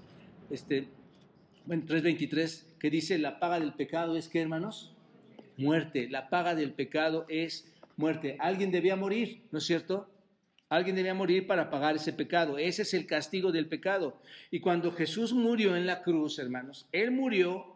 Este, 0.51 0.89
3, 1.67 2.67
que 2.79 2.91
dice, 2.91 3.19
la 3.19 3.41
paga 3.41 3.59
del 3.59 3.73
pecado 3.73 4.17
es 4.17 4.29
que, 4.29 4.43
hermanos? 4.43 4.95
Muerte. 5.57 6.09
La 6.11 6.29
paga 6.29 6.55
del 6.55 6.73
pecado 6.73 7.25
es 7.31 7.73
muerte. 7.97 8.37
Alguien 8.41 8.71
debía 8.71 8.97
morir, 8.97 9.43
¿no 9.51 9.59
es 9.59 9.65
cierto? 9.65 10.11
Alguien 10.69 10.97
debía 10.97 11.15
morir 11.15 11.47
para 11.47 11.71
pagar 11.71 11.97
ese 11.97 12.13
pecado. 12.13 12.59
Ese 12.59 12.83
es 12.83 12.93
el 12.93 13.07
castigo 13.07 13.53
del 13.53 13.69
pecado. 13.69 14.21
Y 14.51 14.61
cuando 14.61 14.93
Jesús 14.93 15.33
murió 15.33 15.77
en 15.77 15.87
la 15.87 16.03
cruz, 16.03 16.39
hermanos, 16.39 16.89
Él 16.93 17.11
murió 17.11 17.74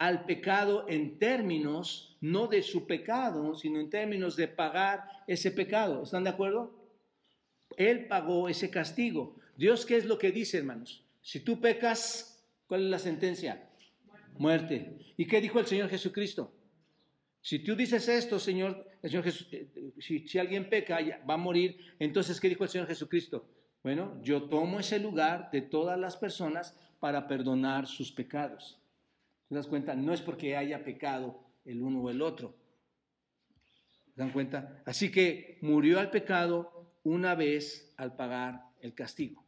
al 0.00 0.24
pecado 0.24 0.86
en 0.88 1.18
términos 1.18 2.16
no 2.22 2.46
de 2.46 2.62
su 2.62 2.86
pecado, 2.86 3.54
sino 3.54 3.78
en 3.78 3.90
términos 3.90 4.34
de 4.34 4.48
pagar 4.48 5.04
ese 5.26 5.50
pecado. 5.50 6.02
¿Están 6.02 6.24
de 6.24 6.30
acuerdo? 6.30 6.74
Él 7.76 8.06
pagó 8.06 8.48
ese 8.48 8.70
castigo. 8.70 9.36
Dios, 9.58 9.84
¿qué 9.84 9.98
es 9.98 10.06
lo 10.06 10.16
que 10.16 10.32
dice, 10.32 10.56
hermanos? 10.56 11.04
Si 11.20 11.40
tú 11.40 11.60
pecas, 11.60 12.42
¿cuál 12.66 12.84
es 12.84 12.90
la 12.90 12.98
sentencia? 12.98 13.68
Muerte. 14.38 14.96
¿Y 15.18 15.26
qué 15.26 15.38
dijo 15.38 15.60
el 15.60 15.66
Señor 15.66 15.90
Jesucristo? 15.90 16.50
Si 17.42 17.58
tú 17.58 17.76
dices 17.76 18.08
esto, 18.08 18.38
Señor, 18.38 18.86
Señor 19.02 19.22
Jesús, 19.22 19.48
eh, 19.52 19.68
eh, 19.76 19.92
si, 19.98 20.26
si 20.26 20.38
alguien 20.38 20.70
peca, 20.70 20.98
va 21.28 21.34
a 21.34 21.36
morir, 21.36 21.76
entonces, 21.98 22.40
¿qué 22.40 22.48
dijo 22.48 22.64
el 22.64 22.70
Señor 22.70 22.86
Jesucristo? 22.86 23.46
Bueno, 23.82 24.18
yo 24.22 24.44
tomo 24.44 24.80
ese 24.80 24.98
lugar 24.98 25.50
de 25.52 25.60
todas 25.60 25.98
las 25.98 26.16
personas 26.16 26.74
para 27.00 27.28
perdonar 27.28 27.86
sus 27.86 28.10
pecados. 28.10 28.80
¿Te 29.50 29.56
das 29.56 29.66
cuenta? 29.66 29.96
No 29.96 30.14
es 30.14 30.22
porque 30.22 30.56
haya 30.56 30.84
pecado 30.84 31.40
el 31.64 31.82
uno 31.82 32.02
o 32.02 32.08
el 32.08 32.22
otro. 32.22 32.54
¿Se 34.14 34.20
dan 34.20 34.30
cuenta? 34.30 34.80
Así 34.86 35.10
que 35.10 35.58
murió 35.60 35.98
al 35.98 36.08
pecado 36.08 36.92
una 37.02 37.34
vez 37.34 37.92
al 37.96 38.14
pagar 38.14 38.62
el 38.80 38.94
castigo. 38.94 39.44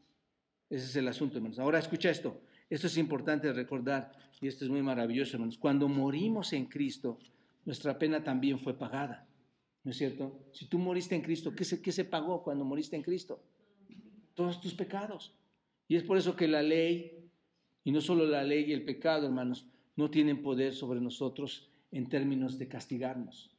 Ese 0.68 0.86
es 0.86 0.96
el 0.96 1.06
asunto, 1.06 1.36
hermanos. 1.36 1.60
Ahora 1.60 1.78
escucha 1.78 2.10
esto. 2.10 2.42
Esto 2.68 2.88
es 2.88 2.96
importante 2.96 3.52
recordar 3.52 4.10
y 4.40 4.48
esto 4.48 4.64
es 4.64 4.72
muy 4.72 4.82
maravilloso, 4.82 5.36
hermanos. 5.36 5.56
Cuando 5.56 5.86
morimos 5.86 6.52
en 6.52 6.66
Cristo, 6.66 7.20
nuestra 7.64 7.96
pena 7.96 8.24
también 8.24 8.58
fue 8.58 8.76
pagada. 8.76 9.28
¿No 9.84 9.92
es 9.92 9.98
cierto? 9.98 10.48
Si 10.52 10.66
tú 10.66 10.80
moriste 10.80 11.14
en 11.14 11.22
Cristo, 11.22 11.54
¿qué 11.54 11.62
se, 11.62 11.80
qué 11.80 11.92
se 11.92 12.04
pagó 12.04 12.42
cuando 12.42 12.64
moriste 12.64 12.96
en 12.96 13.02
Cristo? 13.02 13.40
Todos 14.34 14.60
tus 14.60 14.74
pecados. 14.74 15.32
Y 15.86 15.94
es 15.94 16.02
por 16.02 16.18
eso 16.18 16.34
que 16.34 16.48
la 16.48 16.60
ley, 16.60 17.30
y 17.84 17.92
no 17.92 18.00
solo 18.00 18.26
la 18.26 18.42
ley 18.42 18.64
y 18.64 18.72
el 18.72 18.84
pecado, 18.84 19.26
hermanos, 19.26 19.68
no 19.96 20.10
tienen 20.10 20.42
poder 20.42 20.74
sobre 20.74 21.00
nosotros 21.00 21.70
en 21.90 22.08
términos 22.08 22.58
de 22.58 22.68
castigarnos, 22.68 23.50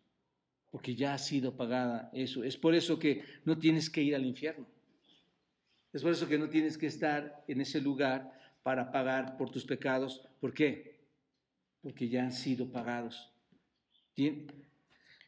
porque 0.72 0.96
ya 0.96 1.14
ha 1.14 1.18
sido 1.18 1.56
pagada 1.56 2.10
eso. 2.14 2.44
Es 2.44 2.58
por 2.58 2.74
eso 2.74 2.98
que 2.98 3.24
no 3.46 3.58
tienes 3.58 3.90
que 3.90 4.02
ir 4.02 4.16
al 4.16 4.26
infierno. 4.26 4.68
Es 5.92 6.02
por 6.02 6.12
eso 6.12 6.28
que 6.28 6.40
no 6.40 6.50
tienes 6.50 6.78
que 6.78 6.88
estar 6.88 7.44
en 7.48 7.62
ese 7.62 7.80
lugar 7.80 8.34
para 8.64 8.92
pagar 8.92 9.38
por 9.38 9.52
tus 9.52 9.66
pecados. 9.66 10.28
¿Por 10.40 10.54
qué? 10.54 11.06
Porque 11.82 12.10
ya 12.10 12.24
han 12.24 12.32
sido 12.32 12.72
pagados. 12.72 13.32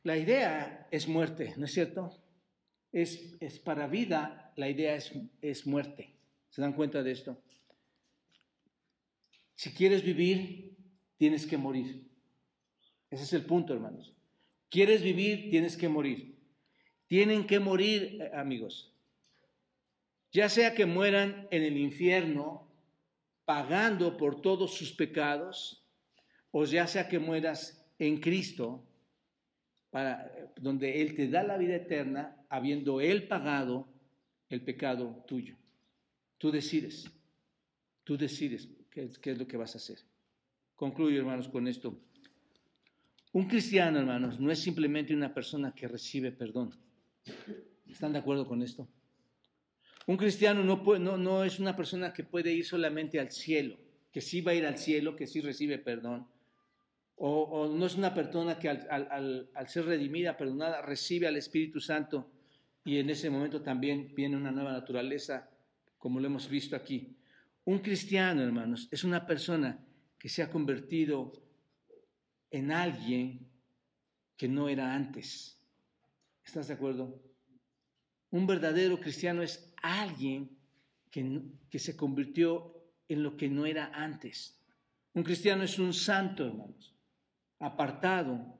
La 0.03 0.18
idea 0.18 0.88
es 0.89 1.08
muerte, 1.08 1.53
¿no 1.58 1.66
es 1.66 1.72
cierto? 1.74 2.12
Es, 2.91 3.38
es 3.39 3.60
para 3.60 3.88
vida, 3.88 4.53
la 4.56 4.70
idea 4.70 4.95
es, 4.95 5.12
es 5.41 5.68
muerte. 5.68 6.16
¿Se 6.49 6.62
dan 6.62 6.74
cuenta 6.74 7.03
de 7.03 7.12
esto? 7.12 7.39
Si 9.56 9.74
quieres 9.74 10.03
vivir, 10.03 10.74
tienes 11.18 11.45
que 11.45 11.57
morir. 11.57 12.07
Ese 13.09 13.24
es 13.24 13.34
el 13.34 13.45
punto, 13.45 13.74
hermanos. 13.74 14.13
¿Quieres 14.70 15.01
vivir? 15.01 15.49
Tienes 15.49 15.78
que 15.78 15.88
morir. 15.88 16.36
Tienen 17.07 17.45
que 17.45 17.59
morir, 17.59 18.22
eh, 18.22 18.32
amigos. 18.34 18.93
Ya 20.32 20.49
sea 20.49 20.74
que 20.74 20.86
mueran 20.86 21.47
en 21.51 21.63
el 21.63 21.78
infierno 21.78 22.70
pagando 23.45 24.18
por 24.18 24.41
todos 24.41 24.74
sus 24.74 24.91
pecados, 24.91 25.88
o 26.51 26.66
ya 26.66 26.88
sea 26.88 27.07
que 27.07 27.20
mueras 27.20 27.86
en 27.99 28.20
Cristo, 28.20 28.84
para, 29.91 30.32
donde 30.57 31.01
Él 31.01 31.16
te 31.16 31.30
da 31.30 31.43
la 31.43 31.57
vida 31.57 31.76
eterna, 31.76 32.36
habiendo 32.49 32.99
Él 32.99 33.28
pagado 33.28 33.88
el 34.49 34.61
pecado 34.61 35.24
tuyo. 35.28 35.55
Tú 36.38 36.51
decides, 36.51 37.09
tú 38.03 38.18
decides 38.18 38.68
qué 38.89 39.32
es 39.32 39.38
lo 39.38 39.47
que 39.47 39.57
vas 39.57 39.76
a 39.76 39.78
hacer. 39.78 39.99
Concluyo, 40.76 41.19
hermanos, 41.19 41.47
con 41.47 41.67
esto. 41.67 41.97
Un 43.32 43.47
cristiano, 43.47 43.99
hermanos, 43.99 44.39
no 44.39 44.51
es 44.51 44.59
simplemente 44.59 45.13
una 45.13 45.34
persona 45.34 45.73
que 45.73 45.88
recibe 45.88 46.32
perdón. 46.32 46.73
¿Están 47.88 48.13
de 48.13 48.19
acuerdo 48.19 48.47
con 48.47 48.61
esto? 48.61 48.88
Un 50.07 50.17
cristiano 50.17 50.63
no, 50.63 50.84
no, 50.99 51.17
no, 51.17 51.43
es 51.43 51.59
una 51.59 51.76
persona 51.76 52.13
que 52.13 52.23
puede 52.23 52.53
ir 52.53 52.65
solamente 52.65 53.19
al 53.19 53.32
cielo, 53.32 53.78
que 54.11 54.21
sí 54.21 54.41
va 54.41 54.51
a 54.51 54.55
ir 54.55 54.65
al 54.65 54.78
cielo, 54.78 55.15
que 55.15 55.28
sí 55.28 55.41
recibe 55.41 55.80
perdón. 55.80 56.28
O, 57.17 57.67
no 57.73 57.86
es 57.86 57.95
una 57.95 58.13
persona 58.13 58.59
que 58.59 58.69
al, 58.69 59.49
al, 59.53 59.69
ser 59.69 59.86
redimida, 59.86 60.36
perdonada, 60.36 60.82
recibe 60.82 61.28
al 61.28 61.38
Espíritu 61.38 61.80
Santo 61.80 62.30
y 62.84 62.99
en 62.99 63.09
ese 63.09 63.30
momento 63.30 63.61
también 63.61 64.13
viene 64.13 64.36
una 64.36 64.51
nueva 64.51 64.73
naturaleza, 64.73 65.49
como 65.97 66.19
lo 66.19 66.28
hemos 66.28 66.49
visto 66.49 66.76
aquí. 66.76 67.15
Un 67.63 67.80
cristiano, 67.80 68.43
hermanos, 68.43 68.89
es 68.91 69.03
una 69.03 69.26
persona 69.26 69.84
que 70.26 70.30
se 70.30 70.41
ha 70.41 70.49
convertido 70.49 71.34
en 72.49 72.71
alguien 72.71 73.47
que 74.36 74.47
no 74.47 74.69
era 74.69 74.95
antes. 74.95 75.61
¿Estás 76.43 76.67
de 76.67 76.73
acuerdo? 76.73 77.21
Un 78.32 78.47
verdadero 78.47 78.99
cristiano 78.99 79.43
es 79.43 79.71
alguien 79.84 80.57
que, 81.11 81.43
que 81.69 81.78
se 81.78 81.95
convirtió 81.95 82.73
en 83.07 83.21
lo 83.21 83.38
que 83.38 83.49
no 83.49 83.67
era 83.67 83.91
antes. 83.93 84.59
Un 85.13 85.21
cristiano 85.21 85.61
es 85.61 85.78
un 85.78 85.93
santo, 85.93 86.43
hermanos, 86.43 86.95
apartado, 87.59 88.59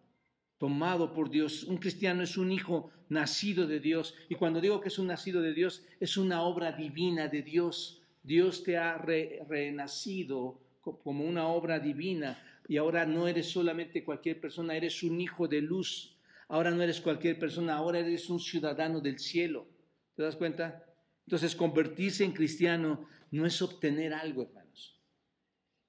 tomado 0.60 1.16
por 1.16 1.32
Dios. 1.32 1.64
Un 1.64 1.78
cristiano 1.78 2.22
es 2.22 2.38
un 2.38 2.52
hijo 2.52 2.92
nacido 3.10 3.66
de 3.66 3.80
Dios. 3.80 4.14
Y 4.30 4.36
cuando 4.36 4.62
digo 4.62 4.82
que 4.82 4.90
es 4.90 5.00
un 5.00 5.08
nacido 5.08 5.42
de 5.42 5.56
Dios, 5.56 5.84
es 6.00 6.16
una 6.16 6.44
obra 6.44 6.74
divina 6.74 7.28
de 7.28 7.42
Dios. 7.42 8.04
Dios 8.22 8.62
te 8.62 8.78
ha 8.78 9.00
renacido 9.00 10.64
como 11.04 11.26
una 11.26 11.48
obra 11.48 11.80
divina 11.80 12.38
y 12.68 12.78
ahora 12.78 13.06
no 13.06 13.28
eres 13.28 13.50
solamente 13.50 14.04
cualquier 14.04 14.40
persona, 14.40 14.76
eres 14.76 15.04
un 15.04 15.20
hijo 15.20 15.48
de 15.48 15.62
luz. 15.62 16.18
Ahora 16.48 16.72
no 16.72 16.82
eres 16.82 17.02
cualquier 17.02 17.40
persona, 17.40 17.76
ahora 17.76 18.00
eres 18.00 18.30
un 18.30 18.40
ciudadano 18.40 19.02
del 19.02 19.20
cielo. 19.20 19.68
¿Te 20.16 20.24
das 20.24 20.36
cuenta? 20.36 20.84
Entonces, 21.26 21.56
convertirse 21.56 22.24
en 22.24 22.34
cristiano 22.34 23.08
no 23.32 23.46
es 23.46 23.62
obtener 23.62 24.14
algo, 24.14 24.44
hermanos. 24.44 25.00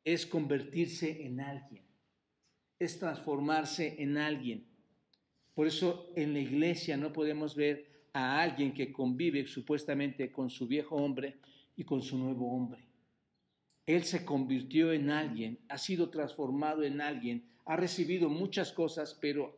Es 0.04 0.26
convertirse 0.26 1.26
en 1.26 1.40
alguien. 1.40 1.84
Es 2.78 2.98
transformarse 2.98 3.96
en 3.98 4.16
alguien. 4.16 4.66
Por 5.54 5.66
eso 5.66 6.12
en 6.16 6.32
la 6.32 6.40
iglesia 6.40 6.96
no 6.96 7.12
podemos 7.12 7.54
ver 7.54 8.08
a 8.12 8.40
alguien 8.40 8.72
que 8.72 8.92
convive 8.92 9.46
supuestamente 9.46 10.32
con 10.32 10.48
su 10.48 10.66
viejo 10.66 10.96
hombre 10.96 11.36
y 11.76 11.84
con 11.84 12.02
su 12.02 12.18
nuevo 12.18 12.50
hombre. 12.54 12.85
Él 13.86 14.02
se 14.02 14.24
convirtió 14.24 14.92
en 14.92 15.10
alguien, 15.10 15.58
ha 15.68 15.78
sido 15.78 16.10
transformado 16.10 16.82
en 16.82 17.00
alguien, 17.00 17.44
ha 17.64 17.76
recibido 17.76 18.28
muchas 18.28 18.72
cosas, 18.72 19.16
pero 19.20 19.56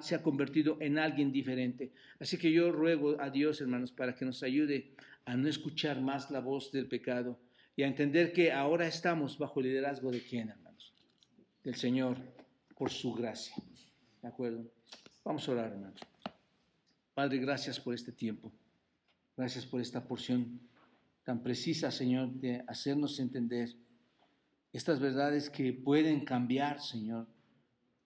se 0.00 0.14
ha 0.14 0.22
convertido 0.22 0.78
en 0.80 0.98
alguien 0.98 1.32
diferente. 1.32 1.92
Así 2.20 2.38
que 2.38 2.52
yo 2.52 2.70
ruego 2.70 3.20
a 3.20 3.30
Dios, 3.30 3.60
hermanos, 3.60 3.90
para 3.90 4.14
que 4.14 4.24
nos 4.24 4.42
ayude 4.42 4.94
a 5.24 5.36
no 5.36 5.48
escuchar 5.48 6.00
más 6.00 6.30
la 6.30 6.40
voz 6.40 6.70
del 6.70 6.86
pecado 6.86 7.38
y 7.76 7.82
a 7.82 7.88
entender 7.88 8.32
que 8.32 8.52
ahora 8.52 8.86
estamos 8.86 9.36
bajo 9.36 9.60
el 9.60 9.66
liderazgo 9.66 10.10
de 10.12 10.22
quién, 10.22 10.50
hermanos? 10.50 10.92
Del 11.64 11.74
Señor, 11.74 12.16
por 12.76 12.90
su 12.90 13.14
gracia. 13.14 13.56
¿De 14.22 14.28
acuerdo? 14.28 14.64
Vamos 15.24 15.48
a 15.48 15.52
orar, 15.52 15.72
hermanos. 15.72 16.00
Padre, 17.14 17.38
gracias 17.38 17.80
por 17.80 17.94
este 17.94 18.12
tiempo. 18.12 18.52
Gracias 19.36 19.66
por 19.66 19.80
esta 19.80 20.06
porción 20.06 20.60
tan 21.24 21.42
precisa, 21.42 21.90
Señor, 21.90 22.32
de 22.34 22.62
hacernos 22.68 23.18
entender 23.18 23.70
estas 24.72 25.00
verdades 25.00 25.50
que 25.50 25.72
pueden 25.72 26.24
cambiar, 26.24 26.80
Señor, 26.80 27.26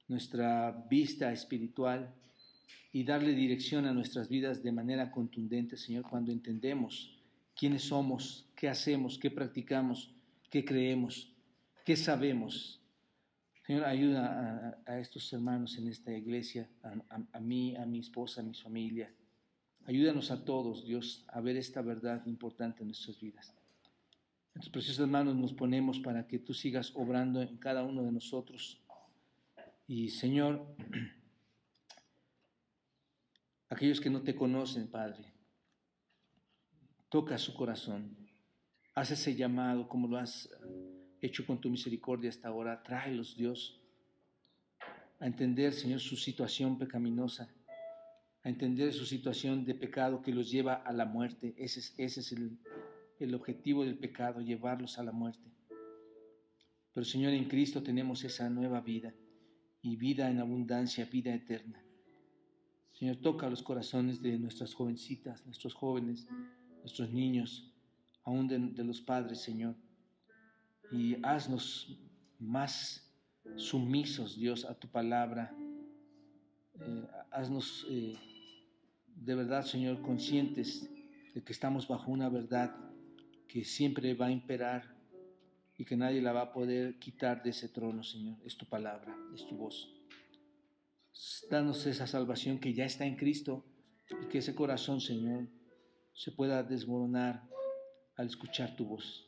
nuestra 0.07 0.87
vista 0.89 1.33
espiritual 1.33 2.14
y 2.93 3.05
darle 3.05 3.33
dirección 3.33 3.87
a 3.87 3.93
nuestras 3.93 4.29
vidas 4.29 4.62
de 4.62 4.73
manera 4.73 5.11
contundente, 5.11 5.77
Señor, 5.77 6.05
cuando 6.09 6.33
entendemos 6.33 7.19
quiénes 7.55 7.83
somos, 7.83 8.47
qué 8.55 8.69
hacemos, 8.69 9.19
qué 9.19 9.31
practicamos, 9.31 10.14
qué 10.51 10.64
creemos, 10.64 11.33
qué 11.85 11.97
sabemos. 11.97 12.81
Señor, 13.66 13.85
ayuda 13.85 14.83
a, 14.87 14.99
estos 14.99 15.31
hermanos 15.33 15.77
en 15.77 15.89
esta 15.89 16.12
iglesia, 16.16 16.69
a, 17.33 17.41
mí, 17.41 17.77
a 17.77 17.85
mi 17.85 17.99
esposa, 17.99 18.41
a 18.41 18.45
mi 18.45 18.55
familia. 18.55 19.12
Ayúdanos 19.89 20.30
a 20.30 20.45
todos, 20.45 20.84
Dios, 20.84 21.24
a 21.28 21.41
ver 21.41 21.57
esta 21.57 21.80
verdad 21.80 22.26
importante 22.26 22.82
en 22.82 22.89
nuestras 22.89 23.18
vidas. 23.18 23.55
En 24.55 24.61
tus 24.61 24.68
preciosos 24.68 25.01
hermanos 25.01 25.34
nos 25.34 25.55
ponemos 25.55 25.99
para 25.99 26.26
que 26.26 26.39
tú 26.39 26.53
sigas 26.53 26.93
obrando 26.95 27.41
en 27.41 27.57
cada 27.57 27.82
uno 27.82 28.03
de 28.03 28.12
nosotros. 28.12 28.82
Y 29.86 30.11
Señor, 30.11 30.76
aquellos 33.70 33.99
que 33.99 34.11
no 34.11 34.20
te 34.20 34.34
conocen, 34.34 34.89
Padre, 34.89 35.32
toca 37.09 37.39
su 37.39 37.55
corazón, 37.55 38.14
haz 38.95 39.12
ese 39.12 39.34
llamado 39.34 39.89
como 39.89 40.07
lo 40.07 40.18
has 40.18 40.51
hecho 41.22 41.47
con 41.47 41.62
tu 41.62 41.70
misericordia 41.70 42.28
hasta 42.28 42.49
ahora, 42.49 42.82
tráelos, 42.82 43.39
Dios, 43.39 43.80
a 45.18 45.26
entender, 45.26 45.72
Señor, 45.72 46.01
su 46.01 46.18
situación 46.18 46.76
pecaminosa, 46.76 47.49
a 48.43 48.49
entender 48.49 48.93
su 48.93 49.05
situación 49.05 49.64
de 49.64 49.74
pecado 49.74 50.22
que 50.22 50.32
los 50.32 50.51
lleva 50.51 50.74
a 50.74 50.93
la 50.93 51.05
muerte. 51.05 51.55
Ese 51.59 51.80
es, 51.97 52.32
el, 52.32 52.59
el 53.18 53.34
objetivo 53.34 53.84
del 53.84 53.99
pecado, 53.99 54.41
llevarlos 54.41 54.99
a 54.99 55.05
la 55.05 55.12
muerte. 55.12 55.51
Pero, 56.93 57.05
Señor, 57.05 57.32
en 57.32 57.49
Cristo 57.49 57.82
tenemos 57.82 58.24
esa 58.24 58.49
nueva 58.49 58.80
vida 58.80 59.14
y 59.82 59.97
vida 59.97 60.30
en 60.30 60.39
abundancia, 60.39 61.05
vida 61.05 61.34
eterna. 61.34 61.82
Señor, 62.93 63.16
toca 63.16 63.49
los 63.49 63.62
corazones 63.62 64.22
de 64.22 64.39
nuestras 64.39 64.74
jovencitas, 64.74 65.45
nuestros 65.47 65.74
jóvenes, 65.74 66.26
nuestros 66.80 67.11
niños, 67.12 67.72
aún 68.24 68.49
de 68.49 68.84
los 68.84 69.01
padres, 69.01 69.41
Señor 69.41 69.76
y 70.91 71.16
haznos 71.22 71.99
más 72.39 73.05
sumisos, 73.57 74.36
Dios, 74.36 74.64
a 74.64 74.74
tu 74.74 74.89
palabra. 74.89 75.55
Eh, 76.81 77.07
haznos 77.31 77.87
eh, 77.91 78.14
de 79.07 79.35
verdad, 79.35 79.64
Señor, 79.64 80.01
conscientes 80.03 80.89
de 81.35 81.43
que 81.43 81.53
estamos 81.53 81.89
bajo 81.89 82.11
una 82.11 82.29
verdad 82.29 82.74
que 83.49 83.64
siempre 83.64 84.14
va 84.14 84.26
a 84.26 84.31
imperar 84.31 84.97
y 85.76 85.85
que 85.85 85.97
nadie 85.97 86.20
la 86.20 86.33
va 86.33 86.43
a 86.43 86.53
poder 86.53 86.99
quitar 86.99 87.43
de 87.43 87.51
ese 87.51 87.68
trono, 87.68 88.03
Señor. 88.03 88.37
Es 88.45 88.57
tu 88.57 88.66
palabra, 88.66 89.16
es 89.35 89.47
tu 89.47 89.57
voz. 89.57 89.95
Danos 91.51 91.87
esa 91.87 92.07
salvación 92.07 92.59
que 92.59 92.74
ya 92.74 92.85
está 92.85 93.07
en 93.07 93.16
Cristo 93.16 93.64
y 94.22 94.29
que 94.29 94.39
ese 94.39 94.55
corazón, 94.55 95.01
Señor, 95.01 95.49
se 96.14 96.33
pueda 96.33 96.62
desmoronar 96.62 97.49
al 98.16 98.26
escuchar 98.26 98.76
tu 98.76 98.87
voz. 98.87 99.26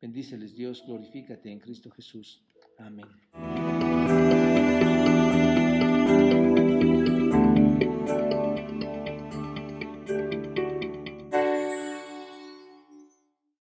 Bendíceles 0.00 0.54
Dios, 0.54 0.84
glorifícate 0.86 1.50
en 1.50 1.58
Cristo 1.58 1.90
Jesús. 1.90 2.44
Amén. 2.78 3.75